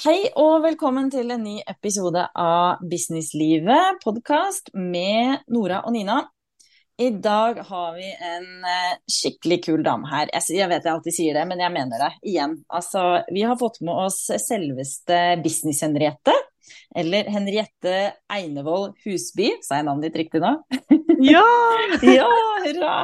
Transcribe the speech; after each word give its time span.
Hei 0.00 0.30
og 0.40 0.62
velkommen 0.64 1.10
til 1.12 1.28
en 1.28 1.42
ny 1.44 1.58
episode 1.68 2.22
av 2.40 2.78
Businesslivet 2.88 3.98
podkast 4.00 4.70
med 4.72 5.42
Nora 5.52 5.82
og 5.84 5.92
Nina. 5.92 6.22
I 6.96 7.10
dag 7.20 7.60
har 7.66 7.90
vi 7.98 8.06
en 8.08 8.64
eh, 8.64 8.94
skikkelig 9.12 9.58
kul 9.66 9.84
dame 9.84 10.08
her. 10.08 10.32
Jeg 10.32 10.70
vet 10.70 10.88
jeg 10.88 10.94
alltid 10.94 11.16
sier 11.18 11.36
det, 11.36 11.42
men 11.50 11.60
jeg 11.60 11.74
mener 11.74 12.00
det 12.00 12.08
igjen. 12.32 12.56
Altså, 12.72 13.02
vi 13.28 13.44
har 13.44 13.60
fått 13.60 13.76
med 13.84 14.00
oss 14.06 14.22
selveste 14.46 15.20
Business-Henriette. 15.44 16.38
Eller 16.96 17.28
Henriette 17.28 17.98
Einevold 18.32 18.96
Husby. 19.04 19.50
Sa 19.60 19.82
jeg 19.82 19.90
navnet 19.90 20.08
ditt 20.08 20.20
riktig 20.22 20.40
nå? 20.40 20.54
Ja! 21.28 21.44
ja, 22.22 22.32
hurra! 22.64 22.94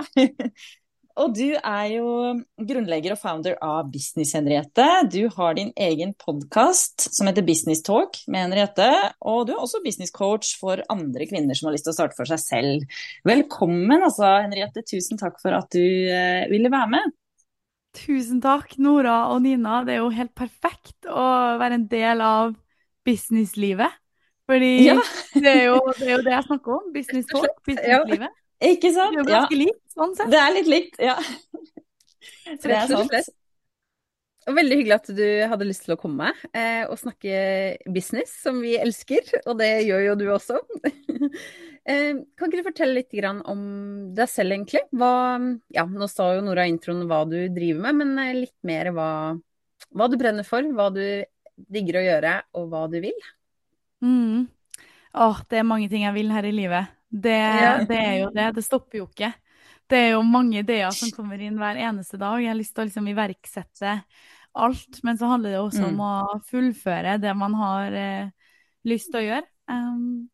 Og 1.17 1.33
du 1.33 1.55
er 1.57 1.85
jo 1.95 2.09
grunnlegger 2.61 3.15
og 3.15 3.21
founder 3.23 3.55
av 3.65 3.87
Business, 3.89 4.35
Henriette. 4.37 4.85
Du 5.09 5.31
har 5.33 5.55
din 5.57 5.71
egen 5.81 6.13
podkast 6.21 7.07
som 7.09 7.31
heter 7.31 7.47
Business 7.47 7.81
Talk 7.87 8.19
med 8.29 8.45
Henriette. 8.45 8.89
Og 9.25 9.47
du 9.49 9.55
er 9.55 9.63
også 9.63 9.81
business 9.85 10.13
coach 10.13 10.53
for 10.61 10.83
andre 10.93 11.25
kvinner 11.31 11.57
som 11.57 11.71
har 11.71 11.77
lyst 11.79 11.89
til 11.89 11.95
å 11.95 11.97
starte 11.97 12.19
for 12.19 12.29
seg 12.29 12.43
selv. 12.43 13.01
Velkommen, 13.25 13.97
altså, 13.97 14.29
Henriette. 14.45 14.85
Tusen 14.85 15.17
takk 15.23 15.41
for 15.41 15.57
at 15.57 15.73
du 15.73 15.81
eh, 15.81 16.45
ville 16.53 16.73
være 16.75 16.93
med. 16.99 17.17
Tusen 17.97 18.45
takk, 18.45 18.77
Nora 18.85 19.23
og 19.33 19.41
Nina. 19.47 19.81
Det 19.89 19.97
er 19.97 20.03
jo 20.05 20.13
helt 20.13 20.37
perfekt 20.37 21.09
å 21.09 21.29
være 21.57 21.81
en 21.81 21.91
del 21.97 22.25
av 22.29 22.59
businesslivet. 23.09 24.03
Fordi 24.47 24.75
ja. 24.85 25.01
det, 25.33 25.49
er 25.49 25.65
jo, 25.71 25.81
det, 25.97 26.11
er 26.11 26.19
jo, 26.19 26.25
det 26.29 26.37
jeg 26.37 26.51
snakker 26.53 26.77
om. 26.77 26.91
Business 26.93 27.33
talk, 27.33 27.57
businesslivet. 27.65 28.29
Ja. 28.29 28.46
Ikke 28.65 28.93
sant? 28.95 29.17
Det 29.17 29.25
er 29.25 29.33
ganske 29.33 29.57
ja. 29.57 29.65
likt, 29.65 29.83
sånn 29.93 30.15
sett. 30.17 30.31
Det 30.33 30.39
er 30.41 30.55
litt 30.55 30.71
likt, 30.71 31.03
ja. 31.03 31.17
det 32.63 32.73
er 32.73 32.89
sant. 32.89 33.35
Veldig 34.47 34.77
hyggelig 34.79 34.95
at 34.95 35.09
du 35.19 35.27
hadde 35.51 35.67
lyst 35.67 35.89
til 35.89 35.97
å 35.97 35.99
komme 35.99 36.29
eh, 36.55 36.85
og 36.87 37.01
snakke 37.01 37.39
business, 37.91 38.31
som 38.45 38.61
vi 38.63 38.77
elsker. 38.79 39.27
Og 39.43 39.57
det 39.59 39.71
gjør 39.89 40.05
jo 40.05 40.15
du 40.21 40.25
også. 40.31 40.61
eh, 41.91 42.13
kan 42.15 42.47
ikke 42.47 42.61
du 42.61 42.69
fortelle 42.69 43.01
litt 43.01 43.17
om 43.27 43.65
deg 44.15 44.31
selv, 44.31 44.55
egentlig? 44.55 44.85
Hva, 44.95 45.11
ja, 45.75 45.83
nå 45.91 46.07
sa 46.13 46.31
jo 46.37 46.45
Nora 46.47 46.69
i 46.69 46.71
introen 46.77 47.09
hva 47.11 47.25
du 47.27 47.41
driver 47.51 47.89
med, 47.89 47.99
men 48.05 48.23
eh, 48.23 48.37
litt 48.45 48.57
mer 48.63 48.93
hva, 48.95 49.11
hva, 49.91 50.07
du 50.07 50.15
brenner 50.21 50.47
for, 50.47 50.63
hva 50.79 50.93
du 50.95 51.03
digger 51.57 51.99
å 51.99 52.07
gjøre, 52.07 52.39
og 52.55 52.71
hva 52.71 52.87
du 52.93 53.01
vil. 53.03 53.31
Mm. 54.05 54.47
Åh, 55.27 55.43
det 55.51 55.59
er 55.59 55.67
mange 55.67 55.91
ting 55.91 56.07
jeg 56.07 56.15
vil 56.15 56.31
her 56.31 56.47
i 56.47 56.55
livet. 56.55 56.96
Det, 57.09 57.41
det, 57.89 57.99
er 57.99 58.17
jo 58.21 58.31
det. 58.35 58.47
Det 58.57 58.65
stopper 58.67 59.01
jo 59.01 59.09
ikke. 59.09 59.33
Det 59.87 59.99
er 59.99 60.09
jo 60.17 60.23
mange 60.27 60.61
ideer 60.65 60.95
som 60.95 61.13
kommer 61.15 61.41
inn 61.43 61.59
hver 61.61 61.79
eneste 61.79 62.19
dag. 62.19 62.41
Jeg 62.43 62.51
har 62.51 62.59
lyst 62.59 62.75
til 62.75 62.85
å 62.85 62.89
liksom 62.89 63.11
iverksette 63.13 63.93
alt, 64.57 64.99
men 65.07 65.19
så 65.21 65.29
handler 65.31 65.55
det 65.55 65.61
også 65.61 65.85
mm. 65.85 65.89
om 65.93 66.03
å 66.03 66.41
fullføre 66.49 67.19
det 67.23 67.35
man 67.39 67.55
har 67.61 67.97
eh, 67.97 68.51
lyst 68.89 69.13
til 69.13 69.21
å 69.21 69.27
gjøre. 69.27 69.49
Um, 69.71 70.27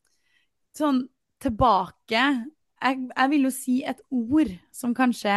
sånn 0.77 1.05
tilbake 1.43 2.21
jeg, 2.83 2.99
jeg, 3.09 3.29
vil 3.33 3.47
jo 3.47 3.53
si 3.55 3.79
et 3.89 4.03
ord 4.13 4.51
som 4.75 4.93
kanskje 4.97 5.37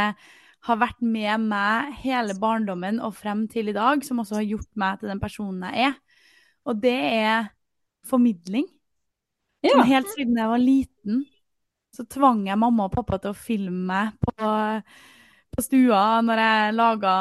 har 0.65 0.79
vært 0.81 1.01
med 1.05 1.45
meg 1.45 1.93
hele 2.01 2.35
barndommen 2.41 2.97
og 3.03 3.15
frem 3.19 3.45
til 3.51 3.69
i 3.69 3.75
dag, 3.75 4.01
som 4.05 4.21
også 4.21 4.39
har 4.39 4.47
gjort 4.47 4.71
meg 4.81 5.01
til 5.01 5.11
den 5.11 5.21
personen 5.21 5.67
jeg 5.69 5.91
er. 5.91 5.99
Og 6.65 6.79
det 6.81 6.97
er 6.97 7.51
formidling. 8.09 8.65
Ja. 9.65 9.83
Helt 9.87 10.09
siden 10.13 10.37
jeg 10.37 10.51
var 10.51 10.61
liten, 10.61 11.21
så 11.95 12.05
tvang 12.11 12.45
jeg 12.49 12.59
mamma 12.59 12.87
og 12.87 12.95
pappa 12.95 13.19
til 13.21 13.33
å 13.33 13.37
filme 13.37 13.85
meg 13.89 14.15
på, 14.21 14.49
på 15.55 15.63
stua 15.63 16.01
når 16.25 16.41
jeg 16.43 16.75
laga 16.75 17.13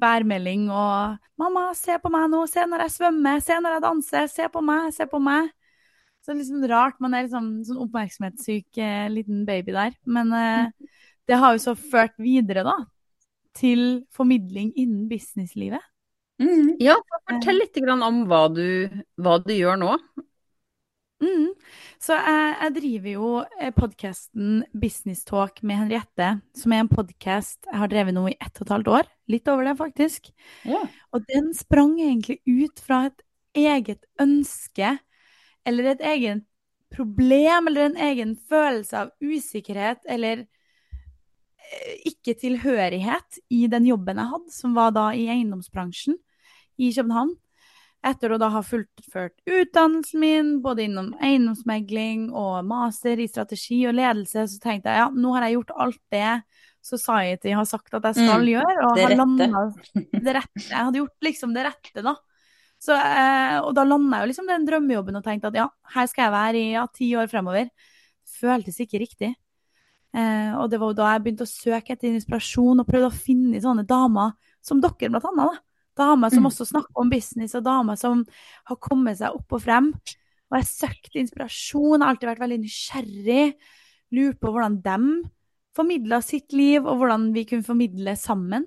værmelding 0.00 0.68
og 0.70 1.18
'Mamma, 1.40 1.70
se 1.72 1.96
på 1.96 2.10
meg 2.12 2.26
nå. 2.28 2.42
Se 2.52 2.66
når 2.68 2.84
jeg 2.84 2.92
svømmer. 2.98 3.38
Se 3.40 3.56
når 3.56 3.78
jeg 3.78 3.82
danser. 3.86 4.26
Se 4.28 4.48
på 4.52 4.60
meg. 4.60 4.92
Se 4.92 5.06
på 5.08 5.20
meg.' 5.24 5.48
Så 6.20 6.34
det 6.34 6.34
er 6.34 6.40
liksom 6.42 6.64
rart. 6.68 6.98
Man 7.00 7.14
er 7.16 7.24
liksom 7.24 7.46
sånn 7.64 7.80
oppmerksomhetssyk 7.80 8.76
eh, 8.76 9.06
liten 9.08 9.46
baby 9.48 9.72
der. 9.72 9.94
Men 10.04 10.34
eh, 10.36 10.90
det 11.24 11.38
har 11.40 11.54
jo 11.56 11.62
så 11.64 11.72
ført 11.78 12.12
videre, 12.20 12.64
da, 12.66 12.76
til 13.56 14.02
formidling 14.12 14.74
innen 14.76 15.06
businesslivet. 15.08 15.80
Mm. 16.40 16.76
Ja, 16.80 16.98
fortell 17.28 17.60
litt 17.60 17.80
om 17.80 18.20
hva 18.28 18.42
du, 18.52 18.66
hva 19.20 19.38
du 19.40 19.54
gjør 19.56 19.80
nå. 19.80 19.96
Mm. 21.20 21.52
Så 22.00 22.16
jeg, 22.16 22.52
jeg, 22.62 22.74
driver 22.78 23.10
jo 23.12 23.30
eh, 23.60 23.72
podkasten 23.76 24.62
Business 24.72 25.24
Talk 25.28 25.60
med 25.66 25.82
Henriette, 25.82 26.30
som 26.56 26.72
er 26.72 26.84
en 26.84 26.92
podkast 26.92 27.68
jeg 27.68 27.80
har 27.82 27.90
drevet 27.92 28.16
nå 28.16 28.24
i 28.30 28.38
ett 28.38 28.54
og 28.56 28.64
et 28.64 28.72
halvt 28.74 28.92
år. 28.96 29.10
Litt 29.30 29.50
over 29.52 29.68
det, 29.68 29.74
faktisk. 29.78 30.30
Ja. 30.68 30.80
Og 31.12 31.26
den 31.28 31.52
sprang 31.56 31.98
egentlig 32.00 32.40
ut 32.48 32.80
fra 32.80 33.02
et 33.10 33.20
eget 33.56 34.06
ønske, 34.22 34.94
eller 35.68 35.90
et 35.92 36.06
eget 36.08 36.46
problem, 36.90 37.68
eller 37.68 37.90
en 37.90 38.00
egen 38.08 38.34
følelse 38.48 39.04
av 39.04 39.12
usikkerhet, 39.20 40.00
eller 40.08 40.46
eh, 40.46 41.94
ikke 42.08 42.38
tilhørighet 42.40 43.42
i 43.52 43.66
den 43.70 43.86
jobben 43.92 44.22
jeg 44.22 44.32
hadde, 44.32 44.56
som 44.56 44.74
var 44.78 44.96
da 44.96 45.10
i 45.12 45.28
eiendomsbransjen 45.28 46.16
i 46.80 46.94
København 46.96 47.36
etter 48.06 48.32
å 48.32 48.38
da 48.40 48.48
ha 48.54 48.62
fullført 48.64 49.36
utdannelsen 49.44 50.22
min, 50.22 50.50
både 50.64 50.86
innom 50.86 51.10
eiendomsmegling 51.20 52.30
og 52.32 52.64
master 52.68 53.20
i 53.20 53.28
strategi 53.28 53.82
og 53.90 53.98
ledelse, 53.98 54.46
så 54.48 54.62
tenkte 54.62 54.92
jeg 54.92 55.02
ja, 55.02 55.10
nå 55.12 55.34
har 55.36 55.46
jeg 55.46 55.58
gjort 55.58 55.76
alt 55.84 56.02
det 56.14 56.32
Society 56.80 57.52
har 57.52 57.66
sagt 57.68 57.92
at 57.92 58.06
jeg 58.08 58.22
skal 58.22 58.40
mm, 58.40 58.50
gjøre. 58.54 58.74
Og 58.88 58.96
det 58.96 59.08
rette. 59.10 59.48
det 60.24 60.32
rette. 60.32 60.62
Jeg 60.64 60.78
hadde 60.78 61.00
gjort 61.02 61.26
liksom 61.26 61.52
det 61.52 61.64
rette, 61.66 62.04
da. 62.06 62.14
Så, 62.80 62.96
eh, 62.96 63.58
og 63.60 63.74
da 63.76 63.84
landa 63.84 64.16
jeg 64.16 64.24
jo 64.24 64.30
liksom 64.30 64.48
den 64.48 64.64
drømmejobben 64.64 65.20
og 65.20 65.26
tenkte 65.26 65.50
at 65.50 65.58
ja, 65.60 65.66
her 65.92 66.08
skal 66.08 66.24
jeg 66.26 66.32
være 66.32 66.62
i 66.62 66.70
ja, 66.72 66.86
ti 66.96 67.10
år 67.20 67.28
fremover. 67.28 67.68
Føltes 68.40 68.80
ikke 68.80 69.02
riktig. 69.02 69.34
Eh, 70.16 70.56
og 70.56 70.72
det 70.72 70.80
var 70.80 70.94
jo 70.94 70.98
da 71.02 71.10
jeg 71.12 71.26
begynte 71.26 71.44
å 71.44 71.52
søke 71.52 71.92
etter 71.92 72.14
inspirasjon 72.14 72.80
og 72.80 72.88
prøvde 72.88 73.10
å 73.12 73.18
finne 73.28 73.60
sånne 73.60 73.84
damer 73.84 74.32
som 74.64 74.80
dere, 74.80 75.12
blant 75.12 75.28
annet. 75.28 75.52
da 75.52 75.69
Damer 76.00 76.32
som 76.32 76.44
mm. 76.44 76.48
også 76.50 76.66
snakker 76.70 77.02
om 77.02 77.12
business, 77.12 77.54
og 77.58 77.66
damer 77.66 77.98
som 78.00 78.24
har 78.70 78.80
kommet 78.80 79.20
seg 79.20 79.36
opp 79.36 79.58
og 79.58 79.62
frem. 79.64 79.92
Og 80.50 80.58
jeg 80.58 80.70
søkte 80.70 81.20
inspirasjon, 81.20 82.00
har 82.02 82.14
alltid 82.14 82.32
vært 82.32 82.42
veldig 82.42 82.60
nysgjerrig. 82.64 83.44
Lurt 84.16 84.40
på 84.42 84.50
hvordan 84.50 84.80
de 84.82 84.98
formidla 85.76 86.18
sitt 86.24 86.54
liv, 86.56 86.82
og 86.82 86.98
hvordan 86.98 87.30
vi 87.36 87.46
kunne 87.46 87.66
formidle 87.66 88.16
sammen. 88.18 88.66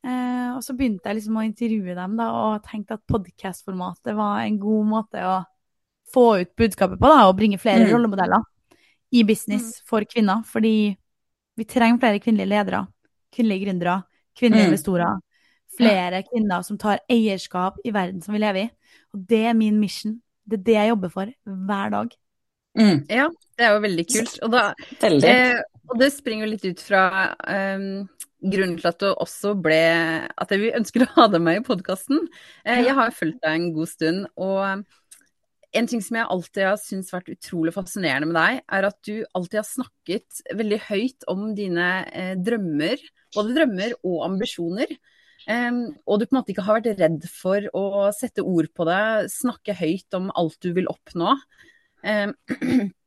Eh, 0.00 0.48
og 0.56 0.62
så 0.64 0.74
begynte 0.76 1.10
jeg 1.10 1.20
liksom 1.20 1.36
å 1.36 1.44
intervjue 1.44 1.94
dem 1.96 2.16
da, 2.18 2.30
og 2.34 2.66
tenkte 2.66 2.96
at 2.96 3.04
podkast-formatet 3.10 4.16
var 4.18 4.42
en 4.42 4.58
god 4.60 4.88
måte 4.88 5.22
å 5.22 5.36
få 6.10 6.26
ut 6.40 6.54
budskapet 6.58 6.98
på, 6.98 7.10
da, 7.12 7.28
og 7.28 7.36
bringe 7.38 7.60
flere 7.60 7.84
mm. 7.84 7.92
rollemodeller 7.92 8.46
i 9.14 9.22
business 9.28 9.76
mm. 9.76 9.86
for 9.86 10.06
kvinner. 10.08 10.42
Fordi 10.48 10.74
vi 11.60 11.68
trenger 11.68 12.00
flere 12.02 12.22
kvinnelige 12.22 12.50
ledere, 12.50 12.84
kvinnelige 13.34 13.68
gründere, 13.68 14.00
kvinnelige 14.34 14.66
mm. 14.66 14.72
investorer 14.72 15.20
flere 15.76 16.22
kvinner 16.26 16.64
som 16.66 16.78
tar 16.80 17.02
eierskap 17.10 17.78
i 17.84 17.92
verden 17.94 18.22
som 18.24 18.36
vi 18.36 18.42
lever 18.42 18.66
i. 18.66 18.70
Og 19.14 19.24
det 19.30 19.44
er 19.50 19.58
min 19.58 19.78
mission. 19.80 20.18
Det 20.46 20.60
er 20.60 20.66
det 20.66 20.78
jeg 20.78 20.92
jobber 20.92 21.12
for 21.14 21.34
hver 21.70 21.92
dag. 21.94 22.14
Mm. 22.78 23.02
Ja, 23.10 23.26
det 23.58 23.66
er 23.66 23.74
jo 23.74 23.84
veldig 23.84 24.06
kult. 24.12 24.38
Og, 24.46 24.54
da, 24.54 24.64
eh, 25.02 25.58
og 25.90 25.98
det 26.00 26.12
springer 26.14 26.46
jo 26.46 26.52
litt 26.52 26.66
ut 26.68 26.82
fra 26.84 27.04
um, 27.42 28.06
grunnen 28.40 28.78
til 28.78 28.90
at 28.92 29.02
du 29.02 29.08
også 29.10 29.56
ble 29.58 29.80
At 30.30 30.54
vi 30.54 30.70
ønsker 30.76 31.04
å 31.04 31.10
ha 31.16 31.26
deg 31.32 31.42
med 31.44 31.60
i 31.60 31.66
podkasten. 31.66 32.24
Eh, 32.64 32.84
jeg 32.86 32.96
har 32.98 33.14
fulgt 33.16 33.42
deg 33.44 33.58
en 33.58 33.70
god 33.76 33.90
stund. 33.90 34.26
og 34.36 34.86
en 35.70 35.86
ting 35.86 36.00
som 36.02 36.16
jeg 36.18 36.26
alltid 36.34 36.64
har 36.66 36.78
syntes 36.82 37.12
vært 37.14 37.30
utrolig 37.30 37.72
fascinerende 37.76 38.26
med 38.26 38.34
deg, 38.38 38.62
er 38.74 38.86
at 38.88 38.96
du 39.06 39.22
alltid 39.38 39.60
har 39.60 39.68
snakket 39.68 40.40
veldig 40.58 40.80
høyt 40.88 41.26
om 41.30 41.44
dine 41.54 41.90
eh, 42.10 42.32
drømmer. 42.34 43.02
Både 43.36 43.54
drømmer 43.54 43.94
og 44.00 44.24
ambisjoner. 44.26 44.90
Og 45.48 46.20
du 46.20 46.26
på 46.26 46.34
en 46.34 46.38
måte 46.40 46.52
ikke 46.52 46.66
har 46.66 46.80
vært 46.80 47.00
redd 47.00 47.24
for 47.32 47.64
å 47.76 48.10
sette 48.16 48.44
ord 48.44 48.68
på 48.76 48.86
det, 48.88 49.02
snakke 49.32 49.76
høyt 49.78 50.18
om 50.18 50.28
alt 50.36 50.58
du 50.60 50.72
vil 50.76 50.90
oppnå. 50.90 51.36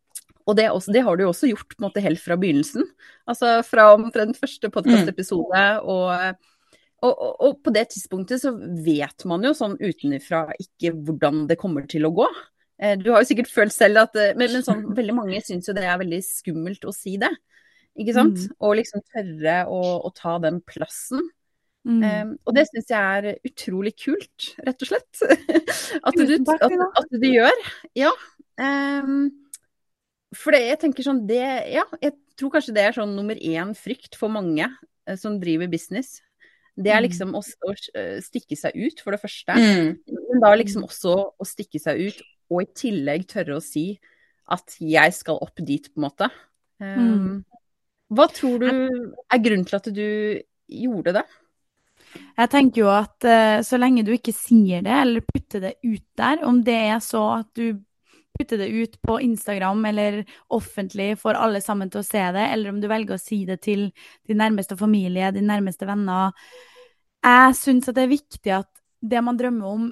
Og 0.44 0.58
det, 0.60 0.70
også, 0.72 0.92
det, 0.92 1.04
har 1.06 1.16
du 1.16 1.24
jo 1.24 1.32
også 1.32 1.50
gjort 1.50 1.70
på 1.72 1.80
en 1.80 1.86
måte 1.88 2.04
helt 2.04 2.22
fra 2.22 2.36
begynnelsen. 2.40 2.88
Altså 3.30 3.56
fra 3.64 3.94
omtrent 3.96 4.40
første 4.40 4.70
podkastepisode. 4.74 5.62
Mm. 5.78 5.86
Og, 5.94 6.50
og, 7.04 7.14
og, 7.14 7.30
og, 7.32 7.62
på 7.64 7.74
det 7.76 7.86
tidspunktet 7.94 8.44
så 8.44 8.52
vet 8.56 9.24
man 9.30 9.46
jo 9.48 9.54
sånn 9.56 9.78
utenfra 9.80 10.46
ikke 10.60 10.94
hvordan 10.98 11.46
det 11.52 11.60
kommer 11.62 11.88
til 11.90 12.10
å 12.10 12.14
gå. 12.16 12.28
Uh, 12.82 12.96
du 13.00 13.14
har 13.14 13.24
jo 13.24 13.30
sikkert 13.30 13.54
følt 13.54 13.76
selv 13.76 14.02
at 14.02 14.18
Men, 14.18 14.50
men 14.58 14.66
sånn, 14.66 14.84
veldig 15.00 15.16
mange 15.16 15.40
syns 15.46 15.70
jo 15.70 15.78
det 15.78 15.88
er 15.88 16.02
veldig 16.02 16.20
skummelt 16.28 16.90
å 16.90 16.96
si 16.96 17.16
det. 17.22 17.32
Ikke 18.00 18.18
sant? 18.18 18.44
Mm. 18.44 18.60
Og 18.66 18.78
liksom 18.82 19.06
tørre 19.14 19.58
å, 19.72 19.82
å 20.04 20.12
ta 20.18 20.36
den 20.44 20.60
plassen. 20.68 21.24
Mm. 21.84 22.04
Um, 22.04 22.30
og 22.48 22.56
det 22.56 22.64
syns 22.70 22.92
jeg 22.94 23.16
er 23.20 23.40
utrolig 23.50 23.92
kult, 24.00 24.54
rett 24.64 24.86
og 24.86 24.90
slett. 24.90 25.24
at, 26.08 26.16
du, 26.16 26.36
at, 26.40 26.62
at, 26.64 27.10
du, 27.12 27.28
gjør. 27.28 27.64
Ja. 28.00 28.12
Um, 28.56 29.26
for 30.34 30.56
det, 30.56 30.64
jeg 30.70 30.80
tenker 30.84 31.06
sånn 31.06 31.24
det 31.30 31.42
Ja, 31.74 31.84
jeg 32.02 32.14
tror 32.38 32.54
kanskje 32.54 32.76
det 32.76 32.84
er 32.86 32.96
sånn 32.96 33.16
nummer 33.18 33.38
én 33.38 33.74
frykt 33.78 34.18
for 34.18 34.32
mange 34.34 34.68
uh, 34.70 35.18
som 35.20 35.36
driver 35.42 35.70
business. 35.72 36.22
Det 36.74 36.90
er 36.90 37.02
mm. 37.02 37.06
liksom 37.06 37.36
å, 37.38 37.44
å, 37.44 37.76
stikke 38.26 38.58
seg 38.58 38.80
ut, 38.80 39.04
for 39.04 39.14
det 39.14 39.22
første. 39.22 39.54
Mm. 39.54 40.00
Men 40.08 40.42
da 40.42 40.56
liksom 40.58 40.88
også 40.88 41.18
å 41.36 41.46
stikke 41.48 41.82
seg 41.82 42.08
ut, 42.08 42.24
og 42.54 42.64
i 42.64 42.72
tillegg 42.78 43.28
tørre 43.30 43.60
å 43.60 43.64
si 43.64 43.92
at 44.54 44.76
jeg 44.82 45.14
skal 45.16 45.40
opp 45.44 45.62
dit, 45.64 45.86
på 45.92 46.00
en 46.00 46.08
måte. 46.08 46.32
Um, 46.82 47.44
hva 48.14 48.26
tror 48.32 48.64
du 48.64 48.72
er 48.72 49.42
grunnen 49.42 49.68
til 49.68 49.78
at 49.78 49.88
du 49.94 50.08
gjorde 50.74 51.14
det? 51.20 51.24
Jeg 52.34 52.50
tenker 52.50 52.82
jo 52.82 52.90
at 52.90 53.26
uh, 53.28 53.62
så 53.66 53.78
lenge 53.78 54.06
du 54.06 54.14
ikke 54.16 54.34
sier 54.36 54.84
det, 54.86 54.94
eller 54.94 55.26
putter 55.28 55.62
det 55.62 55.74
ut 55.86 56.06
der, 56.18 56.44
om 56.48 56.62
det 56.66 56.78
er 56.90 57.02
så 57.04 57.24
at 57.40 57.50
du 57.58 57.82
putter 58.34 58.58
det 58.58 58.68
ut 58.74 58.96
på 59.06 59.20
Instagram 59.22 59.84
eller 59.86 60.24
offentlig 60.50 61.12
for 61.22 61.38
alle 61.38 61.62
sammen 61.62 61.92
til 61.94 62.02
å 62.02 62.08
se 62.08 62.24
det, 62.34 62.46
eller 62.56 62.74
om 62.74 62.80
du 62.82 62.88
velger 62.90 63.18
å 63.18 63.22
si 63.22 63.44
det 63.46 63.60
til 63.62 63.92
din 64.28 64.42
nærmeste 64.42 64.78
familie, 64.80 65.30
din 65.36 65.46
nærmeste 65.50 65.86
venner 65.86 66.34
Jeg 67.24 67.54
syns 67.60 67.92
at 67.92 68.00
det 68.00 68.08
er 68.08 68.16
viktig 68.16 68.56
at 68.56 68.72
det 69.04 69.22
man 69.22 69.38
drømmer 69.38 69.68
om, 69.70 69.92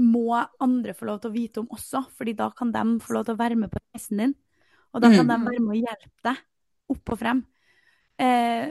må 0.00 0.40
andre 0.62 0.94
få 0.96 1.10
lov 1.10 1.20
til 1.20 1.30
å 1.30 1.34
vite 1.34 1.60
om 1.60 1.68
også, 1.74 2.06
fordi 2.16 2.32
da 2.38 2.48
kan 2.56 2.72
de 2.72 2.84
få 3.04 3.18
lov 3.18 3.26
til 3.26 3.36
å 3.36 3.40
være 3.42 3.58
med 3.58 3.72
på 3.72 3.82
reisen 3.82 4.22
din. 4.22 4.34
Og 4.94 5.02
da 5.02 5.10
kan 5.12 5.26
mm. 5.26 5.30
de 5.30 5.48
være 5.50 5.64
med 5.64 5.74
å 5.74 5.80
hjelpe 5.80 6.28
deg 6.30 6.40
opp 6.94 7.12
og 7.14 7.20
frem. 7.20 7.42
Eh, 8.20 8.70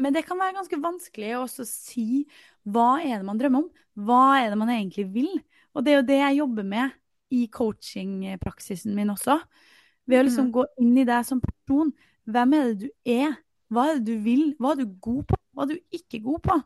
men 0.00 0.14
det 0.14 0.24
kan 0.26 0.40
være 0.40 0.56
ganske 0.56 0.78
vanskelig 0.80 1.34
å 1.36 1.44
også 1.44 1.66
si 1.68 2.24
hva 2.68 3.02
er 3.02 3.20
det 3.20 3.26
man 3.26 3.40
drømmer 3.40 3.64
om? 3.64 3.68
Hva 4.06 4.22
er 4.40 4.52
det 4.52 4.58
man 4.60 4.72
egentlig 4.72 5.06
vil? 5.12 5.30
Og 5.74 5.84
det 5.84 5.92
er 5.92 6.00
jo 6.00 6.08
det 6.08 6.18
jeg 6.20 6.38
jobber 6.40 6.66
med 6.68 6.96
i 7.32 7.46
coachingpraksisen 7.52 8.94
min 8.96 9.12
også. 9.12 9.38
Ved 10.08 10.20
å 10.20 10.26
liksom 10.26 10.48
mm. 10.50 10.54
gå 10.54 10.66
inn 10.82 10.96
i 11.00 11.06
deg 11.08 11.26
som 11.26 11.40
person. 11.42 11.92
Hvem 12.28 12.56
er 12.56 12.70
det 12.70 12.86
du 12.86 12.88
er? 13.08 13.36
Hva 13.72 13.88
er 13.88 13.98
det 13.98 14.12
du 14.12 14.24
vil? 14.24 14.44
Hva 14.60 14.74
er 14.74 14.82
du 14.82 14.96
god 15.02 15.24
på? 15.30 15.38
Hva 15.52 15.66
er 15.66 15.72
du 15.72 15.98
ikke 15.98 16.22
god 16.24 16.42
på? 16.46 16.58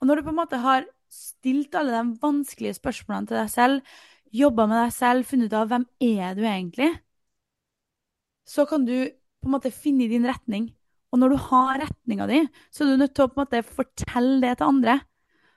Og 0.00 0.08
når 0.08 0.20
du 0.20 0.26
på 0.26 0.34
en 0.34 0.40
måte 0.40 0.60
har 0.62 0.86
stilt 1.12 1.74
alle 1.78 1.94
de 1.94 2.18
vanskelige 2.22 2.78
spørsmålene 2.78 3.30
til 3.30 3.38
deg 3.38 3.50
selv, 3.52 3.96
jobba 4.34 4.66
med 4.70 4.80
deg 4.82 4.94
selv, 4.96 5.26
funnet 5.28 5.52
ut 5.52 5.58
av 5.58 5.68
hvem 5.70 5.84
er 6.02 6.34
du 6.34 6.42
egentlig, 6.42 6.90
så 8.44 8.66
kan 8.68 8.84
du 8.86 8.96
på 9.06 9.48
en 9.48 9.54
måte 9.54 9.72
finne 9.72 10.08
din 10.10 10.26
retning. 10.26 10.68
Og 11.14 11.20
når 11.22 11.34
du 11.34 11.40
har 11.46 11.80
retninga 11.84 12.26
di, 12.26 12.42
så 12.74 12.82
er 12.82 12.90
du 12.90 13.02
nødt 13.04 13.14
til 13.14 13.28
å 13.28 13.30
på 13.30 13.38
en 13.38 13.44
måte 13.44 13.62
fortelle 13.62 14.40
det 14.42 14.56
til 14.58 14.66
andre. 14.66 14.98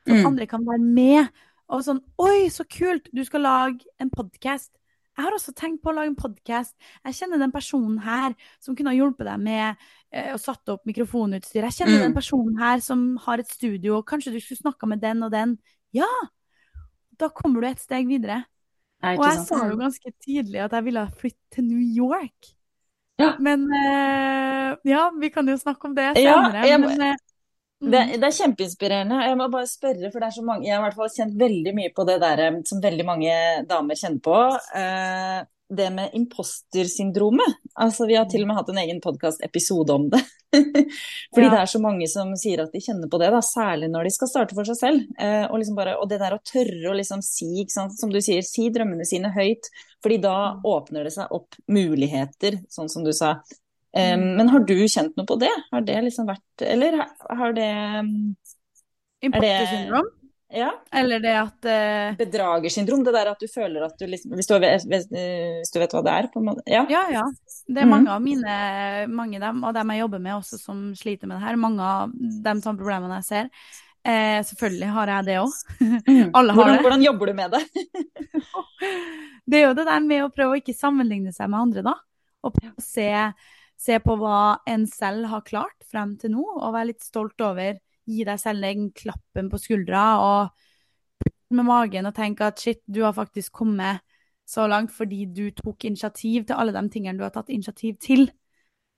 Så 0.06 0.14
at 0.14 0.20
mm. 0.22 0.28
andre 0.30 0.46
kan 0.50 0.66
være 0.68 0.84
med. 0.86 1.46
Og 1.74 1.82
sånn 1.84 2.02
Oi, 2.22 2.48
så 2.54 2.64
kult! 2.70 3.10
Du 3.10 3.24
skal 3.26 3.44
lage 3.44 3.88
en 4.00 4.12
podkast. 4.14 4.70
Jeg 5.18 5.26
har 5.26 5.34
også 5.34 5.52
tenkt 5.58 5.82
på 5.82 5.90
å 5.90 5.96
lage 5.98 6.12
en 6.12 6.20
podkast. 6.20 6.76
Jeg 7.02 7.18
kjenner 7.18 7.42
den 7.42 7.52
personen 7.52 7.98
her 8.06 8.36
som 8.62 8.78
kunne 8.78 8.94
ha 8.94 9.00
hjulpet 9.00 9.26
deg 9.26 9.42
med 9.42 9.88
eh, 10.14 10.30
å 10.30 10.38
satt 10.38 10.70
opp 10.70 10.86
mikrofonutstyr. 10.86 11.66
Jeg 11.66 11.80
kjenner 11.80 11.98
mm. 11.98 12.04
den 12.06 12.18
personen 12.20 12.62
her 12.62 12.84
som 12.86 13.08
har 13.26 13.42
et 13.42 13.50
studio. 13.50 14.04
Kanskje 14.06 14.36
du 14.36 14.38
skulle 14.38 14.62
snakka 14.62 14.90
med 14.94 15.02
den 15.02 15.26
og 15.26 15.34
den. 15.34 15.58
Ja! 15.98 16.12
Da 17.18 17.32
kommer 17.34 17.66
du 17.66 17.72
et 17.72 17.82
steg 17.82 18.06
videre. 18.14 18.44
Og 19.02 19.26
jeg 19.26 19.42
sa 19.50 19.64
jo 19.66 19.82
ganske 19.82 20.14
tidlig 20.22 20.62
at 20.62 20.78
jeg 20.78 20.86
ville 20.86 21.08
flytte 21.18 21.58
til 21.58 21.66
New 21.66 21.82
York. 21.82 22.54
Ja. 23.18 23.34
Men 23.42 23.66
uh, 23.72 24.78
ja, 24.86 25.08
vi 25.20 25.32
kan 25.34 25.48
jo 25.50 25.58
snakke 25.58 25.90
om 25.90 25.96
det 25.98 26.12
senere. 26.20 26.66
Ja, 26.70 26.78
men, 26.78 27.02
uh, 27.02 27.16
det, 27.80 28.00
det, 28.18 28.24
er 28.26 28.38
kjempeinspirerende. 28.40 29.20
Jeg 29.28 29.38
må 29.38 29.50
bare 29.54 29.70
spørre, 29.70 30.10
for 30.10 30.22
det 30.22 30.30
er 30.30 30.38
så 30.38 30.46
mange, 30.46 30.66
jeg 30.66 30.74
har 30.74 30.82
i 30.82 30.88
hvert 30.88 30.98
fall 30.98 31.14
kjent 31.14 31.38
veldig 31.38 31.76
mye 31.78 31.94
på 31.94 32.08
det 32.10 32.18
der 32.24 32.42
eh, 32.48 32.58
som 32.66 32.82
veldig 32.82 33.06
mange 33.06 33.36
damer 33.70 34.00
kjenner 34.00 34.24
på. 34.26 34.40
Uh, 34.74 35.46
det 35.70 35.90
med 35.92 36.14
impostersyndromet. 36.16 37.58
Altså, 37.76 38.06
vi 38.08 38.16
har 38.16 38.26
til 38.32 38.46
og 38.46 38.50
med 38.50 38.58
hatt 38.58 38.70
en 38.72 38.80
egen 38.82 39.02
podkastepisode 39.04 39.94
om 39.94 40.08
det. 40.14 40.22
Fordi 41.36 41.44
ja. 41.44 41.52
det 41.52 41.60
er 41.60 41.70
så 41.70 41.82
mange 41.84 42.08
som 42.08 42.32
sier 42.40 42.64
at 42.64 42.72
de 42.72 42.82
kjenner 42.84 43.12
på 43.12 43.20
det, 43.20 43.30
da, 43.34 43.42
særlig 43.44 43.90
når 43.92 44.08
de 44.08 44.14
skal 44.16 44.32
starte 44.32 44.56
for 44.56 44.70
seg 44.70 44.80
selv. 44.80 45.04
Eh, 45.20 45.44
og, 45.50 45.58
liksom 45.60 45.78
bare, 45.78 45.98
og, 46.00 46.08
det 46.10 46.22
der 46.24 46.38
å 46.38 46.42
tørre 46.48 46.94
å 46.94 46.96
liksom 46.96 47.24
si, 47.26 47.68
som 47.74 48.14
du 48.14 48.22
sier, 48.24 48.46
si 48.48 48.70
drømmene 48.74 49.08
sine 49.08 49.34
høyt. 49.36 49.68
Fordi 50.04 50.18
da 50.22 50.36
mm. 50.58 50.66
åpner 50.70 51.08
det 51.08 51.14
seg 51.16 51.32
opp 51.34 51.58
muligheter, 51.74 52.60
sånn 52.70 52.92
som 52.92 53.06
du 53.06 53.14
sa. 53.16 53.38
Mm. 53.98 54.28
Men 54.38 54.52
har 54.54 54.66
du 54.68 54.76
kjent 54.86 55.16
noe 55.18 55.26
på 55.26 55.40
det? 55.42 55.54
Har 55.72 55.82
det 55.82 55.96
liksom 56.06 56.28
vært 56.28 56.62
Eller 56.62 57.00
har 57.40 57.54
det 57.56 57.72
Impostersyndrom? 59.26 60.12
Ja. 60.54 60.70
Eller 60.96 61.20
det 61.20 61.34
at 61.36 61.66
uh... 61.68 62.18
Bedragersyndrom, 62.20 63.02
det 63.04 63.12
der 63.16 63.32
at 63.34 63.42
du 63.42 63.50
føler 63.52 63.84
at 63.84 63.98
du 64.00 64.06
liksom 64.08 64.36
Hvis 64.38 64.48
du, 64.48 64.54
vet, 64.64 64.86
hvis 64.88 65.72
du 65.74 65.80
vet 65.82 65.96
hva 65.96 66.04
det 66.06 66.14
er? 66.14 66.30
på 66.32 66.40
en 66.40 66.48
måte. 66.52 66.64
Ja, 66.72 66.86
ja. 66.92 67.04
ja. 67.12 67.26
Det 67.68 67.82
er 67.82 67.90
mm. 67.90 67.92
mange 67.96 68.14
av 68.14 68.24
mine 68.24 68.54
mange 69.12 69.42
av 69.42 69.50
dem, 69.50 69.66
og 69.68 69.76
dem 69.76 69.92
jeg 69.92 70.04
jobber 70.06 70.24
med 70.24 70.38
også, 70.38 70.62
som 70.62 70.86
sliter 70.96 71.28
med 71.28 71.40
det 71.40 71.48
her. 71.48 71.60
Mange 71.60 71.84
av 71.84 72.16
de 72.16 72.56
samme 72.64 72.80
problemene 72.80 73.20
jeg 73.20 73.28
ser. 73.28 73.52
Eh, 74.06 74.40
selvfølgelig 74.46 74.92
har 74.96 75.12
jeg 75.14 75.28
det 75.28 75.38
òg. 75.42 75.56
Mm. 75.82 76.30
Alle 76.38 76.54
har 76.54 76.60
hvordan, 76.60 76.76
det. 76.76 76.84
Hvordan 76.86 77.06
jobber 77.08 77.32
du 77.32 77.34
med 77.38 77.56
det? 77.56 77.64
det 79.50 79.60
er 79.60 79.66
jo 79.66 79.74
det 79.78 79.88
der 79.90 80.06
med 80.06 80.24
å 80.26 80.32
prøve 80.34 80.56
å 80.56 80.62
ikke 80.62 80.78
sammenligne 80.78 81.34
seg 81.36 81.52
med 81.52 81.60
andre, 81.66 81.84
da. 81.90 81.96
Og 82.48 82.62
se, 82.84 83.10
se 83.76 84.00
på 84.04 84.16
hva 84.22 84.40
en 84.70 84.86
selv 84.88 85.28
har 85.34 85.44
klart 85.48 85.90
frem 85.90 86.16
til 86.22 86.36
nå, 86.38 86.46
og 86.56 86.74
være 86.76 86.94
litt 86.94 87.04
stolt 87.04 87.42
over 87.44 87.76
gi 88.08 88.24
deg 88.28 88.40
selv 88.40 88.64
den 88.64 88.90
klappen 88.96 89.50
på 89.52 89.60
skuldra 89.60 90.06
og 90.24 91.28
med 91.56 91.68
magen 91.68 92.08
og 92.08 92.16
tenke 92.16 92.48
at 92.48 92.60
shit, 92.60 92.82
du 92.88 93.04
har 93.06 93.16
faktisk 93.16 93.54
kommet 93.56 94.04
så 94.48 94.68
langt 94.68 94.94
fordi 94.96 95.26
du 95.32 95.50
tok 95.56 95.88
initiativ 95.90 96.48
til 96.48 96.56
alle 96.56 96.76
de 96.76 96.84
tingene 96.92 97.20
du 97.20 97.26
har 97.26 97.34
tatt 97.36 97.52
initiativ 97.52 97.98
til. 98.04 98.30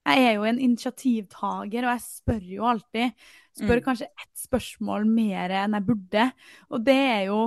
Jeg 0.07 0.25
er 0.25 0.37
jo 0.37 0.45
en 0.47 0.59
initiativtaker, 0.63 1.85
og 1.85 1.91
jeg 1.91 2.03
spør 2.05 2.45
jo 2.53 2.67
alltid. 2.71 3.25
Spør 3.59 3.81
mm. 3.81 3.83
kanskje 3.85 4.07
ett 4.07 4.45
spørsmål 4.45 5.05
mer 5.09 5.53
enn 5.63 5.75
jeg 5.77 5.85
burde. 5.89 6.29
Og 6.71 6.85
det 6.85 7.01
er 7.07 7.25
jo 7.29 7.41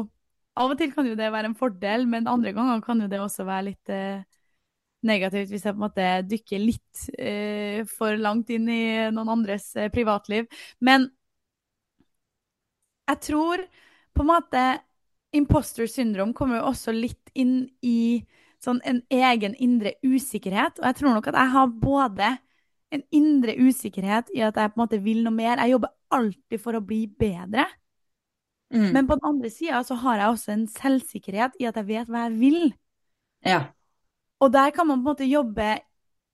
Av 0.53 0.69
og 0.69 0.77
til 0.77 0.91
kan 0.93 1.07
jo 1.09 1.15
det 1.17 1.31
være 1.33 1.49
en 1.49 1.57
fordel, 1.57 2.03
men 2.05 2.27
andre 2.29 2.51
ganger 2.53 2.83
kan 2.85 2.99
jo 3.01 3.07
det 3.09 3.17
også 3.25 3.47
være 3.49 3.65
litt 3.71 3.89
eh, 3.89 4.21
negativt 5.09 5.49
hvis 5.49 5.65
jeg 5.65 5.73
på 5.73 5.81
en 5.81 5.85
måte 5.87 6.09
dykker 6.29 6.61
litt 6.61 7.05
eh, 7.17 7.79
for 7.89 8.21
langt 8.21 8.53
inn 8.53 8.69
i 8.69 8.83
noen 9.17 9.33
andres 9.33 9.71
eh, 9.81 9.89
privatliv. 9.95 10.51
Men 10.85 11.09
jeg 13.09 13.23
tror 13.31 13.65
på 14.13 14.27
en 14.27 14.29
måte 14.29 14.67
imposter 15.33 15.89
syndrom 15.89 16.35
kommer 16.37 16.61
jo 16.61 16.69
også 16.69 16.93
litt 16.93 17.33
inn 17.33 17.65
i 17.81 18.21
sånn 18.63 18.81
en 18.87 19.03
egen 19.11 19.55
indre 19.59 19.97
usikkerhet. 20.07 20.79
Og 20.81 20.89
jeg 20.89 20.99
tror 20.99 21.17
nok 21.17 21.29
at 21.31 21.39
jeg 21.41 21.55
har 21.57 21.77
både 21.83 22.31
en 22.93 23.05
indre 23.15 23.55
usikkerhet 23.57 24.31
i 24.37 24.43
at 24.45 24.59
jeg 24.59 24.73
på 24.73 24.79
en 24.79 24.83
måte 24.85 25.01
vil 25.03 25.23
noe 25.25 25.35
mer. 25.35 25.63
Jeg 25.63 25.75
jobber 25.75 25.95
alltid 26.13 26.63
for 26.63 26.77
å 26.77 26.85
bli 26.85 27.07
bedre. 27.09 27.67
Mm. 28.73 28.91
Men 28.95 29.09
på 29.09 29.17
den 29.19 29.29
andre 29.29 29.51
sida 29.53 29.83
så 29.85 29.97
har 30.01 30.21
jeg 30.21 30.33
også 30.33 30.53
en 30.55 30.67
selvsikkerhet 30.71 31.57
i 31.61 31.69
at 31.69 31.79
jeg 31.81 31.89
vet 31.89 32.13
hva 32.13 32.27
jeg 32.27 32.37
vil. 32.41 32.61
Ja. 33.45 33.65
Og 34.43 34.53
der 34.53 34.73
kan 34.75 34.89
man 34.89 35.01
på 35.01 35.03
en 35.03 35.11
måte 35.11 35.29
jobbe 35.29 35.75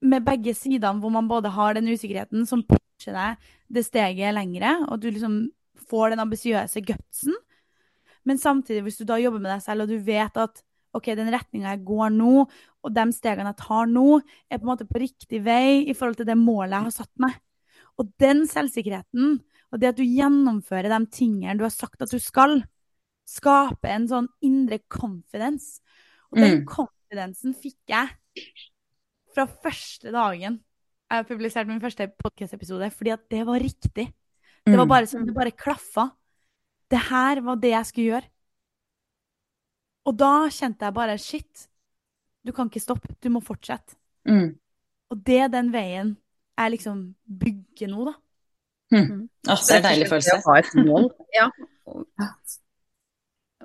med 0.01 0.27
begge 0.27 0.55
sidene, 0.55 1.01
hvor 1.03 1.11
man 1.11 1.29
både 1.29 1.51
har 1.51 1.75
den 1.75 1.91
usikkerheten 1.91 2.47
som 2.47 2.63
pusher 2.63 3.15
deg 3.15 3.49
det 3.69 3.85
steget 3.85 4.35
lengre, 4.35 4.77
og 4.89 5.03
du 5.03 5.11
liksom 5.11 5.49
får 5.91 6.15
den 6.15 6.23
ambisiøse 6.23 6.83
gutsen. 6.87 7.35
Men 8.25 8.39
samtidig, 8.39 8.83
hvis 8.87 8.99
du 9.01 9.05
da 9.09 9.19
jobber 9.19 9.43
med 9.43 9.51
deg 9.51 9.65
selv, 9.65 9.85
og 9.85 9.91
du 9.91 9.99
vet 10.05 10.37
at 10.37 10.63
OK, 10.97 11.11
den 11.19 11.31
retninga 11.33 11.75
jeg 11.75 11.85
går 11.89 12.15
nå, 12.15 12.47
og 12.49 12.95
de 12.95 13.05
stegene 13.13 13.53
jeg 13.53 13.61
tar 13.61 13.91
nå, 13.91 14.07
er 14.49 14.61
på 14.61 14.65
en 14.65 14.71
måte 14.71 14.89
på 14.89 15.03
riktig 15.03 15.43
vei 15.45 15.85
i 15.85 15.97
forhold 15.97 16.21
til 16.21 16.29
det 16.29 16.39
målet 16.41 16.77
jeg 16.77 16.89
har 16.89 16.97
satt 16.97 17.23
meg. 17.23 17.37
Og 17.99 18.09
den 18.23 18.45
selvsikkerheten, 18.49 19.39
og 19.69 19.83
det 19.83 19.91
at 19.91 19.99
du 19.99 20.07
gjennomfører 20.07 20.89
de 20.93 21.01
tingene 21.13 21.59
du 21.59 21.67
har 21.67 21.75
sagt 21.75 22.01
at 22.05 22.13
du 22.15 22.21
skal, 22.23 22.63
skaper 23.29 23.93
en 23.93 24.09
sånn 24.09 24.31
indre 24.45 24.81
confidence. 24.89 25.83
Og 26.33 26.41
den 26.41 26.63
mm. 26.63 26.65
confidensen 26.71 27.57
fikk 27.59 27.93
jeg 27.93 28.47
fra 29.35 29.45
første 29.49 30.15
dagen 30.15 30.63
jeg 31.09 31.25
publiserte 31.25 31.71
min 31.71 31.81
første 31.81 32.05
podkast-episode, 32.21 32.91
fordi 32.93 33.13
at 33.15 33.23
det 33.33 33.45
var 33.49 33.63
riktig. 33.65 34.11
Det 34.67 34.75
var 34.77 34.85
mm. 34.85 34.91
bare 34.91 35.09
som 35.09 35.23
det 35.25 35.35
bare 35.37 35.55
klaffa. 35.57 36.11
Det 36.91 37.01
her 37.09 37.41
var 37.45 37.57
det 37.63 37.71
jeg 37.73 37.89
skulle 37.89 38.11
gjøre. 38.13 38.29
Og 40.09 40.17
da 40.17 40.33
kjente 40.53 40.87
jeg 40.87 40.97
bare 40.97 41.19
shit, 41.21 41.67
du 42.47 42.55
kan 42.57 42.71
ikke 42.71 42.81
stoppe, 42.81 43.13
du 43.21 43.29
må 43.33 43.43
fortsette. 43.45 43.99
Mm. 44.29 44.55
Og 45.13 45.21
det 45.27 45.43
er 45.45 45.53
den 45.53 45.69
veien 45.73 46.15
jeg 46.59 46.75
liksom 46.75 47.03
bygger 47.43 47.93
nå, 47.93 48.09
da. 48.09 48.15
Mm. 48.89 49.03
mm. 49.05 49.25
Ah, 49.47 49.61
det 49.61 49.75
er 49.75 49.83
en 49.83 49.87
deilig 49.87 50.09
følelse. 50.11 50.39
Å 50.39 50.47
ha 50.49 50.61
et 50.63 50.73
mål. 50.81 51.11
Ja. 51.39 51.51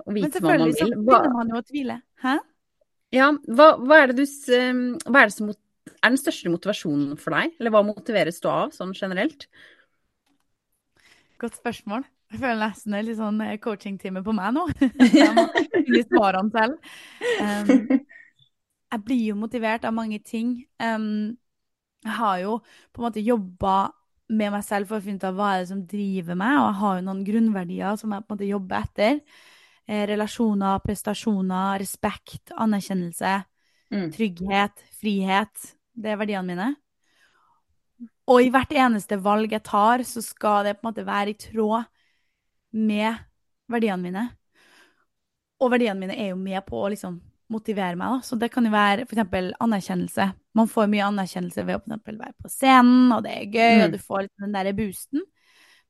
Og 0.03 0.15
vite 0.15 0.39
hva 0.41 0.55
man 0.57 0.63
vil. 0.67 0.73
Men 0.73 0.73
selvfølgelig 0.73 0.75
så 0.79 0.87
begynner 1.07 1.35
man 1.35 1.51
jo 1.53 1.59
å 1.59 1.65
tvile. 1.67 1.95
Hæ? 2.23 2.33
Ja, 3.13 3.27
hva, 3.45 3.67
hva, 3.79 3.99
er 4.01 4.11
det 4.11 4.17
du 4.17 4.25
hva 4.25 5.21
er 5.21 5.29
det 5.29 5.35
som 5.35 5.51
er 5.53 6.09
den 6.09 6.19
største 6.19 6.51
motivasjonen 6.51 7.19
for 7.21 7.35
deg? 7.37 7.53
Eller 7.61 7.73
hva 7.73 7.83
motiveres 7.85 8.41
du 8.43 8.49
av, 8.51 8.73
sånn 8.75 8.93
generelt? 8.97 9.47
Godt 11.41 11.59
spørsmål. 11.59 12.07
Jeg 12.33 12.41
føler 12.41 12.61
nesten 12.63 12.95
det 12.95 12.99
er 12.99 13.05
litt 13.05 13.19
sånn 13.19 13.41
eh, 13.45 13.57
coaching-time 13.61 14.23
på 14.25 14.33
meg 14.33 14.55
nå. 14.55 14.65
jeg 15.13 15.33
må 15.37 15.45
finne 15.53 15.99
svarene 16.07 16.49
selv. 16.55 16.95
Um, 17.37 17.99
jeg 18.93 19.03
blir 19.05 19.27
jo 19.27 19.35
motivert 19.37 19.85
av 19.85 19.93
mange 19.93 20.17
ting. 20.25 20.55
Um, 20.81 21.35
jeg 22.03 22.15
har 22.17 22.39
jo 22.41 22.55
på 22.89 23.01
en 23.01 23.05
måte 23.05 23.21
jobba 23.23 23.75
med 24.33 24.55
meg 24.55 24.65
selv 24.65 24.89
for 24.89 24.97
å 24.97 25.05
finne 25.05 25.21
ut 25.21 25.27
av 25.29 25.37
hva 25.37 25.51
er 25.53 25.61
det 25.61 25.69
som 25.69 25.85
driver 25.85 26.39
meg, 26.39 26.57
og 26.57 26.65
jeg 26.65 26.79
har 26.81 26.97
jo 26.97 27.05
noen 27.05 27.23
grunnverdier 27.27 28.01
som 28.01 28.15
jeg 28.15 28.25
på 28.25 28.31
en 28.31 28.37
måte 28.37 28.49
jobber 28.49 28.79
etter. 28.81 29.21
eh, 29.85 30.05
relasjoner, 30.07 30.79
prestasjoner, 30.79 31.81
respekt, 31.83 32.53
anerkjennelse, 32.55 33.33
mm. 33.93 34.11
trygghet, 34.15 34.85
frihet. 34.95 35.73
Det 35.93 36.13
er 36.13 36.21
verdiene 36.21 36.47
mine. 36.49 36.69
Og 38.31 38.45
i 38.45 38.49
hvert 38.49 38.71
eneste 38.73 39.19
valg 39.21 39.51
jeg 39.51 39.67
tar, 39.67 40.01
så 40.07 40.23
skal 40.23 40.63
det 40.65 40.79
på 40.79 40.87
en 40.87 40.93
måte 40.93 41.05
være 41.05 41.35
i 41.35 41.41
tråd 41.49 41.83
med 42.73 43.21
verdiene 43.71 44.01
mine. 44.03 44.23
Og 45.61 45.71
verdiene 45.71 45.99
mine 45.99 46.17
er 46.17 46.33
jo 46.33 46.39
med 46.39 46.59
på 46.67 46.81
å 46.81 46.89
liksom 46.91 47.19
motivere 47.53 47.97
meg. 47.99 48.17
Da. 48.17 48.25
Så 48.25 48.37
det 48.39 48.49
kan 48.53 48.65
jo 48.65 48.73
være 48.73 49.05
f.eks. 49.05 49.53
anerkjennelse. 49.61 50.27
Man 50.57 50.69
får 50.69 50.89
mye 50.91 51.05
anerkjennelse 51.11 51.65
ved 51.67 51.79
å 51.79 51.83
for 51.85 52.17
være 52.17 52.35
på 52.41 52.51
scenen, 52.51 53.13
og 53.13 53.23
det 53.25 53.35
er 53.35 53.47
gøy, 53.47 53.77
mm. 53.77 53.85
og 53.85 53.95
du 53.95 54.01
får 54.01 54.25
litt 54.25 54.45
den 54.45 54.57
der 54.57 54.73
boosten. 54.77 55.23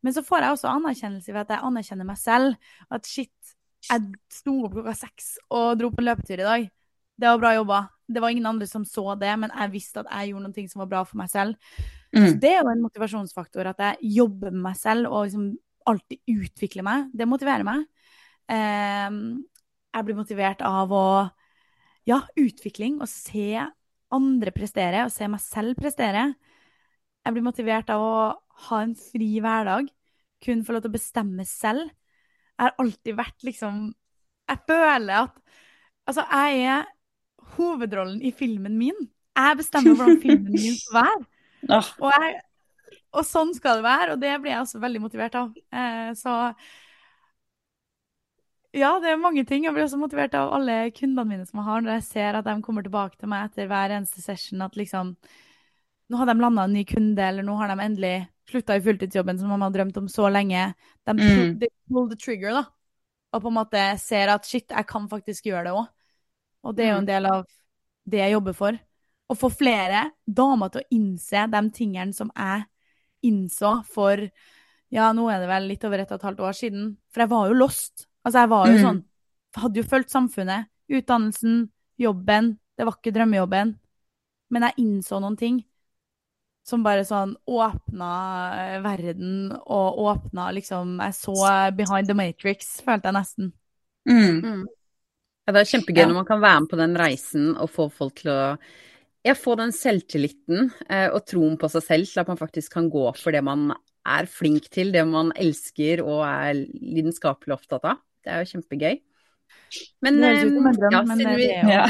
Men 0.04 0.16
så 0.16 0.24
får 0.26 0.44
jeg 0.44 0.58
også 0.58 0.72
anerkjennelse 0.72 1.32
ved 1.32 1.46
at 1.46 1.56
jeg 1.56 1.68
anerkjenner 1.70 2.08
meg 2.08 2.20
selv. 2.20 2.72
At 2.92 3.08
shit, 3.08 3.56
jeg 3.88 4.16
sto 4.32 4.58
opp 4.68 4.76
klokka 4.76 4.96
seks 5.00 5.36
og 5.52 5.78
dro 5.80 5.92
på 5.94 6.04
en 6.04 6.10
løpetur 6.10 6.42
i 6.42 6.48
dag. 6.48 6.70
Det 7.14 7.30
var 7.30 7.40
bra 7.40 7.54
jobba. 7.56 7.82
Det 8.14 8.22
var 8.22 8.34
ingen 8.34 8.50
andre 8.50 8.68
som 8.68 8.84
så 8.86 9.14
det, 9.16 9.32
men 9.40 9.54
jeg 9.54 9.72
visste 9.72 10.02
at 10.04 10.10
jeg 10.12 10.34
gjorde 10.34 10.50
noe 10.50 10.72
som 10.72 10.84
var 10.84 10.90
bra 10.92 11.04
for 11.08 11.22
meg 11.22 11.30
selv. 11.32 11.78
Mm. 12.14 12.26
Så 12.26 12.34
det 12.42 12.52
er 12.52 12.60
jo 12.60 12.72
en 12.74 12.84
motivasjonsfaktor, 12.84 13.70
at 13.72 13.80
jeg 13.88 14.16
jobber 14.20 14.52
med 14.52 14.66
meg 14.68 14.76
selv 14.78 15.10
og 15.10 15.30
liksom 15.30 15.54
alltid 15.90 16.20
utvikle 16.30 16.86
meg. 16.86 17.10
Det 17.14 17.28
motiverer 17.30 17.66
meg. 17.68 17.86
Eh, 18.52 19.10
jeg 19.94 20.08
blir 20.08 20.20
motivert 20.20 20.64
av 20.66 20.92
å 20.92 21.08
Ja, 22.04 22.20
utvikling. 22.36 22.98
Å 23.00 23.08
se 23.08 23.64
andre 24.12 24.52
prestere, 24.52 25.06
og 25.06 25.12
se 25.14 25.28
meg 25.32 25.40
selv 25.40 25.78
prestere. 25.80 26.34
Jeg 27.24 27.34
blir 27.34 27.46
motivert 27.46 27.90
av 27.94 28.02
å 28.04 28.16
ha 28.68 28.80
en 28.84 28.96
fri 29.00 29.38
hverdag. 29.40 29.88
Kun 30.44 30.66
få 30.68 30.76
lov 30.76 30.84
til 30.84 30.92
å 30.92 30.98
bestemme 30.98 31.46
selv. 31.48 31.88
Jeg 32.60 32.68
har 32.68 32.76
alltid 32.78 33.16
vært 33.18 33.46
liksom 33.48 33.94
Jeg 34.50 34.60
føler 34.68 35.24
at 35.24 35.40
Altså, 36.04 36.26
jeg 36.28 36.66
er 36.68 36.84
hovedrollen 37.56 38.20
i 38.22 38.34
filmen 38.36 38.76
min. 38.76 38.98
Jeg 39.38 39.58
bestemmer 39.58 39.96
hvordan 39.96 40.20
filmen 40.20 40.52
min 40.66 40.76
skal 40.76 40.98
være. 40.98 41.22
Og, 42.02 42.10
jeg, 42.12 42.42
og, 43.14 43.26
sånn 43.28 43.54
skal 43.58 43.80
det 43.80 43.86
være, 43.86 44.16
og 44.16 44.22
det 44.22 44.34
blir 44.42 44.56
jeg 44.56 44.64
også 44.64 44.82
veldig 44.84 45.02
motivert 45.04 45.38
av. 45.40 45.54
Eh, 45.74 46.10
så 46.18 46.34
ja, 48.74 48.96
det 48.98 49.12
er 49.12 49.22
mange 49.22 49.44
ting. 49.46 49.68
Jeg 49.68 49.76
blir 49.76 49.86
også 49.86 50.00
motivert 50.02 50.34
av 50.38 50.50
alle 50.56 50.90
kundene 50.98 51.30
mine 51.30 51.46
som 51.46 51.60
jeg 51.62 51.68
har, 51.68 51.82
når 51.86 51.98
jeg 52.00 52.06
ser 52.08 52.38
at 52.40 52.48
de 52.48 52.56
kommer 52.66 52.86
tilbake 52.86 53.20
til 53.22 53.30
meg 53.30 53.52
etter 53.52 53.70
hver 53.70 53.94
eneste 53.94 54.24
session. 54.24 54.64
At 54.66 54.78
liksom 54.80 55.16
Nå 56.12 56.20
har 56.20 56.28
de 56.28 56.34
landa 56.36 56.66
en 56.68 56.74
ny 56.76 56.82
kunde, 56.86 57.22
eller 57.24 57.46
nå 57.48 57.54
har 57.58 57.70
de 57.72 57.78
endelig 57.80 58.16
slutta 58.52 58.76
i 58.76 58.82
fulltidsjobben 58.84 59.38
som 59.40 59.50
de 59.50 59.58
har 59.62 59.72
drømt 59.74 59.98
om 59.98 60.10
så 60.12 60.28
lenge. 60.30 60.66
De, 61.08 61.14
mm. 61.16 61.62
pull 61.90 62.10
the 62.12 62.18
trigger, 62.20 62.58
da. 62.60 62.66
Og 63.34 63.42
på 63.42 63.50
en 63.50 63.56
måte 63.56 63.84
ser 64.02 64.30
at 64.34 64.46
shit, 64.46 64.68
jeg 64.68 64.90
kan 64.90 65.08
faktisk 65.10 65.48
gjøre 65.48 65.64
det 65.70 65.74
òg. 65.80 65.88
Og 66.68 66.76
det 66.76 66.86
er 66.86 66.92
jo 66.92 67.00
en 67.00 67.08
mm. 67.08 67.12
del 67.14 67.30
av 67.32 67.48
det 68.04 68.20
jeg 68.20 68.36
jobber 68.36 68.58
for 68.58 68.78
å 69.32 69.38
få 69.38 69.50
flere 69.54 70.04
damer 70.28 70.74
til 70.74 70.84
å 70.84 70.98
innse 70.98 71.48
de 71.56 71.64
tingene 71.74 72.16
som 72.16 72.30
jeg 72.36 72.68
innså 73.26 73.78
for 73.90 74.22
ja, 74.94 75.10
nå 75.16 75.26
er 75.32 75.42
det 75.42 75.50
vel 75.50 75.70
litt 75.72 75.86
over 75.88 76.04
et 76.04 76.12
og 76.12 76.20
et 76.20 76.28
halvt 76.28 76.44
år 76.46 76.58
siden. 76.58 76.90
For 77.10 77.24
jeg 77.24 77.32
var 77.32 77.50
jo 77.50 77.58
lost. 77.58 78.06
Altså, 78.22 78.44
jeg 78.44 78.52
var 78.54 78.70
jo 78.70 78.78
mm. 78.78 78.86
sånn 78.88 79.02
Hadde 79.54 79.78
jo 79.78 79.86
fulgt 79.86 80.10
samfunnet. 80.10 80.70
Utdannelsen, 80.90 81.58
jobben. 82.02 82.56
Det 82.74 82.88
var 82.88 82.96
ikke 82.98 83.14
drømmejobben. 83.14 83.76
Men 84.54 84.66
jeg 84.66 84.82
innså 84.82 85.20
noen 85.22 85.38
ting 85.38 85.60
som 86.66 86.84
bare 86.86 87.04
sånn 87.06 87.36
åpna 87.50 88.12
eh, 88.56 88.78
verden 88.84 89.52
og 89.52 90.00
åpna 90.08 90.48
liksom 90.56 90.96
Jeg 91.04 91.18
så 91.18 91.36
Behind 91.76 92.08
the 92.08 92.16
Matrix, 92.18 92.78
følte 92.86 93.10
jeg 93.12 93.18
nesten. 93.18 93.52
Mm. 94.10 94.40
Mm. 94.40 94.64
Ja, 95.44 95.54
det 95.54 95.64
er 95.64 95.72
kjempegøy 95.74 96.02
ja. 96.02 96.08
når 96.08 96.22
man 96.22 96.30
kan 96.30 96.42
være 96.44 96.64
med 96.64 96.72
på 96.72 96.80
den 96.80 96.98
reisen 97.00 97.52
og 97.54 97.72
få 97.72 97.90
folk 97.92 98.22
til 98.22 98.32
å 98.32 98.42
jeg 99.24 99.40
får 99.40 99.60
den 99.62 99.72
selvtilliten 99.76 100.70
eh, 100.90 101.08
og 101.08 101.24
troen 101.30 101.56
på 101.60 101.70
seg 101.72 101.86
selv 101.86 102.10
til 102.12 102.22
at 102.24 102.30
man 102.32 102.40
faktisk 102.40 102.76
kan 102.76 102.90
gå 102.92 103.06
for 103.20 103.36
det 103.36 103.44
man 103.46 103.72
er 104.04 104.28
flink 104.28 104.68
til, 104.74 104.92
det 104.92 105.06
man 105.08 105.32
elsker 105.40 106.04
og 106.04 106.26
er 106.28 106.60
lidenskapelig 106.60 107.56
opptatt 107.56 107.88
av. 107.88 108.02
Det 108.24 108.34
er 108.34 108.44
jo 108.44 108.50
kjempegøy. 108.52 108.98
Men, 110.04 110.20
det 110.20 110.30
er 110.30 110.50
um, 110.50 110.68
ja, 110.92 111.02
men 111.08 111.22
vi, 111.38 111.48
ja. 111.50 111.86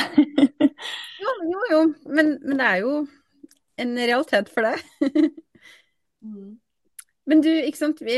jo, 1.24 1.34
jo, 1.50 1.63
jo. 1.72 1.82
Men, 2.06 2.36
men, 2.44 2.60
det 2.60 2.68
er 2.68 2.84
jo 2.84 2.94
en 3.82 3.96
realitet 3.98 4.54
for 4.54 4.70
det. 4.70 4.78
Mm. 6.24 6.54
Men 7.28 7.42
du, 7.44 7.50
ikke 7.52 7.75
sant, 7.82 7.98
vi 8.00 8.13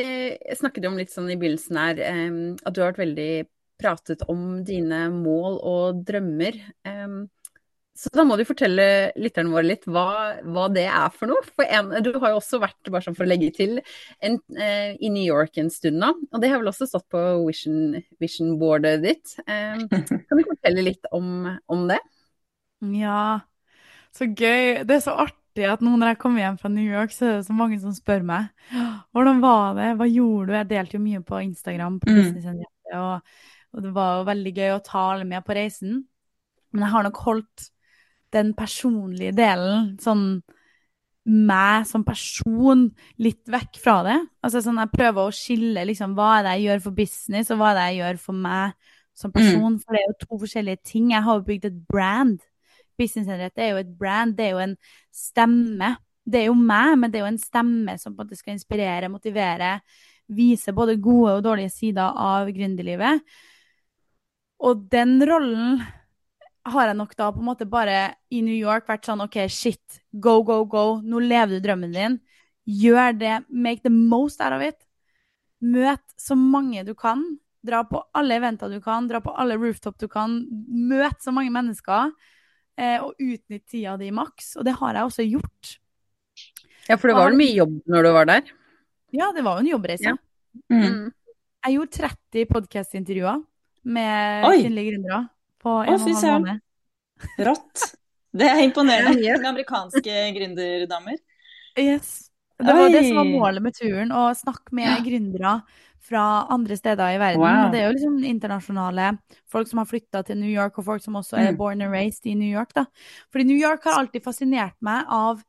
snakket 0.53 0.83
jo 0.85 0.91
om 0.91 0.99
litt 0.99 1.09
sånn 1.09 1.31
i 1.33 1.37
begynnelsen 1.41 1.79
her 1.81 2.01
um, 2.05 2.35
at 2.61 2.75
du 2.75 2.83
har 2.83 2.91
vært 2.91 2.99
veldig 3.01 3.29
pratet 3.81 4.21
om 4.29 4.59
dine 4.67 5.07
mål 5.09 5.57
og 5.65 6.03
drømmer. 6.05 6.59
Um, 6.85 7.23
så 7.95 8.09
da 8.11 8.25
må 8.27 8.35
du 8.35 8.43
fortelle 8.43 8.85
lytterne 9.15 9.53
våre 9.53 9.69
litt 9.69 9.85
hva, 9.87 10.35
hva 10.43 10.65
det 10.73 10.83
er 10.91 11.13
for 11.15 11.31
noe. 11.31 11.43
For 11.47 11.63
en, 11.63 11.93
du 12.03 12.09
har 12.19 12.33
jo 12.33 12.39
også 12.41 12.59
vært, 12.59 12.89
bare 12.91 13.05
sånn 13.05 13.15
for 13.15 13.23
å 13.23 13.29
legge 13.29 13.53
til, 13.55 13.77
en, 14.19 14.35
eh, 14.59 14.97
i 14.99 15.11
New 15.13 15.23
York 15.23 15.55
en 15.61 15.71
stund 15.71 16.01
nå. 16.03 16.09
Og 16.33 16.41
det 16.43 16.49
har 16.51 16.59
vel 16.59 16.73
også 16.73 16.89
stått 16.89 17.05
på 17.13 17.21
vision, 17.45 17.95
vision 18.19 18.57
boardet 18.59 18.99
ditt. 19.05 19.37
Eh, 19.47 19.85
kan 20.27 20.41
du 20.41 20.43
fortelle 20.43 20.83
litt 20.83 21.07
om, 21.15 21.47
om, 21.71 21.85
det? 21.87 22.01
Ja, 22.99 23.21
så 24.15 24.27
gøy. 24.27 24.83
Det 24.83 24.97
er 24.97 25.05
så 25.05 25.13
artig 25.23 25.69
at 25.71 25.85
nå 25.85 25.93
når 25.95 26.11
jeg 26.11 26.19
kommer 26.25 26.43
hjem 26.43 26.57
fra 26.59 26.71
New 26.73 26.89
York, 26.97 27.15
så 27.15 27.29
er 27.29 27.37
det 27.37 27.45
så 27.47 27.55
mange 27.55 27.77
som 27.79 27.93
spør 27.95 28.25
meg 28.27 28.49
hvordan 29.15 29.39
var 29.39 29.77
det, 29.77 29.93
hva 30.01 30.09
gjorde 30.09 30.49
du? 30.49 30.57
Jeg 30.57 30.69
delte 30.73 30.97
jo 30.97 31.05
mye 31.05 31.21
på 31.23 31.39
Instagram, 31.45 32.01
på 32.03 32.11
mm. 32.11 32.59
og, 32.99 33.39
og 33.71 33.87
det 33.87 33.93
var 33.95 34.17
jo 34.17 34.27
veldig 34.33 34.53
gøy 34.59 34.73
å 34.73 34.83
ta 34.83 35.05
alle 35.13 35.29
med 35.29 35.47
på 35.47 35.55
reisen. 35.55 36.03
Men 36.75 36.83
jeg 36.83 36.91
har 36.91 37.07
nok 37.07 37.23
holdt 37.23 37.69
den 38.35 38.51
personlige 38.57 39.33
delen, 39.35 39.95
sånn 40.03 40.27
meg 41.25 41.87
som 41.89 42.03
person, 42.05 42.85
litt 43.17 43.47
vekk 43.49 43.79
fra 43.81 43.95
det. 44.05 44.17
Altså 44.45 44.61
sånn 44.61 44.77
jeg 44.83 44.93
prøver 44.93 45.23
å 45.23 45.33
skille 45.33 45.85
liksom 45.89 46.13
hva 46.17 46.35
er 46.37 46.45
det 46.45 46.53
jeg 46.55 46.67
gjør 46.67 46.83
for 46.83 46.97
business, 46.99 47.49
og 47.49 47.61
hva 47.61 47.71
er 47.71 47.79
det 47.79 47.85
jeg 47.87 47.99
gjør 48.01 48.19
for 48.27 48.43
meg 48.45 48.91
som 49.17 49.31
mm. 49.31 49.35
person. 49.39 49.71
Mm. 49.73 49.79
For 49.81 49.95
det 49.95 50.01
er 50.01 50.11
jo 50.11 50.17
to 50.21 50.41
forskjellige 50.43 50.81
ting. 50.91 51.09
Jeg 51.15 51.25
har 51.25 51.39
jo 51.39 51.47
bygd 51.47 51.69
et 51.71 51.79
brand. 51.89 52.37
Business 52.95 53.31
er 53.31 53.71
jo 53.71 53.81
et 53.81 53.95
brand, 53.97 54.37
det 54.37 54.45
er 54.45 54.53
jo 54.53 54.61
en 54.63 54.77
stemme. 55.11 55.95
Det 56.25 56.43
er 56.43 56.47
jo 56.49 56.57
meg, 56.57 56.93
men 57.01 57.11
det 57.11 57.19
er 57.19 57.25
jo 57.25 57.33
en 57.33 57.41
stemme 57.41 57.97
som 58.01 58.13
på 58.13 58.21
en 58.21 58.29
måte 58.29 58.37
skal 58.39 58.55
inspirere, 58.55 59.11
motivere, 59.13 59.75
vise 60.25 60.73
både 60.73 60.95
gode 61.01 61.35
og 61.35 61.43
dårlige 61.45 61.73
sider 61.73 62.15
av 62.17 62.49
gründerlivet. 62.53 63.21
Og 64.65 64.87
den 64.93 65.19
rollen 65.27 65.83
har 66.65 66.89
jeg 66.89 66.97
nok 66.97 67.13
da 67.17 67.29
på 67.33 67.41
en 67.41 67.47
måte 67.47 67.67
bare 67.69 68.15
i 68.33 68.41
New 68.45 68.55
York 68.55 68.87
vært 68.89 69.05
sånn 69.05 69.21
OK, 69.25 69.37
shit, 69.53 69.99
go, 70.11 70.39
go, 70.45 70.63
go. 70.69 70.85
Nå 71.05 71.21
lever 71.21 71.55
du 71.55 71.63
drømmen 71.63 71.93
din. 71.93 72.19
Gjør 72.65 73.17
det. 73.19 73.35
Make 73.49 73.85
the 73.85 73.93
most 73.93 74.41
out 74.41 74.55
of 74.55 74.63
it. 74.65 74.79
Møt 75.61 76.03
så 76.19 76.37
mange 76.37 76.85
du 76.87 76.95
kan. 76.97 77.21
Dra 77.65 77.83
på 77.89 78.01
alle 78.17 78.39
eventer 78.39 78.73
du 78.73 78.79
kan. 78.81 79.09
Dra 79.09 79.21
på 79.21 79.33
alle 79.37 79.57
rooftop 79.61 79.99
du 80.01 80.07
kan. 80.11 80.39
Møt 80.65 81.21
så 81.21 81.33
mange 81.35 81.53
mennesker. 81.53 82.13
Eh, 82.75 82.97
og 82.97 83.13
utnytt 83.21 83.67
tida 83.69 83.95
di 84.01 84.09
maks. 84.13 84.55
Og 84.57 84.65
det 84.65 84.75
har 84.81 84.97
jeg 84.97 85.11
også 85.11 85.27
gjort. 85.29 85.75
Ja, 86.89 86.97
for 86.97 87.09
det 87.09 87.17
var 87.17 87.29
vel 87.29 87.39
mye 87.39 87.53
jobb 87.55 87.77
når 87.89 88.05
du 88.05 88.11
var 88.17 88.29
der? 88.29 88.49
Ja, 89.15 89.29
det 89.33 89.45
var 89.45 89.59
jo 89.59 89.65
en 89.65 89.71
jobbreise. 89.71 90.15
Ja. 90.15 90.17
Mm. 90.73 91.13
Jeg 91.65 91.77
gjorde 91.77 91.97
30 92.01 92.49
podkast-intervjuer 92.49 93.39
med 93.85 94.45
kvinnelige 94.49 94.91
gründere 94.91 95.23
på 95.65 95.79
en 95.81 95.95
og 95.95 96.09
en 96.09 96.17
halv 96.21 96.45
måned. 96.45 96.63
Rått. 97.47 97.89
Det 98.35 98.47
er 98.51 98.61
imponerende 98.65 99.15
med 99.21 99.47
amerikanske 99.47 100.21
gründerdamer. 100.35 101.19
Yes. 101.79 102.29
Det 102.59 102.71
var 102.71 102.87
Oi. 102.87 102.91
det 102.91 103.01
som 103.07 103.17
var 103.19 103.27
målet 103.27 103.63
med 103.63 103.75
turen, 103.75 104.11
å 104.15 104.29
snakke 104.35 104.75
med 104.75 104.87
ja. 104.87 104.99
gründere 105.03 105.55
fra 106.05 106.23
andre 106.53 106.77
steder 106.77 107.15
i 107.15 107.19
verden. 107.19 107.41
Wow. 107.41 107.71
Det 107.73 107.81
er 107.81 107.89
jo 107.89 107.95
liksom 107.95 108.17
internasjonale 108.27 109.09
folk 109.51 109.69
som 109.71 109.81
har 109.81 109.89
flytta 109.89 110.21
til 110.27 110.39
New 110.39 110.51
York, 110.51 110.77
og 110.79 110.87
folk 110.87 111.03
som 111.03 111.17
også 111.19 111.39
er 111.39 111.51
mm. 111.51 111.59
born 111.59 111.83
and 111.83 111.91
raised 111.95 112.27
i 112.29 112.35
New 112.37 112.47
York. 112.47 112.75
da. 112.75 112.85
Fordi 113.33 113.47
New 113.49 113.59
York 113.59 113.87
har 113.87 113.99
alltid 113.99 114.23
fascinert 114.23 114.77
meg 114.85 115.09
av 115.11 115.41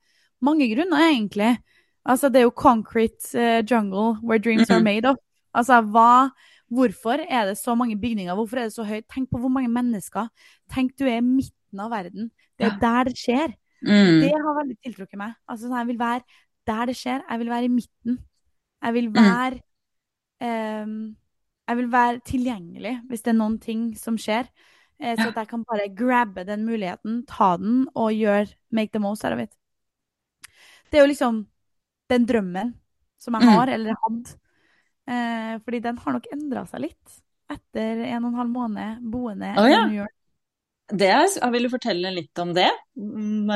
mange 0.42 0.68
grunner, 0.72 1.10
egentlig. 1.10 1.52
Altså, 2.06 2.30
det 2.30 2.40
er 2.40 2.48
jo 2.48 2.56
concrete 2.56 3.34
uh, 3.34 3.60
jungle 3.62 4.16
where 4.22 4.38
dreams 4.38 4.68
mm 4.68 4.72
-hmm. 4.72 4.76
are 4.76 4.82
made 4.94 5.08
of. 5.10 5.16
Altså, 5.54 5.80
hva 5.82 6.30
Hvorfor 6.72 7.22
er 7.22 7.46
det 7.46 7.58
så 7.58 7.74
mange 7.78 7.98
bygninger? 8.00 8.34
Hvorfor 8.34 8.58
er 8.58 8.68
det 8.68 8.74
så 8.74 8.84
høyt? 8.84 9.06
Tenk 9.12 9.30
på 9.30 9.38
hvor 9.38 9.52
mange 9.52 9.70
mennesker. 9.70 10.28
Tenk 10.72 10.96
du 10.98 11.04
er 11.06 11.20
i 11.20 11.26
midten 11.26 11.82
av 11.82 11.92
verden. 11.92 12.30
Det 12.58 12.66
er 12.66 12.72
ja. 12.74 12.80
der 12.82 13.10
det 13.10 13.18
skjer. 13.20 13.54
Mm. 13.86 14.22
Det 14.24 14.32
har 14.32 14.58
veldig 14.60 14.78
tiltrukket 14.82 15.20
meg. 15.20 15.36
Altså, 15.48 15.70
jeg 15.70 15.86
vil 15.86 16.00
være 16.00 16.20
der 16.66 16.90
det 16.90 16.96
skjer. 16.98 17.22
Jeg 17.30 17.38
vil 17.38 17.52
være 17.52 17.64
i 17.64 17.74
midten. 17.74 18.18
Jeg 18.82 18.94
vil 18.94 19.08
mm. 19.08 19.14
være 19.14 19.60
mm. 20.40 20.88
um, 20.88 21.16
Jeg 21.68 21.76
vil 21.76 21.92
være 21.92 22.20
tilgjengelig 22.26 22.96
hvis 23.08 23.22
det 23.22 23.32
er 23.32 23.38
noen 23.38 23.60
ting 23.62 23.92
som 23.98 24.18
skjer. 24.18 24.50
Eh, 25.02 25.16
så 25.18 25.28
at 25.28 25.36
jeg 25.36 25.48
kan 25.48 25.64
bare 25.64 25.90
grabbe 25.92 26.44
den 26.48 26.64
muligheten, 26.64 27.26
ta 27.28 27.56
den 27.60 27.84
og 27.94 28.14
gjøre 28.16 28.46
make 28.72 28.90
the 28.94 29.00
most 29.02 29.24
out 29.24 29.32
of 29.32 29.42
it. 29.42 29.52
Det 30.90 30.98
er 30.98 31.04
jo 31.04 31.10
liksom 31.10 31.46
den 32.10 32.26
drømmen 32.26 32.74
som 33.20 33.34
jeg 33.34 33.42
mm. 33.42 33.48
har, 33.48 33.68
eller 33.68 33.96
hadde, 34.04 34.38
Eh, 35.06 35.54
fordi 35.62 35.80
den 35.84 35.98
har 36.02 36.16
nok 36.16 36.28
endra 36.34 36.66
seg 36.70 36.88
litt. 36.88 37.22
etter 37.46 38.00
en 38.08 38.24
og 38.24 38.32
en 38.32 38.38
halv 38.40 38.50
måned 38.50 39.02
boende 39.06 39.52
oh, 39.54 39.68
ja. 39.70 39.84
i 39.84 39.90
New 39.92 40.00
York. 40.00 40.14
Det 40.90 41.08
er, 41.14 41.28
vil 41.54 41.66
du 41.66 41.70
fortelle 41.70 42.10
litt 42.14 42.38
om 42.42 42.50
det? 42.54 42.68
Om, 42.98 43.52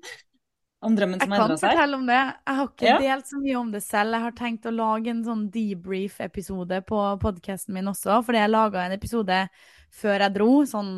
om 0.86 0.96
drømmen 0.96 1.22
som 1.22 1.32
har 1.32 1.44
endra 1.46 1.56
seg? 1.56 1.64
Jeg 1.64 1.76
kan 1.76 1.80
fortelle 1.80 1.96
om 1.96 2.06
det. 2.10 2.20
Jeg 2.20 2.58
har 2.58 2.68
ikke 2.68 2.88
ja. 2.90 2.98
delt 3.06 3.32
så 3.32 3.40
mye 3.40 3.56
om 3.62 3.72
det 3.72 3.82
selv. 3.86 4.16
Jeg 4.18 4.24
har 4.26 4.36
tenkt 4.36 4.68
å 4.68 4.74
lage 4.76 5.12
en 5.12 5.24
sånn 5.24 5.46
debrief-episode 5.52 6.82
på 6.88 7.02
podkasten 7.24 7.76
min 7.76 7.92
også, 7.92 8.20
fordi 8.26 8.42
jeg 8.44 8.52
laga 8.52 8.84
en 8.84 8.96
episode 8.96 9.40
før 9.96 10.26
jeg 10.26 10.36
dro. 10.36 10.50
Sånn 10.68 10.92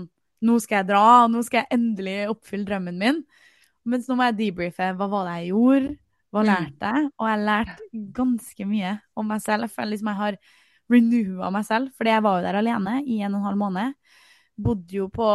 nå 0.46 0.58
skal 0.62 0.82
jeg 0.82 0.90
dra, 0.92 1.06
nå 1.30 1.42
skal 1.46 1.64
jeg 1.64 1.78
endelig 1.78 2.18
oppfylle 2.30 2.66
drømmen 2.68 2.98
min. 2.98 3.22
Mens 3.88 4.06
nå 4.10 4.18
må 4.18 4.28
jeg 4.28 4.38
debrife. 4.42 4.92
Hva 4.98 5.08
var 5.10 5.26
det 5.26 5.38
jeg 5.40 5.50
gjorde? 5.52 5.94
Hva 6.32 6.44
mm. 6.44 6.48
lærte 6.48 6.94
jeg? 6.94 7.10
Og 7.16 7.28
jeg 7.30 7.44
lærte 7.48 8.04
ganske 8.16 8.68
mye 8.68 8.94
om 9.16 9.28
meg 9.32 9.44
selv. 9.44 9.66
Jeg 9.66 9.76
føler 9.76 9.94
liksom 9.94 10.12
jeg 10.12 10.22
har 10.22 10.40
renewa 10.88 11.50
meg 11.52 11.68
selv, 11.68 11.92
fordi 11.96 12.14
jeg 12.14 12.24
var 12.24 12.38
jo 12.38 12.46
der 12.46 12.58
alene 12.62 12.98
i 13.04 13.20
en 13.20 13.34
og 13.34 13.42
en 13.42 13.48
halv 13.50 13.60
måned 13.60 13.94
bodde 14.58 14.96
jo 14.96 15.06
på 15.12 15.26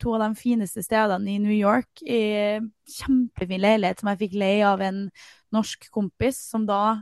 to 0.00 0.14
av 0.14 0.22
de 0.22 0.38
fineste 0.38 0.82
stedene 0.84 1.34
i 1.34 1.40
New 1.42 1.54
York, 1.54 2.02
i 2.06 2.60
kjempefin 3.00 3.62
leilighet 3.64 4.02
som 4.02 4.12
jeg 4.12 4.20
fikk 4.24 4.36
leie 4.38 4.66
av 4.66 4.82
en 4.84 5.08
norsk 5.54 5.88
kompis, 5.92 6.38
som, 6.52 6.66
da 6.68 7.00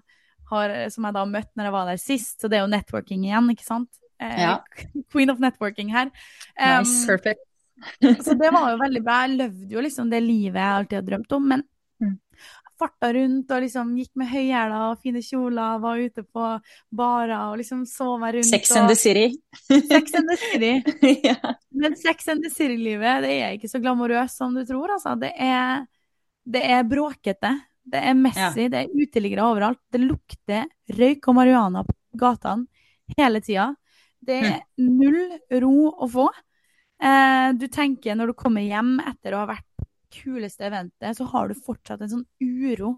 har, 0.50 0.74
som 0.92 1.04
jeg 1.04 1.16
da 1.18 1.24
møtte 1.28 1.52
når 1.58 1.68
jeg 1.68 1.76
var 1.76 1.90
der 1.90 2.00
sist. 2.00 2.38
Så 2.40 2.48
det 2.48 2.58
er 2.58 2.64
jo 2.64 2.72
networking 2.72 3.26
igjen, 3.28 3.52
ikke 3.52 3.66
sant? 3.66 3.90
Eh, 4.22 4.40
ja. 4.46 4.56
Queen 5.12 5.32
of 5.34 5.42
networking 5.44 5.92
her. 5.92 6.08
Um, 6.56 6.86
nice, 6.86 7.04
perfect. 7.08 7.44
så 8.24 8.36
det 8.38 8.52
var 8.54 8.72
jo 8.72 8.80
veldig 8.80 9.04
bra. 9.04 9.20
Jeg 9.26 9.36
levde 9.36 9.76
jo 9.76 9.84
liksom 9.84 10.08
det 10.12 10.24
livet 10.24 10.62
jeg 10.62 10.78
alltid 10.80 11.00
har 11.02 11.08
drømt 11.10 11.36
om. 11.36 11.52
Men 11.52 11.66
farta 12.78 13.10
rundt 13.14 13.50
og 13.54 13.62
liksom 13.64 13.90
gikk 13.98 14.12
med 14.20 14.30
høyhæler 14.30 14.84
og 14.88 15.02
fine 15.04 15.22
kjoler, 15.24 15.80
var 15.82 16.00
ute 16.00 16.24
på 16.24 16.48
barer 17.00 17.34
og 17.50 17.58
liksom 17.60 17.84
så 17.88 18.14
meg 18.20 18.38
rundt. 18.38 18.50
Sex 18.50 18.74
and 18.78 18.90
the 18.90 18.96
City. 18.98 19.28
Sex 19.68 20.14
and 20.18 20.32
the 20.32 20.38
City. 20.42 20.72
ja. 21.28 21.54
Men 21.70 21.96
Sex 21.98 22.28
and 22.28 22.44
the 22.44 22.52
City-livet, 22.52 23.24
det 23.26 23.34
er 23.36 23.56
ikke 23.56 23.70
så 23.70 23.82
glamorøst 23.82 24.40
som 24.40 24.54
du 24.56 24.64
tror, 24.68 24.94
altså. 24.96 25.16
Det 25.20 25.32
er, 25.34 25.84
det 26.46 26.64
er 26.64 26.86
bråkete. 26.88 27.54
Det 27.88 28.00
er 28.04 28.16
messy, 28.16 28.64
ja. 28.66 28.70
det 28.72 28.82
er 28.82 28.92
uteliggere 28.92 29.46
overalt. 29.48 29.80
Det 29.92 30.02
lukter 30.02 30.66
røyk 30.98 31.30
og 31.30 31.38
marihuana 31.38 31.84
på 31.88 31.96
gatene 32.20 32.68
hele 33.16 33.40
tida. 33.44 33.70
Det 34.20 34.36
er 34.42 34.58
mm. 34.76 34.90
null 34.98 35.20
ro 35.62 35.88
å 35.94 36.08
få. 36.10 36.26
Eh, 36.98 37.48
du 37.54 37.68
tenker 37.72 38.18
når 38.18 38.32
du 38.32 38.38
kommer 38.38 38.64
hjem 38.66 38.98
etter 39.06 39.34
å 39.34 39.44
ha 39.44 39.52
vært 39.54 39.87
kuleste 40.12 40.68
eventet, 40.68 41.16
så 41.16 41.26
har 41.32 41.48
du 41.48 41.58
fortsatt 41.58 42.02
en 42.04 42.12
sånn 42.12 42.26
uro 42.40 42.96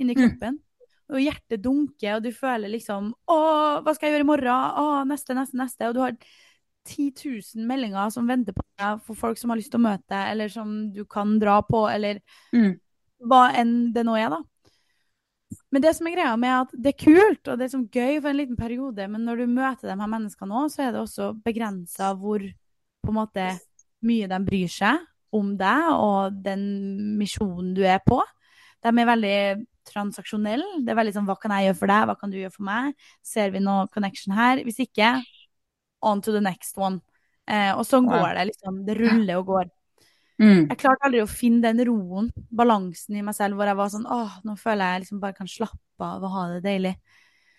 inni 0.00 0.14
mm. 0.16 0.20
kroppen. 0.20 0.58
Mm. 0.58 0.68
Og 1.12 1.20
hjertet 1.20 1.60
dunker, 1.64 2.16
og 2.16 2.24
du 2.24 2.30
føler 2.32 2.72
liksom 2.72 3.10
Å, 3.28 3.36
hva 3.84 3.92
skal 3.92 4.08
jeg 4.08 4.14
gjøre 4.16 4.24
i 4.24 4.30
morgen? 4.30 4.78
Å, 4.80 5.02
neste, 5.08 5.36
neste, 5.36 5.58
neste. 5.60 5.90
Og 5.90 5.96
du 5.96 6.00
har 6.04 6.14
10 6.88 7.10
000 7.58 7.66
meldinger 7.68 8.10
som 8.14 8.28
venter 8.28 8.56
på 8.56 8.64
deg 8.80 9.02
for 9.06 9.18
folk 9.18 9.38
som 9.38 9.52
har 9.52 9.60
lyst 9.60 9.72
til 9.74 9.82
å 9.82 9.86
møte 9.86 10.06
deg, 10.08 10.30
eller 10.32 10.52
som 10.52 10.72
du 10.94 11.04
kan 11.10 11.36
dra 11.42 11.60
på, 11.66 11.84
eller 11.90 12.22
mm. 12.54 12.72
hva 13.28 13.44
enn 13.58 13.76
det 13.94 14.06
nå 14.08 14.16
er, 14.18 14.32
da. 14.32 14.40
Men 15.72 15.84
det 15.84 15.92
som 15.96 16.08
er 16.08 16.16
greia 16.16 16.32
med 16.40 16.54
at 16.54 16.72
det 16.72 16.94
er 16.94 17.00
kult 17.00 17.48
og 17.48 17.58
det 17.60 17.66
er 17.66 17.72
sånn 17.74 17.88
gøy 17.92 18.18
for 18.18 18.30
en 18.30 18.38
liten 18.38 18.58
periode, 18.58 19.06
men 19.08 19.24
når 19.28 19.42
du 19.42 19.52
møter 19.52 19.90
de 19.90 19.96
her 20.00 20.10
menneskene 20.14 20.58
òg, 20.62 20.72
så 20.72 20.86
er 20.86 20.94
det 20.94 21.02
også 21.02 21.32
begrensa 21.44 22.12
hvor 22.18 22.44
på 23.02 23.12
en 23.12 23.18
måte 23.18 23.46
mye 24.06 24.28
de 24.30 24.38
bryr 24.46 24.72
seg, 24.72 25.00
om 25.32 25.52
deg 25.58 25.90
og 25.96 26.38
den 26.44 26.64
misjonen 27.20 27.72
du 27.76 27.82
er 27.88 28.00
på. 28.04 28.20
De 28.82 28.90
er 28.92 29.08
veldig 29.08 29.36
transaksjonelle. 29.88 30.82
Det 30.84 30.92
er 30.92 30.98
veldig 30.98 31.14
sånn 31.16 31.28
hva 31.28 31.36
kan 31.40 31.54
jeg 31.56 31.70
gjøre 31.70 31.78
for 31.78 31.92
deg, 31.92 32.08
hva 32.08 32.16
kan 32.18 32.32
du 32.32 32.38
gjøre 32.40 32.54
for 32.54 32.66
meg? 32.66 33.06
Ser 33.26 33.54
vi 33.54 33.62
noe 33.62 33.88
connection 33.92 34.34
her? 34.36 34.62
Hvis 34.66 34.82
ikke, 34.84 35.14
on 36.02 36.22
to 36.22 36.34
the 36.34 36.42
next 36.42 36.78
one. 36.78 37.00
Eh, 37.50 37.70
og 37.74 37.84
sånn 37.86 38.08
går 38.10 38.36
det, 38.38 38.50
liksom. 38.52 38.82
Det 38.86 38.98
ruller 38.98 39.40
og 39.40 39.48
går. 39.50 39.72
Mm. 40.42 40.68
Jeg 40.70 40.78
klarte 40.80 41.06
aldri 41.06 41.22
å 41.22 41.30
finne 41.30 41.62
den 41.68 41.84
roen, 41.86 42.30
balansen 42.50 43.18
i 43.18 43.24
meg 43.24 43.36
selv, 43.36 43.58
hvor 43.58 43.68
jeg 43.68 43.78
var 43.78 43.90
sånn 43.92 44.08
åh, 44.10 44.38
nå 44.46 44.56
føler 44.58 44.94
jeg 44.94 45.04
liksom 45.04 45.20
bare 45.22 45.36
kan 45.36 45.50
slappe 45.50 46.06
av 46.06 46.24
og 46.24 46.32
ha 46.34 46.46
det 46.54 46.62
deilig. 46.64 46.96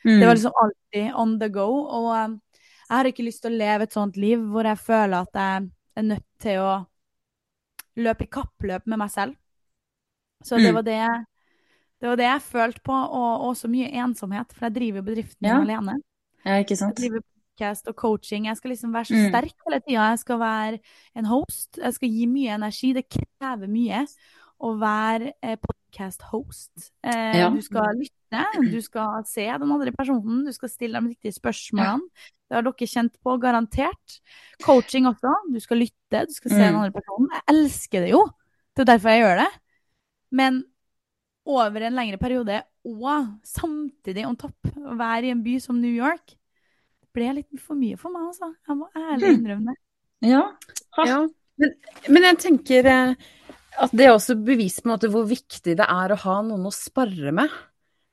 Mm. 0.03 0.17
Det 0.19 0.27
var 0.27 0.35
liksom 0.35 0.57
alltid 0.63 1.13
on 1.23 1.37
the 1.39 1.49
go. 1.53 1.67
Og 1.99 2.09
um, 2.11 2.39
jeg 2.83 2.95
har 2.97 3.09
ikke 3.09 3.27
lyst 3.27 3.43
til 3.45 3.53
å 3.53 3.61
leve 3.61 3.87
et 3.87 3.95
sånt 3.95 4.19
liv 4.19 4.41
hvor 4.51 4.67
jeg 4.67 4.81
føler 4.83 5.15
at 5.21 5.39
jeg 5.39 5.69
er 6.01 6.07
nødt 6.09 6.27
til 6.43 6.63
å 6.63 6.73
løpe 7.99 8.25
i 8.25 8.31
kappløp 8.31 8.87
med 8.89 9.01
meg 9.01 9.11
selv. 9.13 9.35
Så 10.43 10.59
det, 10.59 10.71
mm. 10.71 10.75
var 10.75 10.85
det, 10.87 11.01
det 12.01 12.09
var 12.09 12.19
det 12.19 12.25
jeg 12.27 12.41
følte 12.47 12.81
på, 12.83 12.95
og 12.95 13.45
også 13.49 13.69
mye 13.71 13.91
ensomhet, 14.03 14.51
for 14.53 14.67
jeg 14.67 14.75
driver 14.75 15.05
bedriften 15.05 15.45
min 15.45 15.53
ja. 15.53 15.61
alene. 15.61 15.99
Ja, 16.43 16.57
ikke 16.59 16.75
sant. 16.75 16.99
Jeg 16.99 17.11
driver 17.11 17.23
podcast 17.53 17.87
og 17.87 17.95
coaching. 17.95 18.47
Jeg 18.49 18.57
skal 18.57 18.73
liksom 18.73 18.93
være 18.93 19.05
så 19.05 19.13
mm. 19.13 19.29
sterk 19.29 19.67
hele 19.67 19.79
tida. 19.87 20.07
Jeg 20.09 20.19
skal 20.19 20.39
være 20.39 20.79
en 21.15 21.25
host. 21.25 21.77
Jeg 21.77 21.93
skal 21.93 22.09
gi 22.09 22.25
mye 22.25 22.55
energi. 22.55 22.93
Det 22.93 23.05
krever 23.09 23.67
mye 23.67 24.05
å 24.63 24.71
være 24.79 25.33
eh, 25.43 25.57
podcast-host. 25.59 26.91
Eh, 27.03 27.39
ja. 27.41 27.49
Du 27.51 27.59
skal 27.65 27.97
lytte, 27.99 28.43
du 28.71 28.79
skal 28.83 29.25
se 29.27 29.45
den 29.45 29.73
andre 29.75 29.91
personen, 29.95 30.43
du 30.47 30.53
skal 30.55 30.71
stille 30.71 31.01
de 31.01 31.13
riktige 31.13 31.35
spørsmålene. 31.35 32.07
Ja. 32.07 32.31
Det 32.47 32.57
har 32.59 32.67
dere 32.67 32.87
kjent 32.89 33.15
på, 33.23 33.35
garantert. 33.41 34.19
Coaching 34.63 35.09
også. 35.09 35.33
Du 35.51 35.59
skal 35.63 35.81
lytte, 35.83 36.23
du 36.29 36.35
skal 36.35 36.53
se 36.53 36.59
mm. 36.59 36.65
den 36.67 36.79
andre 36.79 36.95
personen. 36.95 37.31
Jeg 37.33 37.45
elsker 37.55 38.05
det 38.05 38.13
jo. 38.13 38.21
Det 38.73 38.85
er 38.85 38.91
derfor 38.93 39.13
jeg 39.13 39.23
gjør 39.23 39.41
det. 39.41 39.49
Men 40.33 40.61
over 41.49 41.83
en 41.83 41.97
lengre 41.97 42.19
periode, 42.21 42.61
og 42.87 43.27
samtidig 43.47 44.25
on 44.27 44.37
top, 44.39 44.71
å 44.79 44.95
være 44.99 45.27
i 45.27 45.33
en 45.33 45.43
by 45.43 45.57
som 45.63 45.79
New 45.81 45.91
York, 45.91 46.35
det 47.03 47.09
ble 47.15 47.31
litt 47.39 47.61
for 47.61 47.79
mye 47.79 47.99
for 47.99 48.13
meg, 48.13 48.29
altså. 48.31 48.53
Jeg 48.67 48.79
må 48.79 48.89
ærlig 48.95 49.27
hmm. 49.27 49.39
innrømme 49.41 49.73
det. 49.73 49.81
Ja. 50.33 50.43
ja. 51.03 51.19
Men, 51.59 51.73
men, 52.07 52.25
jeg 52.29 52.39
tenker 52.41 52.87
eh, 52.89 53.31
at 53.81 53.93
det 53.95 54.09
også 54.11 54.35
bevis 54.45 54.79
på 54.81 54.87
en 54.87 54.93
måte 54.95 55.09
hvor 55.11 55.25
viktig 55.29 55.77
det 55.79 55.85
er 55.85 56.13
å 56.13 56.19
ha 56.25 56.35
noen 56.45 56.67
å 56.69 56.73
spare 56.73 57.33
med. 57.35 57.53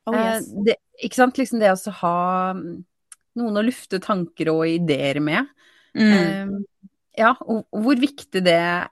Oh, 0.08 0.16
yes. 0.16 0.46
Eh, 0.48 0.62
det, 0.68 0.76
ikke 1.04 1.20
sant? 1.20 1.40
Liksom 1.40 1.60
det 1.62 1.72
å 1.74 1.96
ha 2.00 2.16
noen 3.40 3.60
å 3.60 3.64
lufte 3.64 4.00
tanker 4.02 4.52
og 4.52 4.64
ideer 4.68 5.20
med. 5.24 5.50
Mm. 5.96 6.14
Um, 6.14 6.96
ja, 7.18 7.34
og 7.44 7.66
hvor 7.84 8.00
viktig 8.00 8.42
det 8.46 8.56
er, 8.56 8.88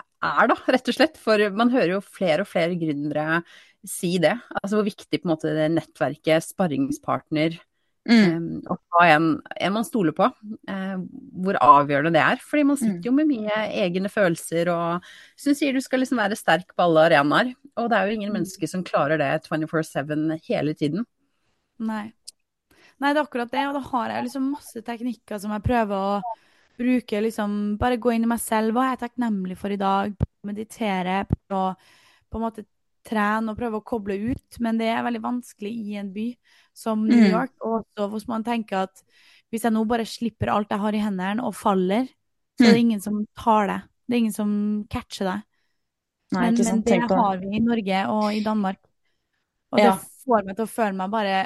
da, 0.50 0.56
rett 0.68 0.90
og 0.90 0.96
slett. 0.96 1.18
For 1.20 1.42
man 1.56 1.72
hører 1.74 1.96
jo 1.96 2.04
flere 2.04 2.44
og 2.44 2.50
flere 2.50 2.78
gründere 2.78 3.42
si 3.86 4.16
det. 4.22 4.34
Altså 4.60 4.78
hvor 4.78 4.88
viktig 4.88 5.20
på 5.20 5.28
en 5.28 5.34
måte 5.34 5.54
det 5.54 5.70
nettverket, 5.74 6.46
sparringspartner, 6.50 7.58
mm. 8.08 8.46
og 8.72 8.78
ha 8.96 9.04
en, 9.14 9.28
en, 9.60 9.74
man 9.74 9.86
stoler 9.86 10.14
på. 10.16 10.28
Eh, 10.70 10.96
hvor 11.44 11.58
avgjørende 11.62 12.14
det 12.16 12.24
er. 12.24 12.42
Fordi 12.42 12.64
man 12.70 12.80
sitter 12.80 13.10
jo 13.10 13.14
med 13.16 13.30
mye 13.30 13.62
egne 13.84 14.10
følelser 14.12 14.72
og 14.72 15.08
som 15.38 15.56
sier 15.56 15.76
du 15.76 15.82
skal 15.84 16.02
liksom 16.02 16.20
være 16.20 16.38
sterk 16.38 16.72
på 16.74 16.86
alle 16.86 17.08
arenaer. 17.10 17.52
Og 17.78 17.90
det 17.90 17.98
er 17.98 18.08
jo 18.08 18.18
ingen 18.18 18.32
mm. 18.32 18.38
mennesker 18.40 18.70
som 18.70 18.84
klarer 18.86 19.20
det 19.20 19.30
24-7 19.48 20.38
hele 20.48 20.76
tiden. 20.78 21.06
Nei. 21.78 22.08
Nei, 22.98 23.12
det 23.12 23.20
er 23.20 23.24
akkurat 23.24 23.52
det. 23.52 23.68
Og 23.68 23.78
da 23.78 23.84
har 23.92 24.14
jeg 24.14 24.28
liksom 24.28 24.50
masse 24.56 24.82
teknikker 24.86 25.40
som 25.42 25.54
jeg 25.54 25.66
prøver 25.66 25.94
å 25.94 26.38
bruke. 26.78 27.22
liksom 27.28 27.76
Bare 27.80 28.00
gå 28.00 28.14
inn 28.14 28.26
i 28.26 28.32
meg 28.32 28.42
selv. 28.42 28.74
Hva 28.74 28.88
er 28.88 28.96
jeg 28.96 29.04
takknemlig 29.06 29.58
for 29.60 29.74
i 29.74 29.80
dag? 29.80 30.16
Meditere. 30.48 31.22
Prøve 31.30 31.62
å 31.62 31.70
på 32.28 32.36
en 32.36 32.44
måte 32.44 32.66
trene 33.06 33.52
og 33.52 33.58
prøve 33.58 33.80
å 33.80 33.86
koble 33.86 34.16
ut. 34.30 34.60
Men 34.64 34.80
det 34.80 34.90
er 34.92 35.04
veldig 35.06 35.24
vanskelig 35.24 35.72
i 35.72 35.98
en 36.00 36.12
by 36.14 36.28
som 36.76 37.04
New 37.06 37.24
mm. 37.24 37.32
York. 37.32 37.54
Og 37.62 37.80
også 37.82 38.08
hvis 38.14 38.28
man 38.30 38.46
tenker 38.46 38.86
at 38.86 39.04
hvis 39.52 39.64
jeg 39.64 39.74
nå 39.74 39.84
bare 39.88 40.06
slipper 40.08 40.52
alt 40.52 40.72
jeg 40.72 40.82
har 40.82 40.96
i 40.96 41.02
hendene 41.02 41.44
og 41.46 41.56
faller, 41.56 42.08
så 42.58 42.66
er 42.66 42.74
det 42.74 42.80
mm. 42.80 42.86
ingen 42.86 43.04
som 43.04 43.22
tar 43.38 43.70
det. 43.70 43.78
Det 44.08 44.16
er 44.16 44.22
ingen 44.24 44.36
som 44.36 44.50
catcher 44.90 45.30
deg. 45.30 45.44
Nei, 46.36 46.48
men, 46.50 46.58
men, 46.60 46.80
det 46.84 46.98
har 47.08 47.38
vi 47.40 47.54
i 47.56 47.62
Norge 47.64 48.00
og 48.12 48.24
i 48.36 48.42
Danmark. 48.44 48.80
Og 49.72 49.80
ja. 49.80 49.94
det 49.94 50.24
får 50.24 50.44
meg 50.44 50.58
til 50.58 50.66
å 50.66 50.72
føle 50.72 50.96
meg 50.96 51.12
bare 51.12 51.38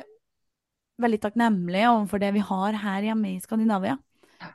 veldig 1.03 1.21
takknemlig 1.23 1.85
overfor 1.89 2.23
det 2.23 2.33
vi 2.35 2.43
har 2.47 2.79
her 2.83 3.07
hjemme 3.11 3.35
i 3.35 3.43
Skandinavia. 3.43 3.97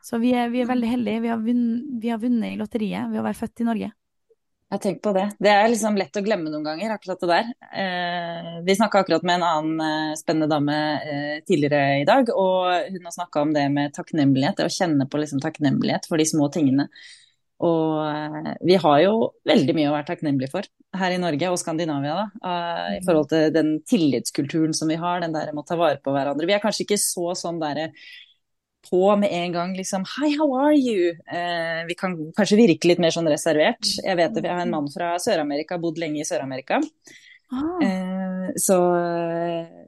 Så 0.04 0.20
vi 0.20 0.34
er, 0.36 0.50
vi 0.52 0.62
er 0.64 0.68
veldig 0.68 0.90
heldige. 0.90 1.24
Vi 1.24 1.32
har, 1.32 1.40
vunnet, 1.44 1.88
vi 2.04 2.12
har, 2.12 2.20
vunnet, 2.20 2.52
i 2.52 2.60
lotteriet 2.60 3.12
ved 3.12 3.22
å 3.22 3.26
være 3.26 3.40
født 3.40 3.64
i 3.64 3.68
Norge. 3.68 3.92
Jeg 4.68 4.82
tenker 4.84 5.00
på 5.06 5.12
det. 5.16 5.26
Det 5.40 5.48
er 5.48 5.70
liksom 5.72 5.96
lett 5.96 6.18
å 6.20 6.24
glemme 6.26 6.52
noen 6.52 6.66
ganger, 6.66 6.92
akkurat 6.92 7.22
det 7.24 7.28
der. 7.30 7.52
Eh, 7.84 8.50
vi 8.68 8.76
snakka 8.76 9.00
akkurat 9.00 9.24
med 9.24 9.38
en 9.38 9.46
annen 9.48 9.84
eh, 9.86 10.18
spennende 10.20 10.50
dame 10.52 10.76
eh, 11.08 11.38
tidligere 11.48 12.02
i 12.02 12.08
dag, 12.08 12.28
og 12.36 12.90
hun 12.92 13.08
har 13.08 13.16
snakka 13.16 13.46
om 13.46 13.54
det 13.56 13.64
med 13.72 13.96
takknemlighet. 13.96 14.58
Det 14.60 14.68
å 14.68 14.76
kjenne 14.76 15.08
på 15.08 15.22
liksom 15.22 15.40
takknemlighet 15.44 16.10
for 16.12 16.20
de 16.20 16.28
små 16.28 16.50
tingene. 16.52 16.90
Og 17.64 18.04
eh, 18.04 18.52
vi 18.68 18.76
har 18.84 19.00
jo 19.06 19.14
veldig 19.48 19.78
mye 19.78 19.88
å 19.88 19.96
være 19.96 20.10
takknemlige 20.12 20.52
for 20.52 20.68
her 21.00 21.16
i 21.16 21.24
Norge 21.24 21.54
og 21.54 21.58
Skandinavia. 21.64 22.20
Da, 22.20 22.28
uh, 22.44 22.92
I 23.00 23.02
forhold 23.08 23.32
til 23.32 23.56
den 23.56 23.74
tillitskulturen 23.88 24.76
som 24.76 24.92
vi 24.92 25.00
har, 25.00 25.24
den 25.24 25.34
der 25.36 25.54
med 25.54 25.64
å 25.64 25.70
ta 25.70 25.80
vare 25.80 26.02
på 26.04 26.12
hverandre. 26.12 26.50
Vi 26.50 26.58
er 26.58 26.64
kanskje 26.64 26.84
ikke 26.86 27.00
så 27.02 27.32
sånn 27.40 27.64
derre 27.64 27.94
på 28.90 29.02
med 29.20 29.34
en 29.34 29.54
gang 29.54 29.76
liksom 29.78 30.06
Hi, 30.16 30.32
how 30.40 30.48
are 30.58 30.76
you? 30.76 31.14
Eh, 31.28 31.86
vi 31.88 31.96
kan 32.00 32.16
kanskje 32.38 32.60
virke 32.60 32.90
litt 32.90 33.02
mer 33.04 33.14
sånn 33.16 33.30
reservert. 33.30 33.84
Jeg 34.04 34.18
vet 34.20 34.34
at 34.34 34.44
vi 34.44 34.52
har 34.52 34.64
en 34.64 34.74
mann 34.74 34.90
fra 34.94 35.14
Sør-Amerika, 35.22 35.80
bodd 35.82 36.00
lenge 36.02 36.24
i 36.24 36.28
Sør-Amerika. 36.28 36.82
Ah. 37.52 37.78
Eh, 37.84 38.50
så 38.60 38.80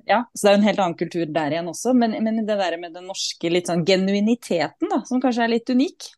ja, 0.10 0.24
så 0.34 0.46
det 0.46 0.52
er 0.52 0.56
jo 0.56 0.60
en 0.60 0.68
helt 0.68 0.84
annen 0.84 1.00
kultur 1.00 1.26
der 1.30 1.56
igjen 1.56 1.72
også. 1.72 1.94
Men, 1.98 2.16
men 2.26 2.44
det 2.48 2.60
der 2.60 2.78
med 2.82 2.96
den 2.98 3.10
norske 3.10 3.52
litt 3.52 3.70
sånn 3.70 3.86
genuiniteten, 3.88 4.90
da, 4.90 5.04
som 5.08 5.22
kanskje 5.24 5.46
er 5.46 5.54
litt 5.54 5.70
unik. 5.70 6.12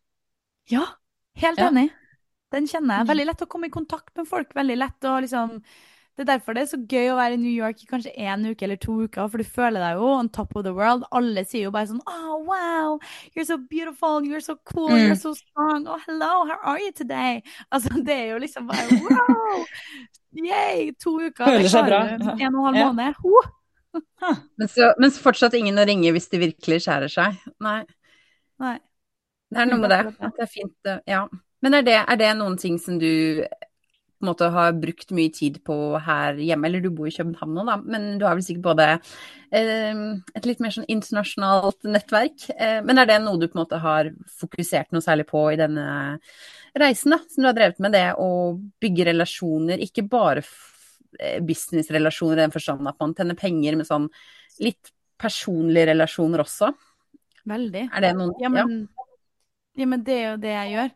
Ja, 0.72 0.86
helt 1.42 1.60
enig. 1.60 1.90
Den 2.52 2.68
kjenner 2.68 3.00
jeg. 3.00 3.06
Mm. 3.06 3.10
Veldig 3.12 3.26
lett 3.30 3.44
å 3.44 3.48
komme 3.50 3.68
i 3.68 3.74
kontakt 3.74 4.12
med 4.18 4.28
folk. 4.28 4.52
Veldig 4.56 4.76
lett 4.80 5.08
å 5.08 5.16
liksom 5.24 5.58
det 6.12 6.26
er 6.26 6.28
derfor 6.34 6.52
det 6.52 6.62
er 6.62 6.68
så 6.68 6.76
gøy 6.76 7.06
å 7.08 7.16
være 7.16 7.38
i 7.38 7.40
New 7.40 7.52
York 7.52 7.80
i 7.80 7.86
kanskje 7.88 8.12
én 8.20 8.44
uke 8.44 8.66
eller 8.66 8.76
to 8.80 8.98
uker, 9.06 9.30
for 9.32 9.40
du 9.40 9.48
føler 9.48 9.80
deg 9.80 9.96
jo 9.96 10.10
on 10.12 10.28
top 10.28 10.52
of 10.58 10.66
the 10.66 10.74
world. 10.76 11.06
Alle 11.16 11.44
sier 11.48 11.70
jo 11.70 11.72
bare 11.72 11.88
sånn 11.88 12.02
Oh, 12.04 12.36
wow, 12.44 12.98
you're 13.32 13.48
so 13.48 13.56
beautiful, 13.56 14.20
you're 14.20 14.44
so 14.44 14.58
cool, 14.68 14.90
mm. 14.92 15.06
you're 15.06 15.16
so 15.16 15.32
strong. 15.38 15.86
Oh, 15.88 15.96
hello, 16.04 16.44
how 16.50 16.58
are 16.74 16.82
you 16.82 16.92
today? 16.92 17.40
Altså, 17.72 17.96
det 18.06 18.18
er 18.18 18.28
jo 18.34 18.42
liksom 18.44 18.68
bare 18.68 19.00
wow! 19.00 19.64
Yay! 20.36 20.92
To 21.04 21.16
uker. 21.16 21.48
Føler 21.48 21.72
seg 21.72 21.88
bra. 21.88 22.04
En 22.12 22.28
og 22.28 22.60
en 22.60 22.68
halv 22.68 22.80
ja. 22.82 22.86
måned. 22.92 23.24
Uh. 23.92 24.44
Men, 24.60 24.68
så, 24.68 24.92
mens 25.00 25.20
fortsatt 25.20 25.56
ingen 25.56 25.80
å 25.80 25.84
ringe 25.88 26.12
hvis 26.12 26.28
de 26.32 26.40
virkelig 26.40 26.82
skjærer 26.84 27.12
seg? 27.12 27.40
Nei. 27.64 27.82
Nei. 28.60 28.76
Det 29.52 29.64
er 29.64 29.68
noe 29.68 29.80
med 29.80 29.92
det. 29.92 30.04
At 30.16 30.36
det 30.36 30.46
er 30.46 30.52
fint, 30.52 30.92
ja. 31.08 31.26
Men 31.62 31.76
er 31.78 31.84
det, 31.86 31.98
er 32.00 32.18
det 32.18 32.30
noen 32.38 32.56
ting 32.58 32.78
som 32.80 32.96
du 32.98 33.44
på 34.22 34.26
en 34.26 34.30
måte 34.30 34.48
har 34.54 34.76
brukt 34.78 35.10
mye 35.10 35.32
tid 35.34 35.58
på 35.66 35.74
her 36.06 36.38
hjemme, 36.38 36.68
eller 36.68 36.82
du 36.84 36.92
bor 36.94 37.08
i 37.10 37.14
København 37.14 37.56
nå, 37.58 37.64
da, 37.66 37.74
men 37.82 38.04
du 38.20 38.26
har 38.26 38.36
vel 38.38 38.44
sikkert 38.46 38.68
både 38.68 38.86
eh, 39.50 40.02
et 40.38 40.46
litt 40.46 40.62
mer 40.62 40.74
sånn 40.74 40.86
internasjonalt 40.86 41.80
nettverk. 41.90 42.46
Eh, 42.54 42.78
men 42.86 43.02
er 43.02 43.10
det 43.10 43.18
noe 43.24 43.40
du 43.40 43.48
på 43.48 43.58
en 43.58 43.64
måte 43.64 43.80
har 43.82 44.12
fokusert 44.38 44.94
noe 44.94 45.02
særlig 45.02 45.26
på 45.32 45.42
i 45.50 45.58
denne 45.58 45.86
reisen, 46.78 47.16
da, 47.16 47.18
som 47.26 47.42
du 47.42 47.50
har 47.50 47.58
drevet 47.58 47.82
med? 47.82 47.96
Det 47.96 48.04
å 48.22 48.30
bygge 48.82 49.08
relasjoner, 49.10 49.82
ikke 49.82 50.06
bare 50.06 50.44
eh, 51.18 51.40
businessrelasjoner 51.42 52.38
i 52.38 52.44
den 52.44 52.54
forstand 52.54 52.86
at 52.86 53.02
man 53.02 53.18
tjener 53.18 53.38
penger, 53.42 53.80
men 53.80 53.88
sånn 53.88 54.06
litt 54.62 54.94
personlige 55.18 55.90
relasjoner 55.90 56.46
også? 56.46 56.70
Veldig. 57.50 57.88
Er 57.90 58.06
det 58.06 58.12
noen 58.20 58.36
Ja, 58.38 58.52
men, 58.54 58.76
ja. 58.86 59.08
ja, 59.82 59.90
men 59.90 60.06
det 60.06 60.20
er 60.20 60.28
jo 60.28 60.36
det 60.46 60.54
jeg 60.54 60.76
gjør. 60.76 60.94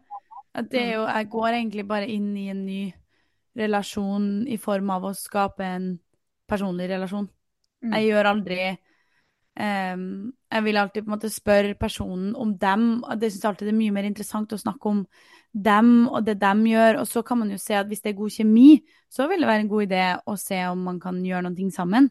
Det 0.71 0.81
er 0.81 0.95
jo, 0.95 1.03
jeg 1.11 1.29
går 1.35 1.49
egentlig 1.51 1.85
bare 1.89 2.07
inn 2.09 2.31
i 2.39 2.47
en 2.49 2.63
ny 2.65 2.85
relasjon 3.57 4.47
i 4.49 4.59
form 4.61 4.91
av 4.95 5.09
å 5.09 5.15
skape 5.17 5.65
en 5.65 5.95
personlig 6.49 6.91
relasjon. 6.91 7.29
Mm. 7.85 7.95
Jeg 7.97 8.11
gjør 8.11 8.29
aldri 8.31 8.61
um, 9.61 10.05
Jeg 10.53 10.65
vil 10.65 10.81
alltid 10.81 11.05
på 11.05 11.11
en 11.11 11.15
måte 11.17 11.33
spørre 11.33 11.75
personen 11.79 12.35
om 12.37 12.55
dem. 12.59 12.87
og 13.05 13.19
Det 13.21 13.33
syns 13.33 13.49
alltid 13.51 13.69
det 13.69 13.75
er 13.75 13.81
mye 13.81 13.97
mer 13.97 14.09
interessant 14.09 14.53
å 14.53 14.61
snakke 14.61 14.93
om 14.93 15.03
dem 15.53 15.91
og 16.09 16.25
det 16.27 16.39
dem 16.41 16.65
gjør. 16.69 17.01
Og 17.03 17.11
så 17.11 17.25
kan 17.27 17.41
man 17.43 17.51
jo 17.53 17.61
se 17.61 17.77
at 17.79 17.89
hvis 17.91 18.05
det 18.05 18.13
er 18.13 18.21
god 18.21 18.37
kjemi, 18.37 18.71
så 19.09 19.29
vil 19.31 19.43
det 19.43 19.51
være 19.51 19.67
en 19.67 19.73
god 19.73 19.89
idé 19.89 20.07
å 20.27 20.39
se 20.41 20.61
om 20.71 20.87
man 20.91 21.01
kan 21.03 21.21
gjøre 21.25 21.49
noe 21.49 21.71
sammen. 21.75 22.11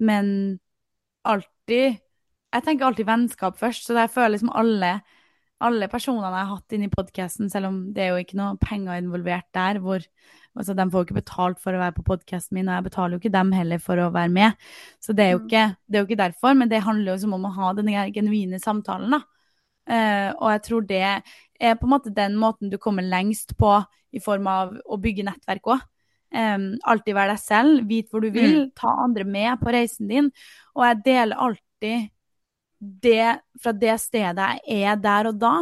Men 0.00 0.58
alltid 1.24 2.00
Jeg 2.50 2.64
tenker 2.66 2.82
alltid 2.82 3.06
vennskap 3.06 3.58
først, 3.60 3.84
så 3.86 3.94
jeg 3.94 4.10
føler 4.10 4.32
liksom 4.34 4.48
alle 4.58 4.96
alle 5.60 5.88
personene 5.92 6.30
jeg 6.32 6.34
har 6.34 6.48
hatt 6.54 6.74
inni 6.74 6.88
i 6.88 6.92
podkasten, 6.92 7.50
selv 7.52 7.68
om 7.68 7.76
det 7.94 8.02
er 8.02 8.14
jo 8.14 8.22
ikke 8.24 8.38
noe 8.40 8.56
penger 8.58 8.96
involvert 8.98 9.46
der. 9.54 9.78
hvor 9.78 10.00
altså 10.58 10.74
De 10.74 10.86
får 10.90 11.02
jo 11.02 11.08
ikke 11.08 11.20
betalt 11.20 11.60
for 11.62 11.76
å 11.76 11.82
være 11.82 11.96
på 11.98 12.06
podkasten 12.06 12.58
min, 12.58 12.68
og 12.68 12.78
jeg 12.78 12.86
betaler 12.88 13.14
jo 13.14 13.22
ikke 13.22 13.34
dem 13.34 13.52
heller 13.54 13.82
for 13.82 14.00
å 14.02 14.10
være 14.14 14.32
med. 14.34 14.70
Så 15.02 15.14
det 15.16 15.26
er 15.26 15.34
jo 15.34 15.42
mm. 15.42 15.46
ikke, 15.48 15.66
det 15.86 15.98
er 15.98 16.02
jo 16.02 16.08
ikke 16.08 16.22
derfor, 16.22 16.56
men 16.58 16.72
det 16.72 16.82
handler 16.86 17.14
jo 17.14 17.30
om 17.36 17.46
å 17.46 17.54
ha 17.58 17.70
den 17.78 17.92
genuine 18.14 18.60
samtalen. 18.62 19.16
da. 19.18 19.22
Uh, 19.90 20.30
og 20.36 20.50
jeg 20.52 20.62
tror 20.66 20.84
det 20.86 21.00
er 21.02 21.78
på 21.78 21.86
en 21.88 21.90
måte 21.90 22.12
den 22.14 22.36
måten 22.38 22.70
du 22.70 22.76
kommer 22.78 23.02
lengst 23.02 23.56
på 23.58 23.72
i 24.14 24.20
form 24.22 24.46
av 24.50 24.76
å 24.86 24.98
bygge 25.00 25.26
nettverk 25.26 25.72
òg. 25.74 25.88
Um, 26.30 26.76
alltid 26.86 27.16
være 27.16 27.34
deg 27.34 27.42
selv, 27.42 27.82
vite 27.90 28.12
hvor 28.12 28.22
du 28.22 28.30
vil, 28.30 28.56
mm. 28.60 28.70
ta 28.78 28.92
andre 29.02 29.26
med 29.26 29.58
på 29.62 29.72
reisen 29.74 30.10
din. 30.10 30.30
Og 30.76 30.86
jeg 30.86 31.02
deler 31.06 31.42
alltid 31.46 32.10
det, 32.80 33.40
fra 33.60 33.72
det 33.76 33.96
stedet 34.00 34.50
jeg 34.64 34.86
er 34.86 35.00
der 35.00 35.30
og 35.32 35.40
da. 35.40 35.54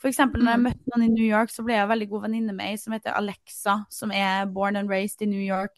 For 0.00 0.08
eksempel 0.08 0.40
når 0.40 0.54
jeg 0.54 0.60
mm. 0.60 0.66
møtte 0.68 0.90
noen 0.92 1.04
i 1.04 1.10
New 1.12 1.26
York, 1.26 1.50
så 1.52 1.62
ble 1.64 1.74
jeg 1.76 1.88
veldig 1.90 2.06
god 2.08 2.22
venninne 2.24 2.54
med 2.56 2.70
ei 2.72 2.78
som 2.80 2.94
heter 2.96 3.16
Alexa, 3.18 3.74
som 3.92 4.14
er 4.16 4.46
born 4.48 4.78
and 4.80 4.88
raised 4.88 5.20
i 5.20 5.28
New 5.28 5.42
York. 5.42 5.74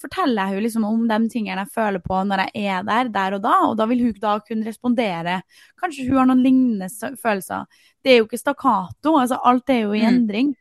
Forteller 0.00 0.46
jeg 0.48 0.56
hun 0.56 0.64
liksom 0.64 0.86
om 0.88 1.02
de 1.10 1.18
tingene 1.32 1.66
jeg 1.66 1.74
føler 1.74 2.04
på 2.04 2.22
når 2.24 2.46
jeg 2.46 2.70
er 2.72 2.86
der, 2.88 3.10
der 3.12 3.36
og 3.36 3.42
da, 3.44 3.56
og 3.68 3.76
da 3.76 3.88
vil 3.90 4.06
hun 4.06 4.22
da 4.22 4.38
kunne 4.46 4.68
respondere. 4.68 5.40
Kanskje 5.80 6.08
hun 6.08 6.22
har 6.22 6.30
noen 6.30 6.44
lignende 6.46 6.88
følelser. 7.20 7.68
Det 8.00 8.14
er 8.14 8.22
jo 8.22 8.28
ikke 8.30 8.40
stakkato, 8.40 9.16
altså 9.20 9.42
alt 9.44 9.74
er 9.74 9.84
jo 9.84 9.92
i 9.92 10.02
mm. 10.06 10.08
endring. 10.08 10.54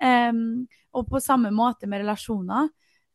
Um, 0.00 0.44
og 0.94 1.10
på 1.10 1.20
samme 1.22 1.50
måte 1.54 1.90
med 1.90 2.04
relasjoner. 2.04 2.70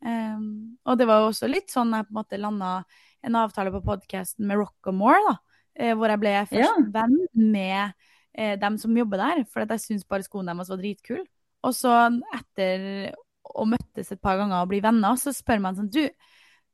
Um, 0.05 0.75
og 0.85 0.99
det 0.99 1.07
var 1.07 1.23
jo 1.23 1.31
også 1.31 1.47
litt 1.49 1.71
sånn 1.71 1.95
jeg 1.95 2.09
på 2.09 2.13
en 2.13 2.19
måte 2.19 2.43
landa 2.43 2.77
en 3.25 3.39
avtale 3.39 3.71
på 3.73 3.81
podkasten 3.87 4.45
med 4.45 4.59
Rockamore, 4.59 5.23
da 5.31 5.39
Eh, 5.75 5.91
hvor 5.91 6.07
jeg 6.07 6.21
ble 6.21 6.33
først 6.47 6.63
ja. 6.63 6.83
venn 6.93 7.15
med 7.51 7.95
eh, 8.37 8.55
dem 8.61 8.77
som 8.81 8.97
jobber 8.97 9.21
der, 9.21 9.43
for 9.51 9.65
jeg 9.65 9.83
syns 9.83 10.07
bare 10.07 10.25
skoene 10.25 10.53
deres 10.53 10.71
var 10.73 10.81
dritkule. 10.81 11.25
Og 11.65 11.73
så 11.73 11.93
etter 12.35 13.13
å 13.55 13.65
møttes 13.69 14.11
et 14.13 14.21
par 14.21 14.37
ganger 14.39 14.61
og 14.61 14.69
bli 14.71 14.81
venner, 14.83 15.17
så 15.17 15.33
spør 15.33 15.63
man 15.63 15.77
sånn 15.77 15.89
Du, 15.93 16.03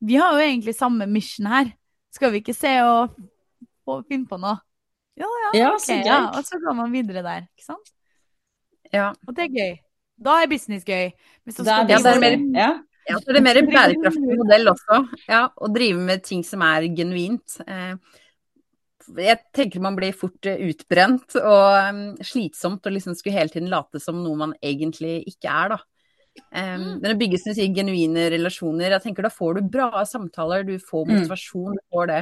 vi 0.02 0.18
har 0.20 0.36
jo 0.36 0.44
egentlig 0.44 0.76
samme 0.78 1.08
mission 1.08 1.50
her. 1.52 1.72
Skal 2.12 2.34
vi 2.34 2.42
ikke 2.42 2.56
se 2.58 2.74
og, 2.84 3.16
og 3.88 4.04
finne 4.10 4.28
på 4.28 4.40
noe? 4.42 4.58
Ja, 5.20 5.28
ja, 5.28 5.50
ja, 5.60 5.72
ok. 5.76 5.90
Ja. 6.08 6.20
Og 6.36 6.48
så 6.48 6.60
går 6.60 6.76
man 6.78 6.94
videre 6.94 7.24
der, 7.24 7.48
ikke 7.52 7.68
sant? 7.68 7.92
Ja. 8.92 9.12
Og 9.28 9.36
det 9.38 9.48
er 9.48 9.58
gøy. 9.58 9.76
Da 10.22 10.38
er 10.42 10.50
business 10.52 10.86
gøy. 10.88 11.12
Da, 11.58 11.82
ja, 11.90 12.00
det 12.02 12.16
er 12.16 12.22
mer, 12.22 12.38
ja. 12.58 12.72
Ja, 13.10 13.18
så 13.18 13.34
det 13.34 13.40
er 13.42 13.46
mer 13.48 13.60
bærekraftig 13.66 14.38
modell 14.38 14.70
også. 14.72 15.00
Ja, 15.26 15.46
Å 15.50 15.70
drive 15.74 16.04
med 16.06 16.22
ting 16.26 16.44
som 16.46 16.62
er 16.66 16.86
genuint. 16.96 17.58
Eh, 17.66 17.96
jeg 19.18 19.40
tenker 19.56 19.84
man 19.84 19.98
blir 19.98 20.16
fort 20.18 20.46
eh, 20.50 20.62
utbrent 20.70 21.38
og 21.42 22.22
slitsomt 22.26 22.86
å 22.86 22.94
liksom 22.94 23.16
skulle 23.18 23.40
hele 23.40 23.54
tiden 23.54 23.72
late 23.72 24.02
som 24.02 24.22
noe 24.24 24.40
man 24.40 24.56
egentlig 24.62 25.22
ikke 25.32 25.52
er, 25.52 25.76
da. 25.76 25.82
Um, 26.32 26.84
men 27.02 27.10
det 27.10 27.18
bygges 27.20 27.44
i 27.60 27.68
genuine 27.76 28.30
relasjoner. 28.32 28.94
Jeg 28.96 29.04
tenker 29.04 29.26
Da 29.26 29.32
får 29.34 29.58
du 29.58 29.70
bra 29.72 30.04
samtaler, 30.08 30.64
du 30.64 30.78
får 30.80 31.06
mm. 31.06 31.14
motivasjon, 31.16 31.76
du 31.76 31.84
får 31.92 32.08
det 32.12 32.20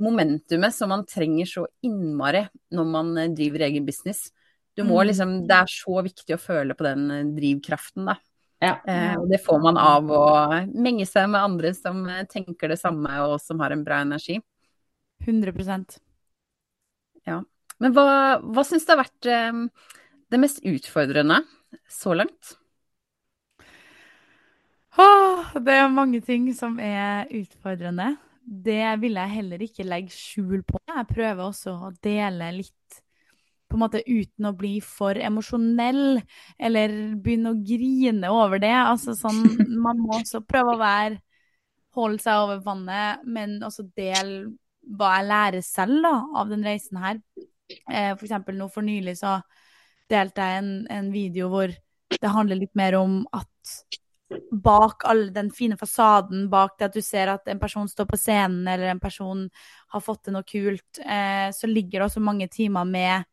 momentumet 0.00 0.74
som 0.74 0.92
man 0.92 1.04
trenger 1.08 1.48
så 1.48 1.66
innmari 1.84 2.46
når 2.72 2.88
man 2.88 3.12
eh, 3.20 3.30
driver 3.36 3.66
egen 3.68 3.86
business. 3.88 4.30
Du 4.76 4.84
må 4.84 5.00
mm. 5.00 5.06
liksom, 5.10 5.36
Det 5.48 5.58
er 5.58 5.72
så 5.74 6.00
viktig 6.06 6.36
å 6.36 6.40
føle 6.40 6.76
på 6.76 6.88
den 6.88 7.06
eh, 7.12 7.24
drivkraften, 7.36 8.08
da. 8.08 8.16
Ja. 8.60 8.74
Uh, 8.84 9.22
og 9.22 9.30
det 9.32 9.40
får 9.40 9.60
man 9.64 9.80
av 9.80 10.08
å 10.12 10.24
menge 10.72 11.06
seg 11.08 11.30
med 11.32 11.40
andre 11.40 11.72
som 11.76 12.02
tenker 12.28 12.68
det 12.68 12.80
samme 12.80 13.22
og 13.24 13.38
som 13.40 13.60
har 13.64 13.72
en 13.72 13.84
bra 13.84 14.02
energi. 14.04 14.36
100 15.24 15.52
ja. 17.28 17.40
Men 17.80 17.94
hva, 17.96 18.06
hva 18.44 18.64
syns 18.66 18.84
du 18.86 18.92
har 18.94 19.02
vært 19.02 19.28
eh, 19.30 19.60
det 20.30 20.40
mest 20.40 20.60
utfordrende 20.68 21.42
så 21.90 22.14
langt? 22.16 22.56
Åh, 25.00 25.54
det 25.62 25.76
er 25.76 25.92
mange 25.92 26.20
ting 26.24 26.50
som 26.56 26.76
er 26.82 27.30
utfordrende. 27.40 28.14
Det 28.44 28.82
vil 29.00 29.16
jeg 29.20 29.36
heller 29.36 29.62
ikke 29.62 29.86
legge 29.86 30.12
skjul 30.12 30.64
på. 30.66 30.80
Jeg 30.90 31.08
prøver 31.12 31.44
også 31.44 31.76
å 31.86 31.92
dele 32.02 32.50
litt 32.58 33.00
på 33.70 33.78
en 33.78 33.84
måte 33.84 34.02
uten 34.02 34.48
å 34.48 34.56
bli 34.58 34.80
for 34.82 35.14
emosjonell 35.14 36.18
eller 36.58 36.94
begynne 37.22 37.52
å 37.52 37.60
grine 37.62 38.32
over 38.34 38.58
det. 38.62 38.74
Altså 38.74 39.14
sånn, 39.18 39.44
Man 39.84 40.02
må 40.02 40.18
også 40.18 40.42
prøve 40.46 40.76
å 40.76 40.80
være 40.80 41.20
Holde 41.98 42.22
seg 42.22 42.38
over 42.38 42.60
vannet, 42.62 43.22
men 43.26 43.56
også 43.66 43.82
dele 43.98 44.52
hva 44.98 45.14
jeg 45.18 45.28
lærer 45.30 45.64
selv 45.64 46.02
da, 46.04 46.14
av 46.40 46.50
den 46.50 46.66
reisen 46.66 47.00
her. 47.00 47.20
Eh, 47.70 48.12
for 48.16 48.26
eksempel 48.26 48.58
nå 48.58 48.68
for 48.72 48.86
nylig 48.86 49.16
så 49.20 49.38
delte 50.10 50.42
jeg 50.42 50.62
en, 50.62 50.70
en, 50.90 51.10
video 51.14 51.48
hvor 51.52 51.70
det 52.10 52.34
handler 52.34 52.58
litt 52.58 52.74
mer 52.78 52.96
om 52.98 53.20
at 53.36 53.74
bak 54.50 55.04
all 55.10 55.28
den 55.34 55.50
fine 55.54 55.76
fasaden, 55.78 56.48
bak 56.50 56.76
det 56.78 56.88
at 56.88 56.96
du 56.96 57.02
ser 57.02 57.30
at 57.32 57.46
en 57.50 57.60
person 57.62 57.88
står 57.90 58.06
på 58.10 58.18
scenen 58.18 58.66
eller 58.70 58.90
en 58.90 59.02
person 59.02 59.44
har 59.94 60.02
fått 60.02 60.24
til 60.26 60.34
noe 60.34 60.46
kult, 60.46 61.02
eh, 61.02 61.50
så 61.54 61.70
ligger 61.70 62.00
det 62.00 62.08
også 62.08 62.22
mange 62.22 62.50
timer 62.50 62.86
med 62.86 63.26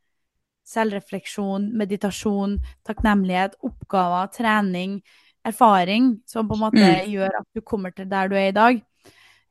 selvrefleksjon, 0.67 1.69
meditasjon, 1.79 2.57
takknemlighet, 2.85 3.55
oppgaver, 3.63 4.29
trening, 4.35 4.99
erfaring, 5.47 6.17
som 6.27 6.49
på 6.49 6.57
en 6.57 6.63
måte 6.65 6.83
mm. 6.83 7.11
gjør 7.13 7.39
at 7.39 7.47
du 7.55 7.63
kommer 7.63 7.93
til 7.95 8.09
der 8.11 8.27
du 8.27 8.35
er 8.35 8.49
i 8.49 8.57
dag. 8.57 8.81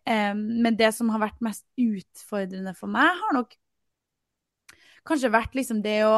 Men 0.06 0.76
det 0.78 0.92
som 0.94 1.08
har 1.10 1.18
vært 1.18 1.40
mest 1.42 1.64
utfordrende 1.82 2.76
for 2.78 2.90
meg, 2.92 3.08
har 3.18 3.34
nok 3.34 3.56
kanskje 5.06 5.32
vært 5.34 5.54
liksom 5.58 5.82
det 5.84 6.00
å 6.06 6.16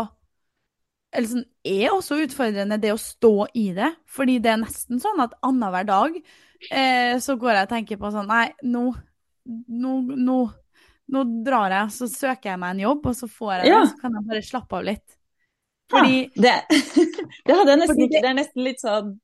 Eller 1.09 1.29
sånn 1.31 1.44
er 1.64 1.87
også 1.94 2.18
utfordrende, 2.20 2.77
det 2.81 2.92
å 2.92 3.01
stå 3.01 3.46
i 3.57 3.70
det. 3.77 3.88
Fordi 4.12 4.38
det 4.44 4.51
er 4.53 4.59
nesten 4.61 5.01
sånn 5.01 5.22
at 5.24 5.38
annenhver 5.40 5.87
dag 5.88 6.18
eh, 6.18 7.14
så 7.24 7.38
går 7.40 7.55
jeg 7.55 7.68
og 7.68 7.70
tenker 7.70 8.01
på 8.01 8.11
sånn 8.12 8.29
Nei, 8.29 8.51
nå, 8.68 8.83
nå, 9.48 9.94
nå, 10.12 10.38
nå 11.14 11.22
drar 11.46 11.72
jeg, 11.72 11.94
så 11.96 12.11
søker 12.12 12.53
jeg 12.53 12.61
meg 12.61 12.77
en 12.77 12.85
jobb, 12.85 13.09
og 13.09 13.16
så 13.16 13.31
får 13.38 13.55
jeg 13.55 13.70
ja. 13.70 13.79
det, 13.81 13.94
så 13.94 14.03
kan 14.03 14.18
jeg 14.18 14.29
bare 14.29 14.44
slappe 14.51 14.77
av 14.77 14.85
litt. 14.90 15.16
Fordi 15.88 16.18
ja, 16.18 16.29
det, 16.44 16.55
det, 17.48 17.55
hadde 17.55 17.72
jeg 17.72 17.81
nesten 17.81 18.05
ikke. 18.05 18.20
Det 18.20 18.29
er 18.29 18.38
nesten 18.42 18.66
litt 18.66 18.85
sånn 18.85 19.14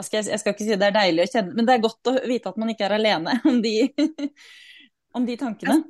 skal 0.00 0.18
jeg, 0.18 0.30
jeg, 0.32 0.40
skal 0.40 0.54
ikke 0.54 0.64
si 0.64 0.76
det 0.80 0.88
er 0.88 0.94
deilig 0.96 1.24
å 1.24 1.30
kjenne, 1.34 1.56
men 1.56 1.66
det 1.68 1.74
er 1.74 1.82
godt 1.84 2.08
å 2.08 2.14
vite 2.28 2.52
at 2.52 2.60
man 2.60 2.72
ikke 2.72 2.86
er 2.88 2.94
alene 2.96 3.34
om 3.50 3.58
de, 3.64 3.74
om 5.18 5.26
de 5.28 5.36
tankene. 5.40 5.82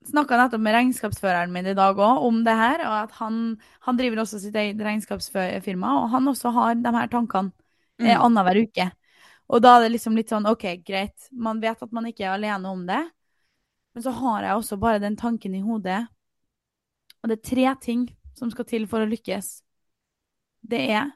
Jeg 0.00 0.14
snakka 0.14 0.38
nettopp 0.40 0.62
med 0.64 0.72
regnskapsføreren 0.78 1.52
min 1.52 1.68
i 1.68 1.76
dag 1.76 1.98
òg 2.00 2.24
om 2.24 2.40
det 2.46 2.54
her, 2.56 2.84
og 2.86 2.94
at 3.02 3.18
han, 3.18 3.42
han, 3.84 3.98
driver 3.98 4.22
også 4.22 4.40
sitt 4.40 4.56
eget 4.56 4.80
regnskapsfirma, 4.80 5.90
og 6.00 6.08
han 6.14 6.30
også 6.32 6.52
har 6.56 6.78
de 6.80 6.94
her 6.96 7.10
tankene 7.12 7.52
mm. 7.52 8.06
eh, 8.06 8.16
annenhver 8.16 8.62
uke. 8.64 8.88
Og 9.50 9.60
da 9.60 9.74
er 9.76 9.84
det 9.84 9.92
liksom 9.96 10.16
litt 10.16 10.32
sånn 10.32 10.48
OK, 10.48 10.64
greit, 10.86 11.28
man 11.32 11.60
vet 11.60 11.82
at 11.84 11.92
man 11.92 12.08
ikke 12.08 12.24
er 12.24 12.38
alene 12.38 12.72
om 12.72 12.86
det, 12.88 13.02
men 13.92 14.04
så 14.06 14.14
har 14.14 14.46
jeg 14.46 14.56
også 14.56 14.78
bare 14.80 15.02
den 15.02 15.18
tanken 15.20 15.58
i 15.58 15.60
hodet, 15.64 16.04
og 17.20 17.28
det 17.28 17.36
er 17.36 17.48
tre 17.50 17.74
ting 17.82 18.06
som 18.38 18.48
skal 18.48 18.64
til 18.64 18.86
for 18.88 19.04
å 19.04 19.10
lykkes. 19.10 19.58
Det 20.64 20.80
er 20.94 21.10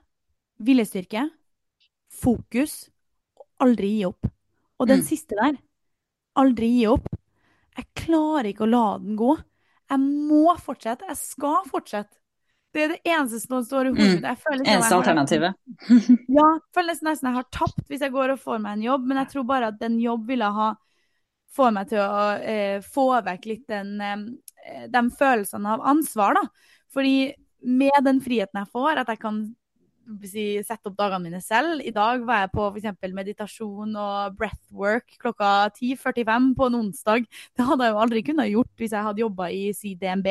viljestyrke, 0.61 1.25
fokus 2.15 2.85
og 3.39 3.67
aldri 3.67 3.91
gi 3.97 4.05
opp. 4.09 4.29
Og 4.81 4.91
den 4.91 5.03
mm. 5.03 5.07
siste 5.07 5.39
der, 5.39 5.57
aldri 6.41 6.71
gi 6.79 6.87
opp, 6.91 7.09
jeg 7.75 7.91
klarer 8.05 8.51
ikke 8.51 8.67
å 8.67 8.71
la 8.71 8.85
den 9.03 9.17
gå. 9.19 9.33
Jeg 9.91 10.01
må 10.01 10.55
fortsette. 10.63 11.09
Jeg 11.11 11.21
skal 11.21 11.65
fortsette. 11.71 12.21
Det 12.75 12.83
er 12.83 12.93
det 12.95 13.07
eneste 13.07 13.39
som 13.39 13.63
står 13.63 13.89
i 13.89 13.91
hodet 13.95 14.25
Jeg 14.27 14.39
Mm. 14.45 14.63
Eneste 14.67 14.97
alternativet. 14.97 15.55
ja, 16.39 16.47
føles 16.75 17.03
nesten 17.07 17.31
jeg 17.31 17.37
har 17.37 17.47
tapt 17.55 17.85
hvis 17.91 18.03
jeg 18.03 18.15
går 18.15 18.35
og 18.35 18.41
får 18.43 18.59
meg 18.63 18.79
en 18.79 18.87
jobb, 18.89 19.07
men 19.07 19.21
jeg 19.23 19.31
tror 19.31 19.47
bare 19.47 19.69
at 19.71 19.79
den 19.79 20.01
jobb 20.03 20.27
ville 20.27 20.49
ha 20.57 20.73
få 21.55 21.71
meg 21.75 21.91
til 21.91 22.03
å 22.03 22.23
eh, 22.43 22.81
få 22.83 23.07
vekk 23.23 23.47
litt 23.47 23.67
den, 23.71 23.93
eh, 24.03 24.87
de 24.91 25.03
følelsene 25.19 25.77
av 25.77 25.85
ansvar, 25.87 26.35
da. 26.35 26.43
Fordi 26.95 27.35
med 27.65 28.07
den 28.07 28.21
friheten 28.25 28.63
jeg 28.63 28.73
får, 28.75 29.03
at 29.03 29.13
jeg 29.13 29.23
kan 29.23 29.45
si, 30.29 30.45
sette 30.67 30.91
opp 30.91 30.97
dagene 30.99 31.29
mine 31.29 31.41
selv. 31.43 31.83
I 31.85 31.93
dag 31.95 32.23
var 32.27 32.45
jeg 32.45 32.53
på 32.55 32.67
f.eks. 32.71 32.89
meditasjon 33.17 33.97
og 34.01 34.37
breathwork 34.39 35.17
klokka 35.21 35.71
10.45 35.75 36.51
på 36.59 36.69
en 36.69 36.79
onsdag. 36.81 37.29
Det 37.57 37.67
hadde 37.69 37.89
jeg 37.89 37.95
jo 37.95 38.03
aldri 38.05 38.25
kunnet 38.27 38.51
gjort 38.53 38.83
hvis 38.83 38.95
jeg 38.97 39.07
hadde 39.09 39.25
jobba 39.25 39.49
i 39.53 39.95
DNB 40.01 40.29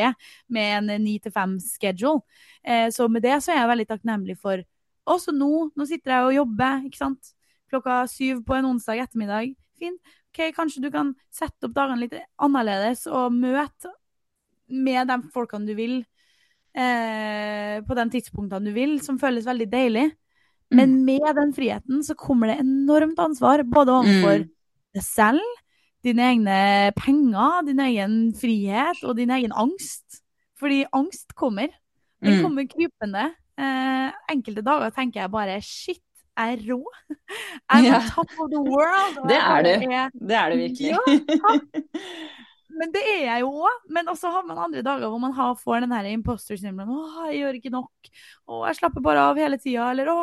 med 0.54 0.92
en 0.94 1.08
9-5-schedule. 1.08 2.22
Eh, 2.64 2.90
så 2.94 3.08
med 3.10 3.26
det 3.26 3.40
så 3.44 3.54
er 3.54 3.64
jeg 3.64 3.72
veldig 3.74 3.90
takknemlig 3.94 4.38
for 4.42 4.64
Også 5.04 5.34
nå. 5.36 5.70
Nå 5.76 5.86
sitter 5.86 6.14
jeg 6.14 6.28
og 6.30 6.36
jobber, 6.38 6.86
ikke 6.88 7.02
sant. 7.02 7.34
Klokka 7.68 8.06
syv 8.08 8.40
på 8.48 8.56
en 8.56 8.70
onsdag 8.70 9.02
ettermiddag. 9.04 9.52
Fint. 9.80 10.00
OK, 10.32 10.46
kanskje 10.56 10.86
du 10.86 10.88
kan 10.94 11.12
sette 11.34 11.68
opp 11.68 11.76
dagene 11.76 12.06
litt 12.06 12.16
annerledes 12.42 13.04
og 13.12 13.36
møte 13.36 13.92
med 14.72 15.12
de 15.12 15.18
folkene 15.34 15.68
du 15.68 15.76
vil 15.78 16.00
eh, 16.78 17.80
på 17.86 17.98
de 17.98 18.06
tidspunktene 18.16 18.70
du 18.70 18.76
vil, 18.76 18.98
som 19.06 19.20
føles 19.22 19.48
veldig 19.48 19.70
deilig. 19.72 20.08
Men 20.74 20.96
mm. 20.98 21.04
med 21.06 21.36
den 21.38 21.54
friheten 21.54 22.02
så 22.06 22.16
kommer 22.18 22.50
det 22.50 22.62
enormt 22.64 23.20
ansvar, 23.22 23.64
både 23.68 23.94
overfor 24.00 24.44
mm. 24.44 24.50
deg 24.98 25.06
selv, 25.06 25.60
dine 26.04 26.26
egne 26.32 26.58
penger, 26.98 27.62
din 27.68 27.80
egen 27.80 28.18
frihet 28.36 29.04
og 29.08 29.18
din 29.20 29.32
egen 29.32 29.54
angst. 29.56 30.24
Fordi 30.60 30.84
angst 30.96 31.36
kommer. 31.38 31.70
Den 32.24 32.40
mm. 32.40 32.44
kommer 32.44 32.68
krypende. 32.72 33.30
Eh, 33.60 34.10
enkelte 34.34 34.64
dager 34.66 34.96
tenker 34.96 35.24
jeg 35.24 35.32
bare 35.32 35.60
shit, 35.62 36.02
jeg 36.34 36.56
er 36.58 36.64
rå. 36.72 36.80
I'm 37.70 37.86
on 37.94 38.08
top 38.10 38.32
of 38.42 38.50
the 38.50 38.62
world. 38.62 39.22
Det 39.30 39.38
er 39.38 39.62
du. 39.68 39.74
Det 40.28 40.36
er 40.36 40.50
du 40.50 40.58
virkelig. 40.58 40.90
Ja, 40.90 41.00
men 42.80 42.94
det 42.94 43.02
er 43.02 43.24
jeg 43.26 43.44
jo 43.44 43.50
òg. 43.68 43.82
Men 43.96 44.12
også 44.12 44.32
har 44.34 44.46
man 44.48 44.62
andre 44.66 44.84
dager 44.86 45.12
hvor 45.12 45.22
man 45.22 45.36
har, 45.38 45.58
får 45.60 45.84
den 45.86 45.96
her 45.96 46.10
imposter 46.12 46.60
syndrome. 46.60 46.88
'Å, 46.94 47.28
jeg 47.32 47.42
gjør 47.42 47.60
ikke 47.60 47.74
nok.' 47.74 48.10
'Å, 48.48 48.64
jeg 48.70 48.80
slapper 48.80 49.06
bare 49.06 49.28
av 49.30 49.42
hele 49.42 49.60
tida.' 49.62 49.92
Eller 49.92 50.12
'Å, 50.12 50.18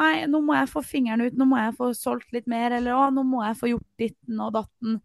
nei, 0.00 0.12
nå 0.30 0.42
må 0.44 0.56
jeg 0.58 0.72
få 0.72 0.82
fingeren 0.86 1.26
ut. 1.26 1.38
Nå 1.38 1.48
må 1.48 1.60
jeg 1.60 1.76
få 1.78 1.92
solgt 1.96 2.34
litt 2.36 2.50
mer.' 2.50 2.76
Eller 2.78 2.96
'Å, 2.96 3.08
nå 3.14 3.24
må 3.26 3.44
jeg 3.46 3.58
få 3.60 3.72
gjort 3.72 3.88
ditten 4.00 4.44
og 4.44 4.52
datten'. 4.58 5.00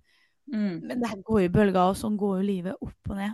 Mm. 0.54 0.76
Men 0.86 1.02
det 1.02 1.16
går 1.26 1.42
jo 1.42 1.48
i 1.48 1.54
bølger, 1.54 1.82
og 1.90 1.98
sånn 1.98 2.20
går 2.22 2.38
jo 2.40 2.50
livet 2.50 2.78
opp 2.78 3.10
og 3.10 3.18
ned. 3.18 3.34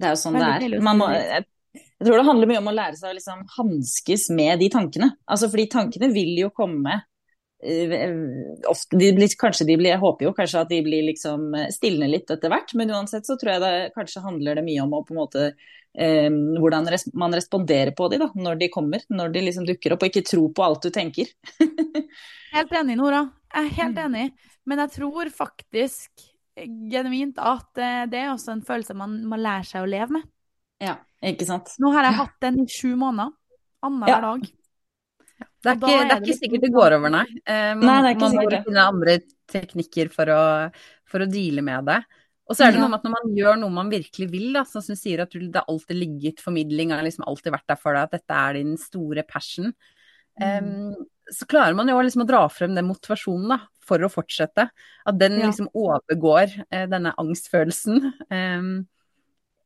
Det 0.00 0.08
er 0.08 0.14
jo 0.14 0.20
sånn 0.20 0.36
Veldig 0.36 0.68
det 0.72 0.80
er. 0.80 0.96
Må, 0.96 1.08
jeg, 1.12 1.46
tror 2.04 2.18
det 2.18 2.26
handler 2.26 2.50
mye 2.50 2.60
om 2.60 2.70
å 2.70 2.74
lære 2.76 2.98
seg 2.98 3.12
å 3.12 3.16
liksom 3.16 3.46
hanskes 3.56 4.26
med 4.34 4.60
de 4.60 4.68
tankene. 4.72 5.10
Altså, 5.28 5.48
fordi 5.52 5.68
tankene 5.72 6.10
vil 6.12 6.34
jo 6.40 6.50
komme 6.56 7.02
ofte, 7.60 8.96
de 8.96 9.10
blir, 9.12 9.28
kanskje 9.38 9.66
de 9.68 9.76
blir, 9.76 9.90
Jeg 9.92 10.00
håper 10.00 10.26
jo 10.26 10.32
kanskje 10.36 10.62
at 10.62 10.70
de 10.70 10.80
blir 10.84 11.04
liksom 11.10 11.52
eh, 11.54 11.68
stilne 11.74 12.08
litt 12.08 12.30
etter 12.32 12.52
hvert, 12.52 12.72
men 12.78 12.92
uansett 12.94 13.28
så 13.28 13.36
tror 13.40 13.52
jeg 13.52 13.62
det 13.64 13.92
kanskje 13.96 14.24
handler 14.24 14.56
det 14.56 14.64
mye 14.64 14.86
om 14.86 14.94
å 14.96 15.02
på 15.04 15.12
en 15.14 15.20
måte 15.20 15.44
eh, 15.50 16.30
hvordan 16.30 16.88
res 16.88 17.04
man 17.12 17.36
responderer 17.36 17.92
på 17.96 18.08
de 18.12 18.22
da, 18.22 18.30
når 18.34 18.62
de 18.62 18.70
kommer, 18.72 19.04
når 19.12 19.34
de 19.34 19.44
liksom 19.44 19.68
dukker 19.68 19.96
opp, 19.96 20.06
og 20.06 20.12
ikke 20.12 20.24
tro 20.30 20.46
på 20.56 20.64
alt 20.64 20.88
du 20.88 20.94
tenker. 20.94 21.28
helt 22.56 22.74
enig, 22.80 22.96
Nora. 23.00 23.26
Jeg 23.50 23.66
er 23.66 23.76
helt 23.82 23.98
mm. 23.98 24.04
enig. 24.06 24.26
Men 24.68 24.84
jeg 24.84 24.94
tror 24.96 25.32
faktisk 25.34 26.28
genuint 26.90 27.38
at 27.40 27.80
det 28.12 28.18
er 28.20 28.30
også 28.30 28.52
en 28.52 28.64
følelse 28.64 28.94
man 28.96 29.16
må 29.26 29.38
lære 29.40 29.66
seg 29.66 29.84
å 29.84 29.90
leve 29.90 30.18
med. 30.18 30.26
Ja, 30.80 30.96
ikke 31.24 31.48
sant. 31.48 31.72
Nå 31.80 31.92
har 31.92 32.06
jeg 32.08 32.18
hatt 32.20 32.36
den 32.44 32.62
i 32.62 32.66
sju 32.70 32.94
måneder. 33.00 33.34
Annenhver 33.84 34.12
ja. 34.12 34.20
dag. 34.24 34.48
Det 35.60 35.68
er, 35.68 35.76
ikke, 35.76 35.92
det 35.92 36.14
er 36.14 36.22
ikke, 36.24 36.38
sikkert 36.38 36.62
det 36.64 36.72
går 36.72 36.96
over, 36.96 37.12
nei. 37.12 37.26
Eh, 37.44 37.74
man, 37.76 37.84
nei 37.84 37.98
det 38.00 38.08
er 38.08 38.14
ikke 38.16 38.28
man 38.30 38.38
må 38.38 38.62
finne 38.64 38.86
andre 38.94 39.16
teknikker 39.50 40.10
for 40.14 40.32
å, 40.32 40.42
for 41.10 41.24
å 41.24 41.28
deale 41.28 41.64
med 41.66 41.90
det. 41.90 42.00
Og 42.50 42.56
så 42.58 42.66
er 42.66 42.74
det 42.74 42.80
noe 42.80 42.90
med 42.90 42.98
at 42.98 43.04
når 43.06 43.12
man 43.14 43.34
gjør 43.36 43.58
noe 43.60 43.74
man 43.76 43.90
virkelig 43.92 44.26
vil, 44.32 44.48
da, 44.56 44.64
sånn 44.66 44.82
som 44.82 44.96
du 44.96 44.98
sier 44.98 45.22
at 45.22 45.34
det 45.38 45.62
alltid 45.62 45.98
ligget 46.00 46.42
formidling, 46.42 46.90
har 46.90 47.04
liksom 47.06 47.28
alltid 47.30 47.54
vært 47.54 47.68
der 47.70 47.78
for 47.78 47.94
deg, 47.94 48.08
at 48.08 48.16
dette 48.16 48.38
er 48.42 48.56
din 48.58 48.72
store 48.80 49.22
passion, 49.28 49.68
mm. 50.40 50.66
um, 50.66 50.96
så 51.30 51.46
klarer 51.46 51.76
man 51.78 51.92
jo 51.92 52.00
liksom 52.02 52.24
å 52.24 52.26
dra 52.26 52.40
frem 52.50 52.74
den 52.74 52.88
motivasjonen 52.88 53.52
da, 53.54 53.60
for 53.86 54.02
å 54.02 54.10
fortsette. 54.10 54.66
At 55.06 55.20
den 55.20 55.38
ja. 55.38 55.52
liksom 55.52 55.70
overgår 55.78 56.56
uh, 56.64 56.86
denne 56.90 57.14
angstfølelsen. 57.22 58.10
Um, 58.34 58.72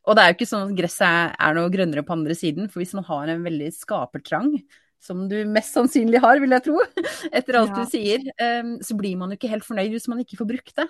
og 0.05 0.19
det 0.19 0.21
er 0.21 0.33
jo 0.33 0.37
ikke 0.37 0.51
sånn 0.53 0.69
at 0.69 0.77
gresset 0.77 1.09
er, 1.09 1.33
er 1.41 1.57
noe 1.57 1.73
grønnere 1.73 2.05
på 2.05 2.19
andre 2.19 2.37
siden, 2.37 2.69
for 2.69 2.85
hvis 2.85 2.93
man 2.99 3.09
har 3.09 3.33
en 3.33 3.49
veldig 3.49 3.71
skapertrang, 3.73 4.59
som 5.05 5.27
du 5.29 5.37
mest 5.51 5.77
sannsynlig 5.77 6.23
har, 6.25 6.41
vil 6.41 6.55
jeg 6.57 6.65
tro, 6.65 6.79
etter 7.39 7.59
alt 7.61 7.75
ja. 7.75 7.83
du 7.83 7.91
sier, 7.93 8.25
um, 8.63 8.77
så 8.85 8.97
blir 8.99 9.19
man 9.21 9.33
jo 9.33 9.39
ikke 9.39 9.53
helt 9.53 9.67
fornøyd 9.67 9.93
hvis 9.93 10.09
man 10.11 10.23
ikke 10.25 10.39
får 10.41 10.49
brukt 10.55 10.81
det. 10.81 10.89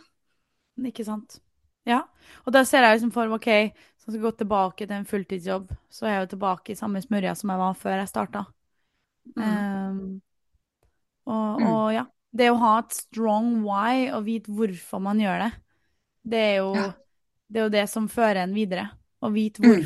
Ikke 0.90 1.06
sant. 1.06 1.38
Ja. 1.88 2.02
Og 2.44 2.54
da 2.54 2.64
ser 2.66 2.84
jeg 2.86 2.96
liksom 2.96 3.12
for 3.14 3.30
meg, 3.30 3.42
OK, 3.42 3.88
så 4.00 4.08
skal 4.08 4.18
jeg 4.18 4.24
gå 4.24 4.34
tilbake 4.40 4.86
til 4.86 4.96
en 4.96 5.08
fulltidsjobb, 5.08 5.72
så 5.92 6.06
er 6.06 6.14
jeg 6.14 6.24
jo 6.24 6.30
tilbake 6.34 6.72
i 6.74 6.78
samme 6.78 7.02
smørja 7.04 7.34
som 7.38 7.52
jeg 7.52 7.62
var 7.62 7.78
før 7.80 7.98
jeg 8.00 8.10
starta. 8.10 8.44
Mm. 9.34 9.44
Um, 9.44 10.00
og, 11.24 11.60
mm. 11.60 11.68
og, 11.70 11.86
ja. 11.94 12.08
Det 12.34 12.48
å 12.50 12.58
ha 12.58 12.72
et 12.80 12.96
strong 12.96 13.60
why 13.62 14.08
og 14.10 14.24
vite 14.26 14.50
hvorfor 14.50 14.98
man 14.98 15.20
gjør 15.22 15.44
det, 15.44 15.50
det 16.26 16.40
er 16.42 16.56
jo, 16.56 16.72
ja. 16.74 16.88
det, 17.46 17.60
er 17.60 17.66
jo 17.68 17.74
det 17.76 17.84
som 17.92 18.08
fører 18.10 18.40
en 18.42 18.56
videre. 18.56 18.88
Å 19.22 19.30
vite 19.32 19.62
mm. 19.62 19.84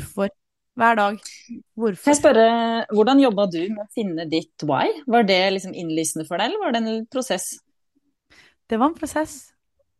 Hver 0.79 0.97
dag. 0.99 1.19
Hvorfor? 1.75 2.03
Kan 2.07 2.13
jeg 2.13 2.21
spørre, 2.21 2.49
Hvordan 2.95 3.21
jobba 3.23 3.45
du 3.51 3.61
med 3.67 3.83
å 3.83 3.91
finne 3.95 4.25
ditt 4.31 4.65
why? 4.67 4.87
Var 5.07 5.27
det 5.27 5.39
liksom 5.57 5.75
innlysende 5.77 6.25
for 6.27 6.39
deg, 6.39 6.49
eller 6.49 6.63
var 6.63 6.75
det 6.75 6.83
en 6.83 7.05
prosess? 7.11 7.51
Det 8.69 8.79
var 8.79 8.91
en 8.91 8.97
prosess. 8.97 9.37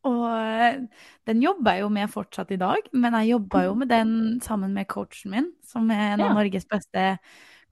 Og 0.08 0.26
eh, 0.32 0.80
den 1.28 1.42
jobber 1.44 1.76
jeg 1.76 1.84
jo 1.84 1.92
med 1.92 2.12
fortsatt 2.12 2.52
i 2.56 2.60
dag, 2.60 2.88
men 2.96 3.18
jeg 3.20 3.34
jobba 3.34 3.66
jo 3.68 3.76
med 3.82 3.92
den 3.92 4.12
sammen 4.46 4.74
med 4.76 4.88
coachen 4.92 5.34
min, 5.34 5.50
som 5.68 5.90
er 5.92 6.14
en 6.14 6.24
av 6.24 6.38
Norges 6.38 6.68
beste 6.70 7.08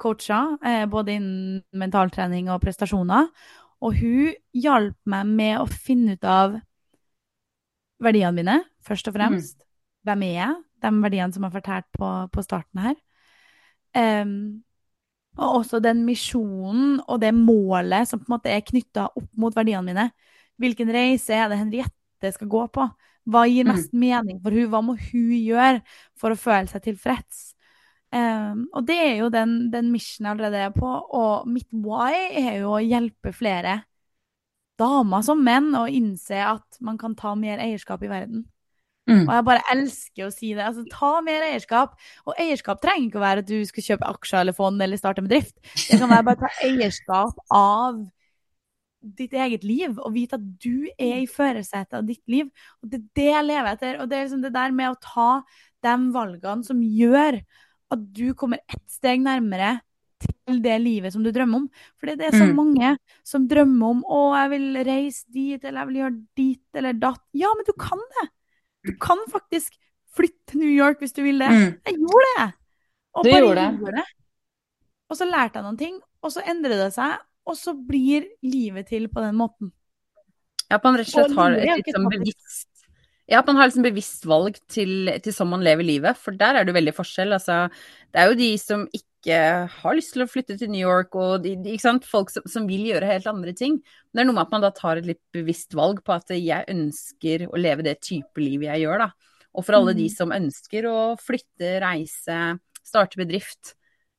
coacher, 0.01 0.57
eh, 0.65 0.83
både 0.91 1.15
innen 1.17 1.61
mentaltrening 1.71 2.51
og 2.51 2.61
prestasjoner. 2.65 3.29
Og 3.85 3.95
hun 3.95 4.33
hjalp 4.57 4.97
meg 5.09 5.33
med 5.39 5.61
å 5.61 5.69
finne 5.69 6.17
ut 6.17 6.27
av 6.27 6.57
verdiene 8.03 8.35
mine, 8.35 8.59
først 8.85 9.09
og 9.09 9.15
fremst. 9.17 9.61
Mm. 9.61 9.67
Hvem 10.07 10.25
er 10.27 10.35
jeg? 10.35 10.55
De 10.83 10.93
verdiene 11.03 11.33
som 11.35 11.45
er 11.47 11.53
fortalt 11.53 11.87
på, 11.95 12.11
på 12.33 12.45
starten 12.45 12.83
her. 12.83 12.95
Um, 13.97 14.63
og 15.37 15.59
også 15.61 15.79
den 15.83 16.03
misjonen 16.05 16.97
og 17.05 17.21
det 17.21 17.33
målet 17.37 18.09
som 18.09 18.21
på 18.21 18.29
en 18.29 18.35
måte 18.37 18.51
er 18.51 18.65
knytta 18.65 19.09
opp 19.11 19.29
mot 19.37 19.55
verdiene 19.55 19.85
mine. 19.85 20.07
Hvilken 20.57 20.89
reise 20.93 21.35
er 21.37 21.51
det 21.51 21.59
Henriette 21.59 22.33
skal 22.33 22.49
gå 22.49 22.63
på? 22.73 22.87
Hva 23.27 23.43
gir 23.49 23.67
mm. 23.67 23.73
mest 23.73 23.93
mm. 23.93 23.99
mening 24.01 24.39
for 24.41 24.55
hun? 24.55 24.69
Hva 24.71 24.81
må 24.85 24.97
hun 24.97 25.35
gjøre 25.35 25.83
for 26.17 26.33
å 26.33 26.39
føle 26.39 26.71
seg 26.71 26.85
tilfreds? 26.87 27.51
Um, 28.07 28.65
og 28.71 28.85
det 28.87 28.97
er 29.03 29.15
jo 29.19 29.27
den, 29.29 29.67
den 29.73 29.91
missionen 29.91 30.31
jeg 30.31 30.37
allerede 30.37 30.63
er 30.69 30.75
på. 30.75 30.89
Og 30.89 31.47
mitt 31.51 31.69
why 31.75 32.13
er 32.31 32.61
jo 32.63 32.77
å 32.77 32.83
hjelpe 32.83 33.35
flere 33.35 33.81
damer 34.77 35.25
som 35.25 35.41
menn 35.43 35.73
å 35.75 35.87
innse 35.89 36.39
at 36.45 36.79
man 36.85 36.97
kan 37.01 37.17
ta 37.17 37.33
mer 37.37 37.61
eierskap 37.61 38.03
i 38.05 38.11
verden. 38.11 38.45
Mm. 39.07 39.23
Og 39.23 39.31
jeg 39.31 39.45
bare 39.47 39.63
elsker 39.71 40.27
å 40.27 40.33
si 40.33 40.51
det. 40.51 40.65
Altså, 40.65 40.83
ta 40.91 41.13
mer 41.25 41.45
eierskap. 41.47 41.95
Og 42.27 42.35
eierskap 42.43 42.81
trenger 42.83 43.07
ikke 43.07 43.21
å 43.21 43.23
være 43.23 43.43
at 43.45 43.49
du 43.49 43.57
skal 43.69 43.85
kjøpe 43.85 44.11
aksjer 44.11 44.43
eller 44.43 44.57
fond 44.57 44.83
eller 44.83 44.99
starte 44.99 45.23
en 45.23 45.29
bedrift. 45.29 45.55
Det 45.87 45.99
kan 46.01 46.11
være 46.11 46.27
bare 46.27 46.41
ta 46.43 46.51
eierskap 46.67 47.41
av 47.55 48.01
ditt 49.17 49.35
eget 49.37 49.63
liv, 49.63 49.93
og 50.01 50.11
vite 50.15 50.35
at 50.35 50.45
du 50.59 50.87
er 50.97 51.21
i 51.21 51.29
førersetet 51.29 51.99
av 51.99 52.07
ditt 52.07 52.23
liv. 52.27 52.49
Og 52.81 52.91
det 52.91 52.99
er 52.99 53.07
det 53.19 53.29
jeg 53.29 53.47
lever 53.47 53.71
etter. 53.71 53.99
Og 54.01 54.09
det 54.09 54.17
er 54.17 54.27
liksom 54.27 54.43
det 54.43 54.53
der 54.55 54.75
med 54.75 54.91
å 54.91 55.01
ta 55.03 55.31
de 55.85 55.97
valgene 56.15 56.67
som 56.67 56.81
gjør 56.83 57.39
at 57.93 58.07
du 58.11 58.33
kommer 58.35 58.59
ett 58.67 58.83
steg 58.91 59.21
nærmere 59.23 59.77
til 60.19 60.59
det 60.63 60.77
livet 60.81 61.13
som 61.13 61.23
du 61.23 61.29
drømmer 61.31 61.63
om. 61.63 61.67
For 61.99 62.09
det 62.09 62.27
er 62.27 62.35
så 62.35 62.47
mm. 62.49 62.55
mange 62.57 62.95
som 63.27 63.45
drømmer 63.47 63.93
om 63.93 64.01
å, 64.03 64.21
jeg 64.41 64.51
vil 64.55 64.81
reise 64.87 65.23
dit, 65.31 65.61
eller 65.61 65.79
jeg 65.81 65.89
vil 65.91 66.01
gjøre 66.01 66.17
dit 66.39 66.81
eller 66.81 66.99
datt. 66.99 67.23
Ja, 67.37 67.53
men 67.55 67.67
du 67.67 67.73
kan 67.79 68.01
det! 68.17 68.27
Du 68.85 68.93
kan 69.01 69.21
faktisk 69.31 69.77
flytte 70.17 70.51
til 70.51 70.63
New 70.63 70.73
York 70.73 71.01
hvis 71.01 71.15
du 71.15 71.23
vil 71.25 71.41
det. 71.41 71.49
Mm. 71.49 71.73
Jeg 71.89 71.97
gjorde 72.03 72.29
det! 72.37 72.47
Og 73.17 73.25
du 73.25 73.31
gjorde 73.33 73.65
det. 73.65 73.97
det. 73.97 74.05
Og 75.07 75.17
så 75.17 75.25
lærte 75.25 75.59
jeg 75.59 75.65
noen 75.65 75.79
ting, 75.79 75.99
og 76.21 76.33
så 76.33 76.43
endrer 76.45 76.77
det 76.83 76.91
seg, 76.93 77.17
og 77.47 77.55
så 77.57 77.73
blir 77.73 78.27
livet 78.43 78.89
til 78.91 79.07
på 79.09 79.23
den 79.23 79.37
måten. 79.39 79.71
Ja, 80.67 80.77
at 80.77 80.83
man 80.83 80.97
rett 80.99 81.07
og 81.07 81.15
slett 81.15 81.37
har 81.37 81.55
et 81.55 81.79
litt 81.79 81.95
sånn 81.95 82.09
bevisst 82.11 82.77
ja, 83.27 83.41
at 83.41 83.47
man 83.49 83.57
har 83.59 83.67
liksom 83.67 83.83
bevisst 83.83 84.23
valg 84.27 84.55
til, 84.71 85.09
til 85.23 85.33
sånn 85.35 85.49
man 85.51 85.63
lever 85.65 85.83
livet, 85.83 86.19
for 86.19 86.35
der 86.39 86.55
er 86.55 86.67
det 86.67 86.75
veldig 86.77 86.93
forskjell. 86.95 87.35
Altså, 87.35 87.65
det 88.15 88.21
er 88.21 88.29
jo 88.31 88.37
de 88.39 88.51
som 88.61 88.85
ikke 88.87 89.03
har 89.33 89.95
lyst 89.97 90.13
til 90.15 90.23
å 90.23 90.29
flytte 90.29 90.55
til 90.59 90.69
New 90.71 90.81
York, 90.81 91.15
og 91.19 91.43
de, 91.43 91.75
folk 92.07 92.31
som, 92.31 92.45
som, 92.47 92.67
vil 92.69 92.85
gjøre 92.87 93.09
helt 93.09 93.27
andre 93.27 93.53
ting. 93.57 93.79
Det 94.13 94.21
er 94.21 94.27
noe 94.29 94.37
med 94.37 94.45
at 94.45 94.53
man 94.55 94.63
da 94.63 94.71
tar 94.75 95.01
et 95.01 95.09
litt 95.09 95.23
bevisst 95.35 95.75
valg 95.77 95.99
på 96.05 96.15
at 96.15 96.31
jeg 96.35 96.67
ønsker 96.71 97.47
å 97.49 97.59
leve 97.59 97.85
det 97.87 97.97
type 98.05 98.43
liv 98.43 98.67
jeg 98.67 98.85
gjør, 98.85 99.07
da. 99.07 99.09
Og 99.57 99.65
for 99.65 99.79
alle 99.79 99.95
mm. 99.95 99.99
de 99.99 100.07
som 100.13 100.33
ønsker 100.35 100.87
å 100.87 100.97
flytte, 101.19 101.77
reise, 101.83 102.39
starte 102.85 103.19
bedrift, 103.19 103.73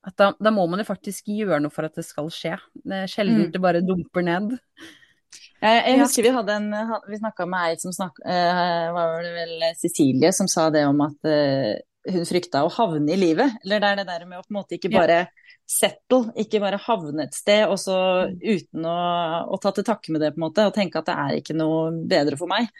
at 0.07 0.16
da, 0.18 0.33
da, 0.38 0.53
må 0.55 0.64
man 0.71 0.83
jo 0.83 0.88
faktisk 0.88 1.29
gjøre 1.31 1.61
noe 1.62 1.75
for 1.75 1.88
at 1.88 1.99
det 1.99 2.07
skal 2.07 2.31
skje. 2.33 2.57
Det 2.83 3.05
er 3.05 3.11
sjelden 3.11 3.47
mm. 3.47 3.53
det 3.55 3.62
bare 3.62 3.85
dumper 3.85 4.27
ned. 4.27 4.57
Jeg, 5.59 5.99
husker 5.99 6.25
vi 6.25 6.31
hadde 6.33 6.55
en 6.55 6.68
Vi 7.11 7.18
snakka 7.18 7.44
med 7.51 7.73
ei 7.73 7.79
som 7.83 7.92
snakka 7.92 8.23
uh, 8.23 8.92
Var 8.94 9.25
det 9.27 9.33
vel 9.35 9.64
Cecilie 9.77 10.31
som 10.33 10.47
sa 10.49 10.68
det 10.71 10.85
om 10.87 11.03
at 11.05 11.27
uh, 11.27 11.75
hun 12.12 12.27
frykta 12.29 12.64
å 12.64 12.73
havne 12.73 13.14
i 13.14 13.21
livet. 13.21 13.59
Eller 13.64 13.83
det 13.83 13.90
er 13.90 14.01
det 14.01 14.09
der 14.09 14.27
med 14.27 14.40
å 14.40 14.44
på 14.44 14.53
en 14.53 14.59
måte 14.61 14.79
ikke 14.79 14.92
bare 14.94 15.27
settle, 15.68 16.33
ikke 16.40 16.62
bare 16.62 16.81
havne 16.81 17.27
et 17.27 17.37
sted 17.37 17.68
og 17.68 17.77
så 17.81 17.97
mm. 18.31 18.38
uten 18.40 18.87
å, 18.88 19.01
å 19.53 19.59
ta 19.61 19.73
til 19.77 19.85
takke 19.85 20.14
med 20.14 20.25
det, 20.25 20.33
på 20.33 20.40
en 20.40 20.47
måte, 20.47 20.64
og 20.68 20.77
tenke 20.77 21.01
at 21.01 21.11
det 21.11 21.16
er 21.25 21.40
ikke 21.42 21.57
noe 21.59 21.90
bedre 22.09 22.38
for 22.40 22.51
meg. 22.51 22.71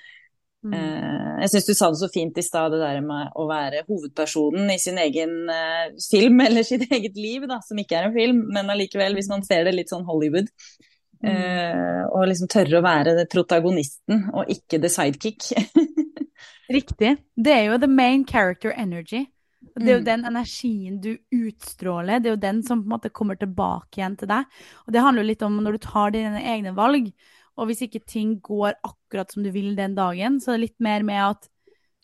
Mm. 0.67 0.73
Uh, 0.75 1.35
jeg 1.45 1.53
syns 1.53 1.69
du 1.69 1.75
sa 1.77 1.91
det 1.93 2.01
så 2.01 2.09
fint 2.11 2.41
i 2.41 2.43
stad, 2.43 2.73
det 2.75 2.81
der 2.83 2.99
med 3.05 3.37
å 3.39 3.45
være 3.47 3.85
hovedpersonen 3.87 4.73
i 4.75 4.79
sin 4.83 4.99
egen 4.99 5.37
uh, 5.53 5.93
film, 6.03 6.41
eller 6.49 6.67
sitt 6.67 6.89
eget 6.89 7.19
liv, 7.21 7.47
da, 7.51 7.61
som 7.65 7.79
ikke 7.79 8.01
er 8.01 8.09
en 8.09 8.17
film, 8.17 8.45
men 8.55 8.73
allikevel, 8.73 9.19
hvis 9.19 9.31
man 9.31 9.45
ser 9.47 9.69
det 9.69 9.77
litt 9.77 9.93
sånn 9.93 10.07
Hollywood. 10.09 10.51
Mm. 11.19 11.29
Uh, 11.29 12.03
og 12.15 12.29
liksom 12.31 12.51
tørre 12.51 12.79
å 12.79 12.85
være 12.85 13.27
protagonisten 13.31 14.29
og 14.33 14.51
ikke 14.55 14.81
the 14.83 14.91
sidekick. 14.93 15.51
Riktig. 16.69 17.17
Det 17.37 17.53
er 17.53 17.65
jo 17.71 17.81
the 17.81 17.91
main 17.91 18.27
character 18.29 18.75
energy. 18.77 19.25
Det 19.79 19.89
er 19.89 19.97
jo 19.97 20.03
mm. 20.03 20.07
den 20.07 20.25
energien 20.29 20.99
du 21.03 21.11
utstråler, 21.35 22.21
det 22.23 22.31
er 22.31 22.37
jo 22.37 22.41
den 22.43 22.61
som 22.63 22.83
på 22.83 22.87
en 22.87 22.95
måte 22.95 23.11
kommer 23.15 23.39
tilbake 23.39 23.99
igjen 23.99 24.17
til 24.19 24.31
deg. 24.31 24.47
Og 24.87 24.95
det 24.95 25.03
handler 25.03 25.25
jo 25.25 25.31
litt 25.33 25.45
om 25.47 25.59
når 25.63 25.77
du 25.77 25.85
tar 25.87 26.15
dine 26.15 26.43
egne 26.53 26.75
valg, 26.77 27.09
og 27.59 27.67
hvis 27.67 27.83
ikke 27.89 28.05
ting 28.07 28.37
går 28.45 28.77
akkurat 28.87 29.33
som 29.35 29.43
du 29.43 29.51
vil 29.55 29.73
den 29.79 29.97
dagen, 29.99 30.39
så 30.39 30.53
er 30.53 30.59
det 30.59 30.69
litt 30.69 30.85
mer 30.85 31.07
med 31.07 31.23
at 31.25 31.49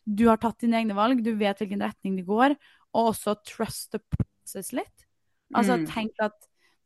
du 0.05 0.27
har 0.29 0.41
tatt 0.43 0.59
dine 0.65 0.81
egne 0.81 0.97
valg, 0.99 1.23
du 1.25 1.33
vet 1.39 1.61
hvilken 1.63 1.85
retning 1.85 2.19
det 2.19 2.27
går, 2.27 2.57
og 2.95 3.13
også 3.13 3.37
trust 3.47 3.95
the 3.95 4.03
process 4.03 4.75
litt. 4.75 5.07
Altså 5.55 5.79
mm. 5.79 5.87
tenk 5.93 6.25
at 6.25 6.37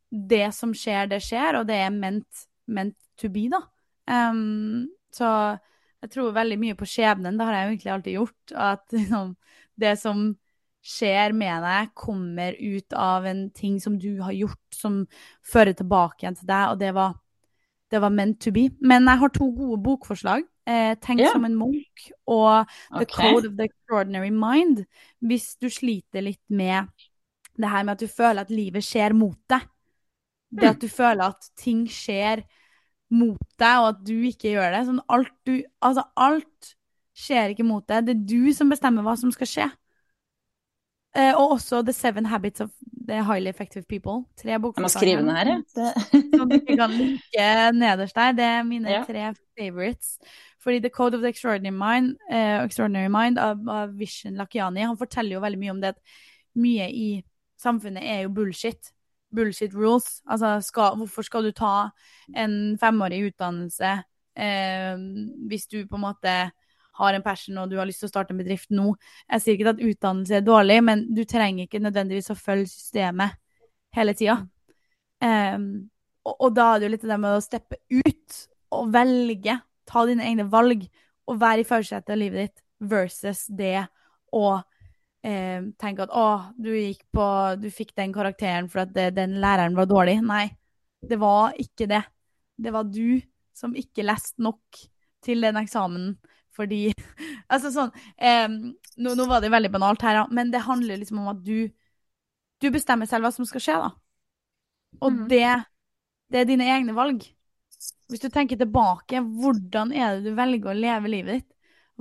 det 0.09 0.47
som 0.57 0.73
skjer, 0.77 1.09
det 1.09 1.21
skjer, 1.25 1.59
og 1.59 1.67
det 1.69 1.81
er 1.81 1.91
meant, 1.93 2.45
meant 2.69 2.97
to 3.19 3.29
be, 3.33 3.47
da. 3.51 3.61
Um, 4.09 4.87
så 5.13 5.57
jeg 6.03 6.13
tror 6.13 6.35
veldig 6.35 6.57
mye 6.61 6.77
på 6.79 6.87
skjebnen. 6.87 7.37
Det 7.37 7.47
har 7.47 7.57
jeg 7.57 7.71
egentlig 7.71 7.91
alltid 7.93 8.15
gjort. 8.19 8.53
At 8.55 8.85
liksom, 8.97 9.33
det 9.79 9.95
som 10.01 10.29
skjer 10.89 11.33
med 11.35 11.65
deg, 11.65 11.89
kommer 11.97 12.55
ut 12.55 12.95
av 12.95 13.27
en 13.27 13.49
ting 13.55 13.79
som 13.83 13.97
du 13.99 14.21
har 14.23 14.35
gjort, 14.35 14.61
som 14.75 15.01
fører 15.43 15.75
tilbake 15.75 16.23
igjen 16.23 16.39
til 16.39 16.47
deg, 16.47 16.69
og 16.71 16.79
det 16.79 16.93
var, 16.95 17.17
det 17.91 17.99
var 17.99 18.15
meant 18.15 18.39
to 18.39 18.53
be. 18.55 18.69
Men 18.79 19.09
jeg 19.11 19.23
har 19.23 19.35
to 19.35 19.49
gode 19.57 19.81
bokforslag. 19.83 20.47
Eh, 20.69 20.95
'Tenk 21.01 21.19
yeah. 21.23 21.33
som 21.33 21.45
en 21.45 21.55
munk 21.57 22.11
og 22.27 22.67
'The 22.93 23.01
okay. 23.01 23.31
Code 23.33 23.47
of 23.47 23.57
the 23.57 23.65
Extraordinary 23.65 24.29
Mind'. 24.29 24.85
Hvis 25.19 25.55
du 25.57 25.69
sliter 25.69 26.21
litt 26.21 26.45
med 26.49 26.85
det 27.57 27.69
her 27.69 27.83
med 27.83 27.97
at 27.97 27.99
du 27.99 28.07
føler 28.07 28.41
at 28.41 28.53
livet 28.53 28.85
skjer 28.85 29.13
mot 29.13 29.39
deg. 29.49 29.65
Det 30.49 30.69
at 30.69 30.81
du 30.81 30.87
føler 30.87 31.33
at 31.33 31.49
ting 31.57 31.83
skjer 31.91 32.43
mot 33.09 33.41
deg, 33.59 33.81
og 33.81 33.87
at 33.93 34.01
du 34.05 34.15
ikke 34.29 34.53
gjør 34.53 34.73
det. 34.75 34.85
Sånn 34.87 35.03
alt 35.09 35.33
du 35.47 35.55
Altså, 35.81 36.05
alt 36.19 36.73
skjer 37.19 37.53
ikke 37.53 37.67
mot 37.67 37.85
deg. 37.89 38.07
Det 38.07 38.15
er 38.15 38.25
du 38.29 38.53
som 38.55 38.71
bestemmer 38.71 39.05
hva 39.05 39.15
som 39.19 39.31
skal 39.35 39.49
skje. 39.49 39.69
Eh, 41.17 41.33
og 41.33 41.55
også 41.55 41.81
The 41.85 41.93
Seven 41.93 42.27
Habits 42.29 42.61
of 42.61 42.69
the 43.07 43.23
Highly 43.25 43.49
Effective 43.49 43.83
People. 43.89 44.25
Tre 44.37 44.59
bokforslag. 44.61 44.77
Jeg 44.77 44.83
må 44.83 44.93
skrive 44.93 45.21
den 45.25 45.35
her, 45.35 45.49
ja. 45.49 45.93
som 46.37 46.51
du 46.51 46.59
kan 46.69 46.93
like 46.93 47.47
nederst 47.73 48.15
der. 48.15 48.37
Det 48.37 48.45
er 48.45 48.63
mine 48.63 48.93
ja. 48.93 49.03
tre 49.07 49.33
favorites. 49.57 50.19
Fordi 50.63 50.79
The 50.79 50.89
Code 50.89 51.15
of 51.15 51.21
the 51.21 51.29
Extraordinary 51.29 51.75
Mind, 51.75 52.17
eh, 52.31 52.63
Extraordinary 52.63 53.09
Mind 53.09 53.39
av, 53.39 53.69
av 53.69 53.97
Vishen 53.97 54.35
Lakiani, 54.35 54.85
han 54.85 54.97
forteller 54.97 55.37
jo 55.37 55.43
veldig 55.43 55.59
mye 55.59 55.71
om 55.71 55.81
det 55.81 55.93
at 55.95 55.99
mye 56.59 56.89
i 56.91 57.09
samfunnet 57.59 58.03
er 58.03 58.25
jo 58.25 58.33
bullshit 58.35 58.91
bullshit 59.35 59.73
rules. 59.73 60.21
Altså, 60.29 60.57
skal, 60.65 60.97
hvorfor 60.99 61.25
skal 61.25 61.47
du 61.47 61.51
ta 61.55 61.89
en 62.37 62.77
femårig 62.81 63.21
utdannelse 63.29 63.91
eh, 64.39 65.03
hvis 65.49 65.67
du 65.71 65.83
på 65.87 65.99
en 65.99 66.07
måte 66.07 66.35
har 66.99 67.15
en 67.15 67.23
passion 67.23 67.57
og 67.61 67.69
du 67.71 67.77
har 67.79 67.87
lyst 67.87 68.03
til 68.03 68.09
å 68.09 68.13
starte 68.13 68.35
en 68.35 68.41
bedrift 68.41 68.71
nå? 68.73 68.93
Jeg 69.29 69.43
sier 69.43 69.57
ikke 69.57 69.75
at 69.75 69.83
utdannelse 69.91 70.39
er 70.39 70.45
dårlig, 70.45 70.79
men 70.85 71.05
du 71.15 71.23
trenger 71.23 71.67
ikke 71.67 71.83
nødvendigvis 71.83 72.31
å 72.33 72.39
følge 72.39 72.71
systemet 72.71 73.37
hele 73.95 74.15
tida. 74.17 74.41
Eh, 75.23 75.57
og, 76.25 76.35
og, 76.35 76.49
da 76.55 76.71
er 76.73 76.79
det 76.79 76.89
jo 76.89 76.95
litt 76.95 77.09
det 77.09 77.19
med 77.21 77.37
å 77.37 77.43
steppe 77.43 77.79
ut 77.89 78.41
og 78.75 78.91
velge, 78.93 79.59
ta 79.89 80.03
dine 80.05 80.25
egne 80.27 80.45
valg 80.51 80.83
og 81.29 81.39
være 81.41 81.63
i 81.63 81.67
førersetet 81.67 82.13
av 82.13 82.19
livet 82.19 82.49
ditt 82.49 82.63
versus 82.91 83.47
det 83.49 83.87
å 84.35 84.59
eh, 85.25 85.61
tenke 85.79 86.05
at 86.05 86.13
å, 86.15 86.53
du 86.55 86.71
på 87.13 87.27
Du 87.59 87.69
fikk 87.73 87.95
den 87.97 88.13
karakteren 88.15 88.69
for 88.71 88.85
at 88.85 88.93
det, 88.95 89.11
den 89.17 89.39
læreren 89.41 89.77
var 89.77 89.89
dårlig. 89.89 90.19
Nei, 90.25 90.47
det 91.01 91.19
var 91.19 91.55
ikke 91.59 91.87
det. 91.89 92.03
Det 92.59 92.73
var 92.75 92.87
du 92.87 93.21
som 93.55 93.75
ikke 93.75 94.05
leste 94.07 94.41
nok 94.43 94.79
til 95.23 95.43
den 95.43 95.59
eksamen 95.59 96.13
fordi 96.55 96.89
Altså 97.51 97.71
sånn 97.73 97.89
eh, 98.15 98.47
nå, 98.47 99.15
nå, 99.15 99.25
var 99.29 99.41
det 99.41 99.51
veldig 99.51 99.71
banalt 99.73 100.03
her, 100.05 100.21
men 100.31 100.51
det 100.53 100.67
handler 100.67 100.99
liksom 100.99 101.23
om 101.23 101.31
at 101.33 101.41
du 101.43 101.69
Du 102.61 102.69
bestemmer 102.71 103.07
selv 103.07 103.25
hva 103.25 103.31
som 103.31 103.47
skal 103.47 103.63
skje, 103.63 103.75
da. 103.79 103.89
Og 104.99 105.13
mm. 105.15 105.19
det, 105.31 105.51
det 106.27 106.41
er 106.41 106.47
dine 106.49 106.65
egne 106.67 106.91
valg. 106.97 107.23
Hvis 108.11 108.19
du 108.19 108.27
tenker 108.33 108.59
tilbake, 108.59 109.21
hvordan 109.21 109.93
er 109.95 110.17
det 110.17 110.27
du 110.27 110.35
velger 110.35 110.73
å 110.73 110.75
leve 110.75 111.11
livet 111.13 111.37
ditt? 111.37 111.47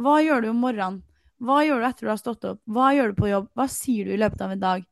Hva 0.02 0.16
gjør 0.24 0.42
du 0.42 0.48
om 0.50 0.59
morgenen? 0.64 0.98
Hva 1.38 1.59
gjør 1.62 1.83
du 1.83 1.87
etter 1.88 2.07
du 2.07 2.11
har 2.11 2.20
stått 2.20 2.46
opp? 2.48 2.61
Hva 2.66 2.92
gjør 2.96 3.12
du 3.12 3.18
på 3.18 3.31
jobb? 3.31 3.51
Hva 3.55 3.68
sier 3.70 4.09
du 4.09 4.14
i 4.14 4.20
løpet 4.20 4.42
av 4.42 4.55
en 4.55 4.62
dag? 4.62 4.87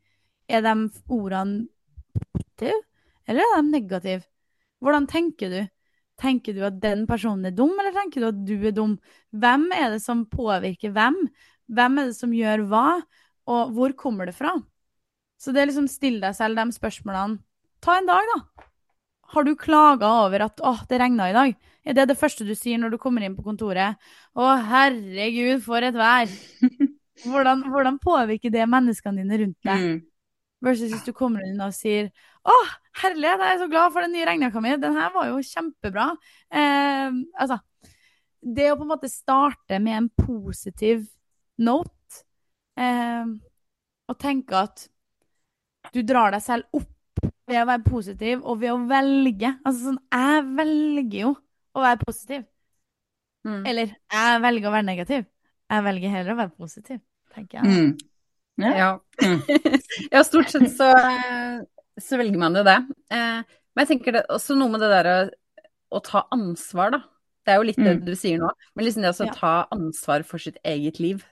Er 0.47 0.63
de 0.63 0.75
ordene 1.11 1.67
positive, 2.17 2.79
eller 3.27 3.57
er 3.57 3.63
de 3.65 3.73
negative? 3.73 4.23
Hvordan 4.83 5.09
tenker 5.11 5.51
du? 5.53 5.61
Tenker 6.17 6.57
du 6.57 6.63
at 6.65 6.79
den 6.81 7.05
personen 7.09 7.51
er 7.51 7.57
dum, 7.57 7.75
eller 7.77 7.93
tenker 7.93 8.23
du 8.23 8.29
at 8.31 8.39
du 8.49 8.55
er 8.57 8.77
dum? 8.77 8.95
Hvem 9.37 9.67
er 9.75 9.97
det 9.97 10.01
som 10.05 10.25
påvirker 10.31 10.95
hvem? 10.95 11.19
Hvem 11.67 11.99
er 12.01 12.09
det 12.09 12.17
som 12.17 12.33
gjør 12.33 12.65
hva? 12.71 12.87
Og 13.51 13.75
hvor 13.75 13.97
kommer 13.99 14.31
det 14.31 14.37
fra? 14.39 14.55
Så 15.37 15.53
det 15.53 15.63
er 15.63 15.71
liksom 15.71 15.91
still 15.91 16.23
deg 16.23 16.35
selv 16.39 16.57
de 16.59 16.73
spørsmålene. 16.73 17.43
Ta 17.85 17.99
en 17.99 18.09
dag, 18.09 18.33
da. 18.33 18.65
Har 19.35 19.47
du 19.47 19.55
klaga 19.59 20.11
over 20.27 20.47
at 20.47 20.61
'å, 20.61 20.75
det 20.89 21.01
regna 21.01 21.31
i 21.31 21.37
dag'? 21.37 21.57
Er 21.87 21.95
det 21.95 22.09
det 22.09 22.19
første 22.19 22.45
du 22.47 22.55
sier 22.55 22.79
når 22.79 22.95
du 22.95 22.99
kommer 22.99 23.23
inn 23.23 23.37
på 23.37 23.45
kontoret? 23.47 23.97
Å, 24.35 24.47
herregud, 24.71 25.62
for 25.62 25.83
et 25.83 25.95
vær! 25.95 26.27
Hvordan, 27.25 27.62
hvordan 27.73 27.95
påvirker 27.97 28.53
det 28.53 28.67
menneskene 28.69 29.23
dine 29.23 29.39
rundt 29.41 29.57
deg? 29.65 29.85
Mm. 29.85 30.01
Versus 30.67 30.91
hvis 30.93 31.05
du 31.07 31.15
kommer 31.17 31.41
inn 31.47 31.62
og 31.65 31.73
sier 31.73 32.11
å, 32.45 32.57
herlighet, 33.01 33.41
jeg 33.41 33.55
er 33.55 33.62
så 33.62 33.69
glad 33.73 33.95
for 33.95 34.05
den 34.05 34.12
nye 34.12 34.27
regnjakka 34.29 34.61
mi. 34.61 34.75
Den 34.83 34.99
her 34.99 35.15
var 35.15 35.31
jo 35.31 35.39
kjempebra. 35.41 36.11
Eh, 36.53 37.17
altså, 37.41 37.57
det 38.41 38.69
å 38.71 38.77
på 38.77 38.85
en 38.85 38.93
måte 38.93 39.11
starte 39.11 39.81
med 39.83 39.97
en 39.97 40.11
positiv 40.12 41.07
note 41.65 42.23
eh, 42.77 43.33
og 44.07 44.19
tenke 44.21 44.61
at 44.61 44.87
du 45.94 46.03
drar 46.07 46.35
deg 46.35 46.44
selv 46.44 46.77
opp 46.77 46.92
ved 47.47 47.61
å 47.63 47.69
være 47.69 47.85
positiv 47.87 48.42
og 48.42 48.61
ved 48.63 48.75
å 48.75 48.81
velge. 48.90 49.53
Altså 49.63 49.90
sånn, 49.90 50.03
jeg 50.13 50.44
velger 50.59 51.19
jo 51.21 51.33
å 51.77 51.85
være 51.85 52.03
positiv. 52.03 52.44
Mm. 53.47 53.63
Eller 53.63 53.94
jeg 53.94 54.42
velger 54.42 54.69
å 54.69 54.75
være 54.75 54.88
negativ. 54.88 55.27
Jeg 55.71 55.87
velger 55.87 56.15
heller 56.15 56.35
å 56.35 56.38
være 56.40 56.55
positiv, 56.59 57.01
tenker 57.35 57.61
jeg. 57.61 57.67
Mm. 57.67 58.17
Ja. 58.63 58.73
Ja. 58.73 58.90
Mm. 59.23 59.40
ja. 60.15 60.23
stort 60.25 60.51
sett 60.51 60.71
så, 60.75 60.90
så, 62.01 62.19
velger 62.19 62.40
man 62.40 62.57
jo 62.57 62.65
det. 62.67 62.79
Eh, 63.13 63.42
men 63.47 63.85
jeg 63.85 63.92
tenker 63.92 64.17
det 64.17 64.25
også 64.33 64.57
noe 64.59 64.73
med 64.73 64.83
det 64.83 64.90
der 64.94 65.11
å, 65.13 65.19
å, 65.99 66.03
ta 66.05 66.25
ansvar, 66.35 66.94
da. 66.97 67.03
Det 67.47 67.55
er 67.55 67.61
jo 67.61 67.67
litt 67.69 67.79
det 67.79 67.99
mm. 68.01 68.05
du 68.07 68.15
sier 68.19 68.40
nå. 68.42 68.51
Men 68.75 68.88
liksom 68.88 69.05
det 69.05 69.13
å 69.13 69.29
ja. 69.29 69.35
ta 69.37 69.55
ansvar 69.75 70.25
for 70.27 70.42
sitt 70.42 70.59
eget 70.67 70.99
liv. 71.03 71.23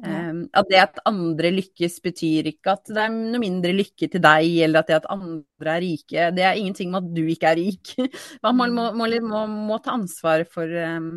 Um, 0.00 0.44
at 0.56 0.68
det 0.70 0.78
at 0.80 1.00
andre 1.08 1.50
lykkes, 1.52 1.98
betyr 2.00 2.46
ikke 2.48 2.72
at 2.72 2.88
det 2.88 3.02
er 3.02 3.10
noe 3.12 3.40
mindre 3.42 3.74
lykke 3.76 4.08
til 4.08 4.22
deg, 4.24 4.46
eller 4.64 4.80
at 4.80 4.88
det 4.88 4.96
at 4.96 5.08
andre 5.12 5.74
er 5.74 5.84
rike. 5.84 6.28
Det 6.36 6.46
er 6.46 6.60
ingenting 6.60 6.92
med 6.92 7.02
at 7.02 7.10
du 7.16 7.24
ikke 7.28 7.50
er 7.50 7.60
rik. 7.60 7.92
Man 8.46 8.56
må, 8.76 8.86
må, 8.96 9.10
må, 9.28 9.44
må 9.70 9.80
ta 9.84 9.96
ansvar 9.98 10.46
for, 10.48 10.64
um, 10.64 11.10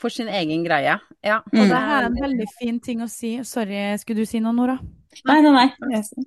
for, 0.00 0.10
sin 0.10 0.28
egen 0.28 0.66
greie. 0.66 0.98
Ja. 1.22 1.40
Og 1.52 1.60
mm. 1.60 1.68
det 1.70 1.82
er 1.82 2.08
en 2.08 2.22
veldig 2.22 2.48
fin 2.58 2.80
ting 2.82 3.04
å 3.04 3.10
si. 3.10 3.36
Sorry, 3.46 3.86
skulle 4.02 4.24
du 4.24 4.30
si 4.30 4.42
noe, 4.42 4.56
Nora? 4.56 4.78
Nei, 5.28 5.38
nei, 5.44 5.54
nei. 5.54 6.24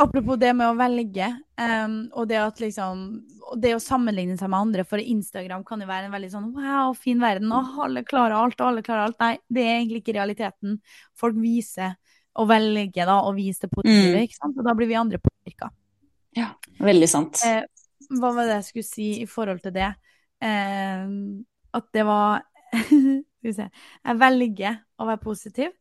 Apropos 0.00 0.38
det 0.40 0.50
med 0.56 0.70
å 0.70 0.76
velge, 0.78 1.26
um, 1.60 1.96
og 2.16 2.28
det 2.30 2.38
at 2.40 2.60
liksom 2.62 3.02
Det 3.60 3.74
å 3.74 3.82
sammenligne 3.82 4.36
seg 4.38 4.48
med 4.52 4.62
andre, 4.62 4.84
for 4.86 5.02
Instagram 5.02 5.64
kan 5.66 5.80
jo 5.82 5.88
være 5.88 6.08
en 6.08 6.14
veldig 6.14 6.30
sånn 6.32 6.46
wow, 6.54 6.94
fin 6.96 7.20
verden, 7.20 7.50
og 7.52 7.80
alle 7.84 8.04
klarer 8.06 8.36
alt, 8.38 8.60
og 8.60 8.68
alle 8.68 8.84
klarer 8.86 9.08
alt. 9.08 9.18
Nei, 9.20 9.34
det 9.50 9.64
er 9.66 9.72
egentlig 9.80 10.04
ikke 10.04 10.14
realiteten. 10.16 10.78
Folk 11.18 11.36
viser 11.40 11.96
og 12.38 12.46
velger 12.48 13.10
da, 13.10 13.18
og 13.26 13.34
viser 13.36 13.66
det 13.66 13.72
positive, 13.74 14.14
mm. 14.14 14.28
ikke 14.28 14.38
sant? 14.38 14.60
Og 14.60 14.68
da 14.68 14.74
blir 14.78 14.88
vi 14.88 14.98
andre 15.00 15.18
påvirka. 15.20 15.72
Ja, 16.38 16.52
veldig 16.78 17.08
sant. 17.10 17.42
Eh, 17.46 17.64
hva 18.20 18.30
var 18.36 18.46
det 18.46 18.60
jeg 18.60 18.68
skulle 18.68 18.88
si 18.88 19.08
i 19.24 19.26
forhold 19.28 19.64
til 19.64 19.74
det? 19.74 19.90
Eh, 20.46 21.10
at 21.80 21.90
det 21.94 22.06
var 22.06 22.46
Skal 23.40 23.48
vi 23.48 23.52
se 23.56 23.66
Jeg 23.66 24.16
velger 24.20 24.78
å 25.00 25.08
være 25.08 25.20
positiv, 25.24 25.74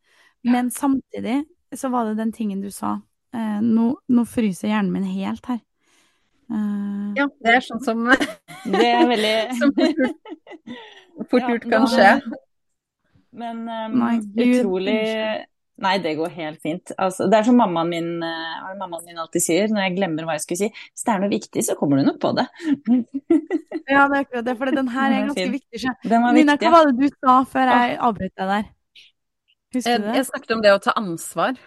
men 0.48 0.72
samtidig 0.74 1.44
så 1.76 1.92
var 1.94 2.08
det 2.08 2.18
den 2.18 2.34
tingen 2.34 2.64
du 2.64 2.72
sa 2.74 2.96
Uh, 3.36 3.60
nå, 3.62 3.92
nå, 4.10 4.26
fryser 4.26 4.72
hjernen 4.72 4.94
min 4.94 5.06
helt 5.06 5.46
her. 5.52 5.60
Uh, 6.50 7.14
ja, 7.18 7.28
det 7.46 7.58
er 7.60 7.62
sånn 7.62 7.82
som 7.86 8.08
Det 8.74 8.86
er 8.88 9.04
veldig 9.06 9.34
Som 9.60 9.74
fort 11.30 11.46
gjort 11.46 11.68
ja, 11.68 11.72
kan 11.76 11.86
skje. 11.92 12.10
Men 13.38 13.62
um, 13.68 14.00
Nei, 14.02 14.16
utrolig 14.48 14.98
Nei, 15.80 15.94
det 16.04 16.16
går 16.20 16.34
helt 16.36 16.60
fint. 16.60 16.92
Altså, 17.00 17.28
det 17.32 17.38
er 17.38 17.46
som 17.48 17.56
mammaen 17.56 17.88
min, 17.88 18.08
uh, 18.20 18.72
mammaen 18.76 19.06
min, 19.08 19.20
alltid 19.22 19.44
sier 19.46 19.70
når 19.72 19.86
jeg 19.86 19.94
glemmer 19.96 20.26
hva 20.28 20.36
jeg 20.36 20.44
skulle 20.44 20.60
si. 20.66 20.82
Hvis 20.92 21.06
det 21.08 21.14
er 21.14 21.22
noe 21.24 21.32
viktig, 21.32 21.64
så 21.64 21.76
kommer 21.80 22.02
du 22.02 22.10
nok 22.10 22.18
på 22.20 22.34
det. 22.36 22.46
ja, 23.94 24.02
det 24.12 24.18
er 24.18 24.18
akkurat 24.18 24.50
det, 24.50 24.58
for 24.60 24.74
den 24.76 24.92
her 24.92 25.14
er 25.14 25.30
ganske 25.30 25.46
fin. 25.46 25.54
viktig. 25.56 25.94
Nina, 26.36 26.58
hva 26.60 26.74
var 26.76 26.90
det 26.90 26.98
du 27.00 27.16
sa 27.16 27.38
før 27.54 27.72
jeg 27.72 27.96
avbrøt 28.10 28.34
deg 28.34 28.52
der? 28.56 28.68
Husker 29.78 30.04
du 30.04 30.10
det? 30.10 30.18
Jeg 30.18 30.28
snakket 30.34 30.54
om 30.58 30.66
det 30.66 30.76
å 30.76 30.84
ta 30.84 30.98
ansvar. 31.00 31.64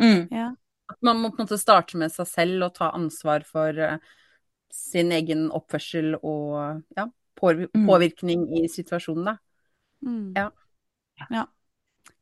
Mm. 0.00 0.20
Ja. 0.34 0.50
At 0.90 1.00
man 1.06 1.20
må 1.22 1.30
på 1.32 1.40
en 1.40 1.46
måte 1.46 1.60
starte 1.60 1.98
med 2.00 2.12
seg 2.12 2.28
selv 2.28 2.68
og 2.68 2.74
ta 2.76 2.90
ansvar 2.96 3.46
for 3.48 3.78
uh, 3.78 3.96
sin 4.74 5.12
egen 5.14 5.48
oppførsel 5.54 6.16
og 6.18 6.82
ja, 6.96 7.06
mm. 7.06 7.86
påvirkning 7.86 8.46
mm. 8.48 8.54
i 8.60 8.68
situasjonen, 8.68 9.32
da. 9.32 9.36
Mm. 10.04 10.32
Ja. 10.36 10.48
ja. 11.30 11.46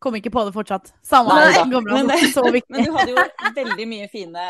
Kom 0.03 0.17
ikke 0.19 0.33
på 0.35 0.43
det 0.47 0.53
fortsatt. 0.55 0.91
Samme 1.07 1.35
Nei, 1.39 1.53
det. 1.55 1.81
Men, 1.87 2.09
det, 2.11 2.19
så 2.35 2.43
men 2.51 2.87
du 2.87 2.95
hadde 2.97 3.13
jo 3.15 3.25
veldig 3.55 3.87
mye 3.91 4.09
fine 4.11 4.47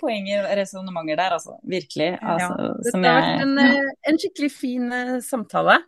poenger 0.00 0.46
og 0.46 0.54
resonnementer 0.60 1.20
der, 1.20 1.36
altså. 1.36 1.58
Virkelig. 1.60 2.14
Altså, 2.20 2.50
ja, 2.56 2.70
det 2.88 2.94
har 2.96 3.18
vært 3.20 3.44
en, 3.44 3.54
eh, 3.60 3.92
en, 4.08 4.20
skikkelig 4.20 4.50
fin 4.52 4.88
uh, 4.92 5.18
samtale. 5.24 5.78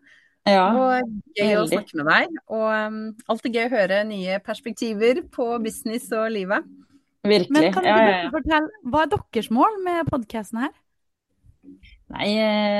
Ja, 0.46 0.66
og 0.68 1.08
gøy 1.34 1.48
veldig. 1.48 1.62
å 1.62 1.68
snakke 1.72 1.98
med 1.98 2.10
deg. 2.12 2.36
Og 2.54 2.66
um, 2.70 2.98
alltid 3.32 3.56
gøy 3.56 3.64
å 3.66 3.72
høre 3.72 4.02
nye 4.06 4.36
perspektiver 4.44 5.24
på 5.32 5.48
business 5.64 6.12
og 6.14 6.28
livet. 6.36 6.68
Virkelig. 7.26 7.52
Men 7.54 7.72
kan 7.74 7.86
ja, 7.86 7.96
ja, 8.00 8.16
ja, 8.24 8.32
fortelle, 8.34 8.82
hva 8.90 9.04
er 9.04 9.12
deres 9.14 9.48
mål 9.54 9.78
med 9.84 10.10
podkasten 10.10 10.62
her? 10.64 10.74
Nei, 12.14 12.28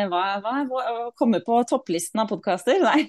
hva, 0.06 0.22
hva, 0.38 0.60
hva, 0.70 0.82
å 0.92 1.06
komme 1.18 1.40
på 1.42 1.58
topplisten 1.66 2.22
av 2.22 2.30
podkaster? 2.30 2.78
Nei. 2.86 3.08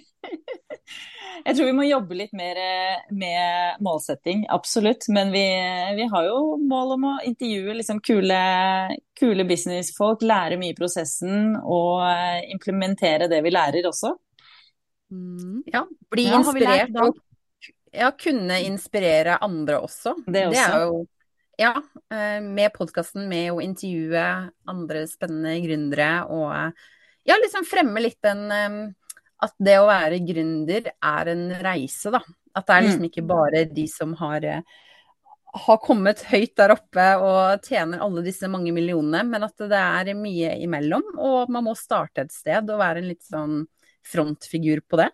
Jeg 1.46 1.54
tror 1.54 1.68
vi 1.68 1.76
må 1.78 1.86
jobbe 1.86 2.16
litt 2.18 2.34
mer 2.36 2.58
eh, 2.58 3.04
med 3.14 3.84
målsetting, 3.86 4.48
absolutt. 4.52 5.06
Men 5.14 5.30
vi, 5.32 5.44
vi 6.00 6.08
har 6.10 6.26
jo 6.26 6.56
mål 6.58 6.96
om 6.96 7.06
å 7.12 7.14
intervjue 7.28 7.76
liksom 7.78 8.02
kule, 8.06 8.40
kule 9.20 9.46
businessfolk, 9.48 10.26
lære 10.26 10.58
mye 10.58 10.74
i 10.74 10.78
prosessen 10.78 11.54
og 11.62 12.02
eh, 12.10 12.48
implementere 12.56 13.30
det 13.30 13.44
vi 13.46 13.54
lærer 13.54 13.86
også. 13.90 14.16
Mm. 15.14 15.62
Ja, 15.70 15.86
bli 16.12 16.26
ja, 16.28 16.42
inspirert 16.42 16.98
og 17.06 17.22
ja, 17.94 18.10
kunne 18.18 18.58
inspirere 18.66 19.38
andre 19.44 19.80
også. 19.86 20.18
Det, 20.26 20.48
også. 20.50 20.58
det 20.58 20.66
er 20.66 20.82
jo 20.90 21.06
ja, 21.58 21.74
eh, 22.14 22.40
med 22.44 22.74
podkasten 22.76 23.28
med 23.30 23.52
å 23.54 23.62
intervjue 23.64 24.24
andre 24.70 25.04
spennende 25.10 25.58
gründere 25.64 26.12
og 26.30 26.54
ja, 27.28 27.36
liksom 27.42 27.66
fremme 27.68 28.04
litt 28.04 28.22
den 28.24 28.46
eh, 28.54 28.76
At 29.44 29.54
det 29.62 29.76
å 29.78 29.90
være 29.90 30.18
gründer 30.26 30.88
er 30.96 31.30
en 31.30 31.50
reise, 31.62 32.10
da. 32.14 32.24
At 32.58 32.66
det 32.66 32.76
er 32.76 32.86
liksom 32.88 33.04
mm. 33.04 33.10
ikke 33.12 33.26
bare 33.30 33.66
de 33.70 33.84
som 33.92 34.16
har 34.18 34.46
eh, 34.46 34.78
har 35.58 35.78
kommet 35.82 36.24
høyt 36.30 36.56
der 36.60 36.74
oppe 36.74 37.06
og 37.24 37.66
tjener 37.66 38.02
alle 38.04 38.24
disse 38.26 38.50
mange 38.52 38.74
millionene, 38.76 39.24
men 39.26 39.46
at 39.46 39.64
det 39.70 39.80
er 39.80 40.12
mye 40.18 40.56
imellom. 40.64 41.06
Og 41.18 41.54
man 41.54 41.66
må 41.66 41.74
starte 41.78 42.26
et 42.26 42.34
sted 42.34 42.70
og 42.70 42.82
være 42.82 43.02
en 43.02 43.10
litt 43.10 43.24
sånn 43.26 43.64
frontfigur 44.08 44.84
på 44.88 45.00
det. 45.02 45.08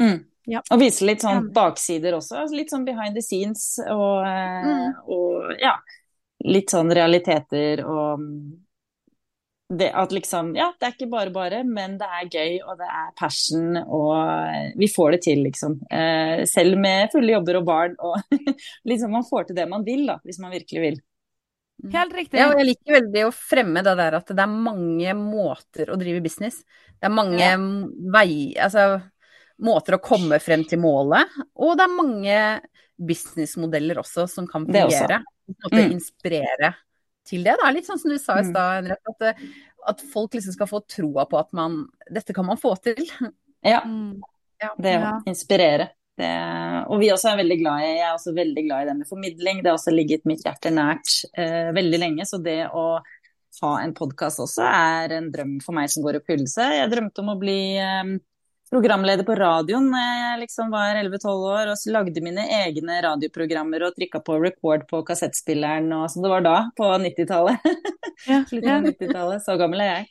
Mm. 0.00 0.18
Ja. 0.50 0.62
Og 0.74 0.80
vise 0.80 1.06
litt 1.06 1.22
sånn 1.22 1.52
baksider 1.54 2.16
også. 2.18 2.40
Altså 2.42 2.58
litt 2.58 2.72
sånn 2.72 2.86
behind 2.86 3.14
the 3.14 3.22
scenes 3.22 3.76
og, 3.84 4.24
eh, 4.26 4.66
mm. 4.66 5.00
og 5.14 5.62
ja, 5.62 5.76
litt 6.48 6.72
sånn 6.74 6.90
realiteter 6.94 7.84
og 7.86 8.22
mm, 8.22 8.36
det 9.78 9.88
at 9.96 10.12
liksom 10.12 10.50
Ja, 10.56 10.66
det 10.78 10.88
er 10.88 10.94
ikke 10.96 11.08
bare 11.12 11.32
bare, 11.32 11.62
men 11.64 11.94
det 12.00 12.08
er 12.08 12.26
gøy, 12.28 12.58
og 12.66 12.76
det 12.80 12.88
er 12.88 13.14
passion, 13.16 13.78
og 13.80 14.74
vi 14.76 14.88
får 14.90 15.14
det 15.16 15.20
til, 15.28 15.40
liksom. 15.46 15.78
Eh, 15.88 16.42
selv 16.48 16.76
med 16.80 17.08
fulle 17.14 17.32
jobber 17.32 17.60
og 17.62 17.64
barn, 17.70 17.94
og 17.96 18.20
liksom 18.90 19.14
man 19.16 19.24
får 19.28 19.48
til 19.48 19.58
det 19.62 19.68
man 19.70 19.86
vil, 19.86 20.04
da, 20.10 20.18
hvis 20.26 20.42
man 20.42 20.52
virkelig 20.52 20.84
vil. 20.84 21.00
Mm. 21.82 21.90
Helt 21.94 22.18
riktig. 22.18 22.38
Ja, 22.38 22.50
og 22.50 22.60
jeg 22.60 22.68
liker 22.68 22.98
veldig 22.98 23.24
å 23.26 23.32
fremme 23.34 23.84
det 23.86 23.96
der 23.98 24.18
at 24.20 24.28
det 24.28 24.44
er 24.44 24.60
mange 24.68 25.16
måter 25.18 25.90
å 25.90 25.98
drive 25.98 26.20
business. 26.24 26.60
Det 27.00 27.08
er 27.08 27.14
mange 27.14 27.40
ja. 27.40 27.56
veier 28.14 28.60
Altså 28.68 28.84
måter 29.64 29.96
å 29.96 30.02
komme 30.02 30.38
frem 30.42 30.64
til 30.68 30.80
målet. 30.82 31.30
Og 31.62 31.76
det 31.78 31.86
er 31.86 31.96
mange 31.96 32.38
businessmodeller 33.02 34.00
også 34.02 34.26
som 34.30 34.48
kan 34.50 34.66
fungere. 34.68 35.22
Måte 35.52 35.78
mm. 35.78 35.94
inspirere 35.96 36.72
til 37.28 37.44
det. 37.46 37.56
Det 37.58 37.66
er 37.68 37.76
litt 37.76 37.88
sånn 37.88 38.00
som 38.00 38.12
du 38.12 38.18
sa 38.18 38.38
i 38.38 38.46
mm. 38.46 38.50
stad, 38.50 38.74
Henriette, 38.80 39.32
at, 39.32 39.42
at, 39.92 40.04
folk 40.12 40.36
liksom 40.36 40.54
skal 40.56 40.70
få 40.70 40.82
troa 40.90 41.26
på 41.30 41.38
at 41.40 41.50
man 41.56 41.84
Dette 42.10 42.34
kan 42.34 42.46
man 42.48 42.60
få 42.60 42.76
til. 42.82 43.02
Ja. 43.62 43.78
Mm. 43.86 44.18
Det 44.82 44.92
å 44.98 45.10
inspirere. 45.30 45.84
Det, 46.18 46.30
og 46.90 46.98
vi 46.98 47.12
også 47.14 47.28
er 47.30 47.36
veldig 47.38 47.56
glad 47.60 47.84
i, 47.84 47.90
jeg 47.92 48.00
er 48.08 48.16
også 48.16 48.32
veldig 48.34 48.64
glad 48.66 48.82
i 48.82 48.88
det 48.88 48.94
med 48.98 49.06
formidling. 49.06 49.60
Det 49.62 49.70
har 49.70 49.78
også 49.78 49.94
ligget 49.94 50.26
mitt 50.26 50.42
hjerte 50.42 50.72
nært 50.74 51.12
eh, 51.38 51.70
veldig 51.74 52.00
lenge. 52.02 52.26
Så 52.26 52.40
det 52.42 52.56
å 52.74 52.84
ha 53.60 53.70
en 53.84 53.94
podkast 53.94 54.42
også 54.42 54.66
er 54.66 55.14
en 55.14 55.30
drøm 55.30 55.54
for 55.62 55.78
meg 55.78 55.92
som 55.94 56.02
går 56.02 56.18
i 56.18 56.20
oppfyllelse. 56.24 56.66
Jeg 56.74 56.90
drømte 56.90 57.22
om 57.22 57.30
å 57.36 57.38
bli 57.38 57.60
eh, 57.78 58.12
programleder 58.72 59.24
på 59.28 59.34
radioen 59.36 59.90
da 59.92 60.00
jeg 60.00 60.38
liksom 60.46 60.70
var 60.72 60.96
11-12 60.96 61.42
år 61.52 61.70
og 61.74 61.88
lagde 61.92 62.22
mine 62.24 62.44
egne 62.56 63.00
radioprogrammer 63.04 63.84
og 63.84 63.98
trykka 63.98 64.22
på 64.24 64.38
record 64.40 64.86
på 64.88 65.02
kassettspilleren 65.08 65.90
og 65.92 66.06
som 66.12 66.24
det 66.24 66.30
var 66.32 66.46
da, 66.46 66.58
på 66.78 66.88
90-tallet. 67.06 67.66
Ja, 68.22 68.36
Slutten 68.46 68.70
av 68.70 68.84
90-tallet, 68.86 69.42
så 69.42 69.56
gammel 69.58 69.80
er 69.82 69.88
jeg. 69.90 70.02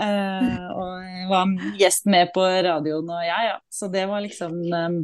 Uh, 0.00 0.68
og 0.80 1.24
var 1.28 1.50
gjest 1.76 2.06
med 2.08 2.30
på 2.32 2.40
radioen 2.40 3.10
og 3.12 3.24
ja, 3.26 3.40
ja. 3.50 3.56
Så 3.68 3.90
det 3.92 4.06
var 4.08 4.22
liksom 4.24 4.54
um, 4.72 4.96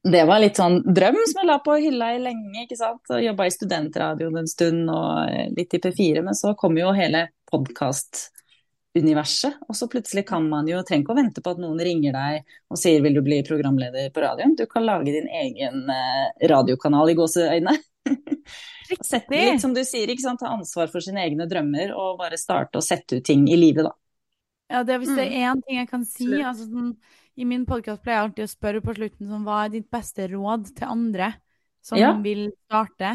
Det 0.00 0.22
var 0.24 0.40
litt 0.40 0.56
sånn 0.56 0.78
drøm 0.86 1.18
som 1.20 1.42
jeg 1.42 1.50
la 1.50 1.58
på 1.60 1.76
hylla 1.82 2.14
i 2.16 2.22
lenge, 2.22 2.62
ikke 2.64 2.78
sant. 2.80 3.02
Og 3.12 3.20
jobba 3.20 3.44
i 3.44 3.52
studentradioen 3.52 4.40
en 4.40 4.48
stund 4.48 4.88
og 4.88 5.52
litt 5.58 5.76
i 5.76 5.82
P4, 5.84 6.24
men 6.24 6.38
så 6.38 6.54
kom 6.56 6.80
jo 6.80 6.94
hele 6.96 7.26
podkast 7.50 8.30
universet. 8.96 9.58
Og 9.68 9.76
så 9.76 9.88
plutselig 9.90 10.26
kan 10.28 10.46
man 10.50 10.68
jo, 10.70 10.80
trenger 10.86 11.04
ikke 11.04 11.14
å 11.14 11.18
vente 11.18 11.42
på 11.44 11.52
at 11.54 11.60
noen 11.62 11.80
ringer 11.82 12.16
deg 12.16 12.56
og 12.72 12.80
sier 12.80 13.04
vil 13.04 13.18
du 13.18 13.22
bli 13.26 13.42
programleder 13.46 14.08
på 14.14 14.24
radioen. 14.24 14.56
Du 14.58 14.64
kan 14.70 14.86
lage 14.86 15.14
din 15.14 15.28
egen 15.28 15.84
eh, 15.92 16.48
radiokanal 16.52 17.12
i 17.12 17.18
gåseøyne. 17.18 17.76
Sette, 19.02 19.34
litt 19.34 19.62
som 19.62 19.74
du 19.74 19.82
sier, 19.84 20.10
ikke 20.12 20.22
sant? 20.22 20.40
ta 20.40 20.52
ansvar 20.54 20.90
for 20.92 21.04
sine 21.04 21.24
egne 21.26 21.48
drømmer 21.50 21.92
og 21.96 22.20
bare 22.20 22.38
starte 22.38 22.78
å 22.78 22.84
sette 22.84 23.18
ut 23.18 23.26
ting 23.26 23.48
i 23.50 23.58
livet, 23.58 23.88
da. 23.88 23.94
Ja, 24.70 24.82
det, 24.86 24.98
hvis 25.02 25.14
det 25.14 25.28
er 25.28 25.34
én 25.46 25.58
mm. 25.58 25.64
ting 25.66 25.78
jeg 25.78 25.88
kan 25.90 26.04
si 26.06 26.26
altså, 26.40 26.64
sånn, 26.66 26.94
I 27.38 27.46
min 27.46 27.66
podkast 27.68 28.02
pleier 28.02 28.18
jeg 28.18 28.28
alltid 28.28 28.46
å 28.46 28.50
spørre 28.50 28.82
på 28.82 28.94
slutten 28.96 29.28
sånn, 29.30 29.44
hva 29.46 29.60
er 29.64 29.74
ditt 29.76 29.90
beste 29.92 30.26
råd 30.32 30.72
til 30.74 30.90
andre 30.90 31.34
som 31.86 32.00
ja. 32.00 32.14
vil 32.22 32.48
starte. 32.66 33.12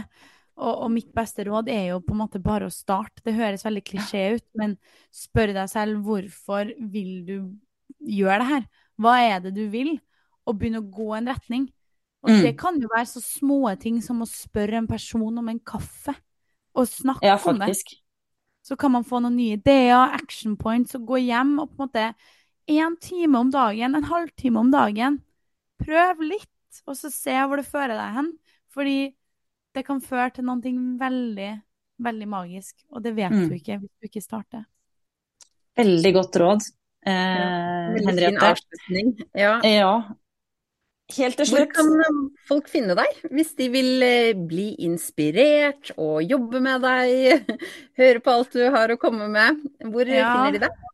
Og, 0.61 0.83
og, 0.85 0.89
mitt 0.93 1.09
beste 1.15 1.43
råd 1.47 1.71
er 1.73 1.87
jo 1.89 2.01
på 2.05 2.13
en 2.13 2.21
måte 2.21 2.41
bare 2.43 2.67
å 2.69 2.73
starte. 2.73 3.23
Det 3.25 3.33
høres 3.33 3.65
veldig 3.65 3.81
klisjé 3.87 4.23
ut, 4.37 4.45
men 4.59 4.75
spør 5.13 5.55
deg 5.57 5.69
selv 5.71 6.03
hvorfor 6.05 6.69
vil 6.93 7.13
du 7.25 7.35
gjøre 8.05 8.41
det 8.43 8.49
her? 8.51 8.67
Hva 9.01 9.15
er 9.25 9.39
det 9.41 9.55
du 9.57 9.63
vil? 9.73 9.95
Og 10.45 10.59
begynne 10.59 10.83
å 10.83 10.91
gå 10.93 11.09
en 11.17 11.31
retning. 11.31 11.65
Og 12.21 12.29
mm. 12.29 12.43
det 12.45 12.51
kan 12.59 12.77
jo 12.81 12.89
være 12.91 13.09
så 13.09 13.23
små 13.23 13.63
ting 13.81 13.97
som 14.05 14.21
å 14.21 14.29
spørre 14.29 14.77
en 14.77 14.89
person 14.89 15.41
om 15.41 15.49
en 15.49 15.61
kaffe, 15.65 16.13
og 16.77 16.87
snakke 16.87 17.27
ja, 17.27 17.39
om 17.49 17.57
det. 17.59 17.73
Så 18.61 18.77
kan 18.79 18.93
man 18.93 19.05
få 19.07 19.19
noen 19.23 19.39
nye 19.39 19.57
ideer, 19.57 20.13
action 20.13 20.53
points, 20.59 20.93
og 20.95 21.09
gå 21.09 21.23
hjem 21.25 21.57
og 21.63 21.71
på 21.71 21.81
en 21.81 21.87
måte 21.87 22.11
En 22.69 22.93
time 23.01 23.39
om 23.39 23.49
dagen, 23.51 23.95
en 23.97 24.05
halvtime 24.05 24.61
om 24.61 24.69
dagen. 24.71 25.17
Prøv 25.81 26.19
litt, 26.23 26.83
og 26.85 26.93
så 26.95 27.09
se 27.11 27.33
hvor 27.33 27.57
det 27.57 27.65
fører 27.67 27.97
deg 27.97 28.13
hen. 28.19 28.29
Fordi 28.71 29.09
det 29.75 29.85
kan 29.87 30.01
føre 30.03 30.29
til 30.35 30.47
noe 30.47 30.73
veldig, 30.99 31.51
veldig 32.03 32.29
magisk, 32.29 32.75
og 32.91 33.03
det 33.05 33.15
vet 33.17 33.33
mm. 33.33 33.47
du 33.49 33.57
ikke 33.57 33.79
hvis 33.81 33.91
du 33.91 34.09
ikke 34.09 34.23
starter. 34.23 34.65
Veldig 35.79 36.11
godt 36.17 36.39
råd, 36.41 36.65
eh, 37.07 37.13
ja, 37.13 38.01
Henriette. 38.07 38.51
Ja. 39.37 39.53
ja. 39.63 39.93
Helt 41.11 41.37
til 41.39 41.47
slutt. 41.47 41.73
Hvor 41.75 41.89
kan 41.99 42.11
um, 42.11 42.21
folk 42.47 42.69
finne 42.71 42.95
deg 42.95 43.17
hvis 43.35 43.53
de 43.59 43.67
vil 43.73 44.05
eh, 44.05 44.31
bli 44.35 44.69
inspirert 44.85 45.91
og 45.97 46.21
jobbe 46.23 46.61
med 46.63 46.85
deg? 46.85 47.51
Høre 47.99 48.23
på 48.23 48.35
alt 48.37 48.55
du 48.55 48.63
har 48.71 48.93
å 48.93 48.99
komme 49.01 49.27
med. 49.31 49.59
Hvor 49.91 50.07
ja, 50.07 50.31
finner 50.31 50.55
de 50.55 50.63
deg? 50.67 50.87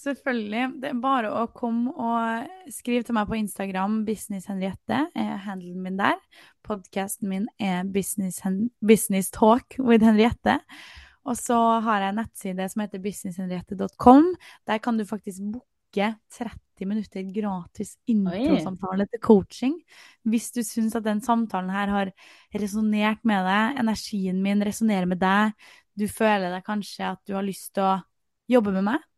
Selvfølgelig. 0.00 0.62
Det 0.80 0.90
er 0.90 1.02
bare 1.02 1.32
å 1.36 1.42
komme 1.52 1.92
og 1.92 2.72
skrive 2.72 3.04
til 3.04 3.16
meg 3.16 3.28
på 3.28 3.36
Instagram. 3.36 4.00
Business 4.06 4.48
Henriette 4.48 5.02
er 5.18 5.42
handelen 5.44 5.82
min 5.84 5.98
der. 6.00 6.16
Podkasten 6.64 7.28
min 7.28 7.46
er 7.60 7.84
Business, 7.84 8.40
Business 8.80 9.28
Talk 9.34 9.76
with 9.78 10.06
Henriette. 10.06 10.60
Og 11.28 11.36
så 11.36 11.58
har 11.84 12.00
jeg 12.00 12.14
en 12.14 12.20
nettside 12.22 12.70
som 12.72 12.84
heter 12.84 13.02
businesshenriette.com. 13.04 14.32
Der 14.66 14.80
kan 14.80 14.96
du 14.96 15.04
faktisk 15.04 15.44
booke 15.52 16.14
30 16.32 16.58
30 16.80 16.88
minutter 16.88 17.22
gratis 17.32 17.96
introsamtale 18.08 19.06
til 19.06 19.20
coaching. 19.20 19.74
Hvis 20.24 20.50
du 20.52 20.62
syns 20.64 20.96
at 20.96 21.04
den 21.04 21.20
samtalen 21.20 21.70
her 21.70 21.88
har 21.88 22.12
resonnert 22.54 23.24
med 23.24 23.44
deg, 23.44 23.80
energien 23.80 24.40
min 24.42 24.64
resonnerer 24.64 25.06
med 25.06 25.20
deg, 25.20 25.52
du 25.94 26.08
føler 26.08 26.50
deg 26.54 26.64
kanskje 26.64 27.12
at 27.12 27.20
du 27.26 27.34
har 27.36 27.44
lyst 27.44 27.74
til 27.74 27.84
å 27.84 27.98
jobbe 28.50 28.72
med 28.72 28.86
meg 28.88 29.09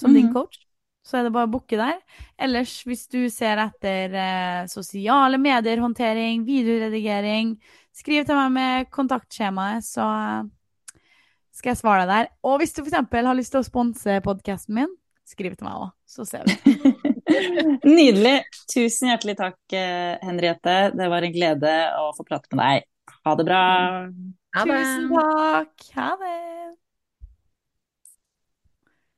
som 0.00 0.12
mm. 0.12 0.18
din 0.18 0.30
coach, 0.34 0.60
så 1.06 1.18
er 1.18 1.26
det 1.26 1.32
bare 1.34 1.48
å 1.48 1.52
booke 1.52 1.78
der. 1.80 1.98
Ellers, 2.40 2.74
hvis 2.86 3.06
du 3.10 3.22
ser 3.32 3.60
etter 3.62 4.14
eh, 4.14 4.62
sosiale 4.70 5.40
medier-håndtering, 5.40 6.44
videoredigering, 6.48 7.54
skriv 7.96 8.26
til 8.28 8.38
meg 8.38 8.56
med 8.56 8.90
kontaktskjemaet, 8.94 9.86
så 9.86 10.06
skal 11.56 11.72
jeg 11.72 11.80
svare 11.80 12.04
deg 12.04 12.12
der. 12.12 12.32
Og 12.46 12.60
hvis 12.60 12.74
du 12.76 12.82
f.eks. 12.84 12.98
har 13.12 13.38
lyst 13.38 13.54
til 13.54 13.62
å 13.62 13.66
sponse 13.66 14.20
podkasten 14.24 14.76
min, 14.80 14.92
skriv 15.28 15.54
til 15.56 15.68
meg 15.68 15.86
òg, 15.86 15.90
så 16.08 16.26
ser 16.28 16.46
vi. 16.48 16.76
Nydelig. 17.98 18.36
Tusen 18.70 19.12
hjertelig 19.12 19.36
takk, 19.38 19.58
eh, 19.76 20.14
Henriette. 20.24 20.78
Det 20.96 21.10
var 21.12 21.26
en 21.26 21.34
glede 21.34 21.74
å 22.00 22.10
få 22.16 22.26
prate 22.26 22.50
med 22.52 22.62
deg. 22.64 22.88
Ha 23.26 23.34
det 23.36 23.46
bra. 23.46 23.64
Ha 24.56 24.64
det. 24.66 24.78
Tusen 24.80 25.10
takk. 25.14 25.90
Ha 25.96 26.10
det. 26.22 26.36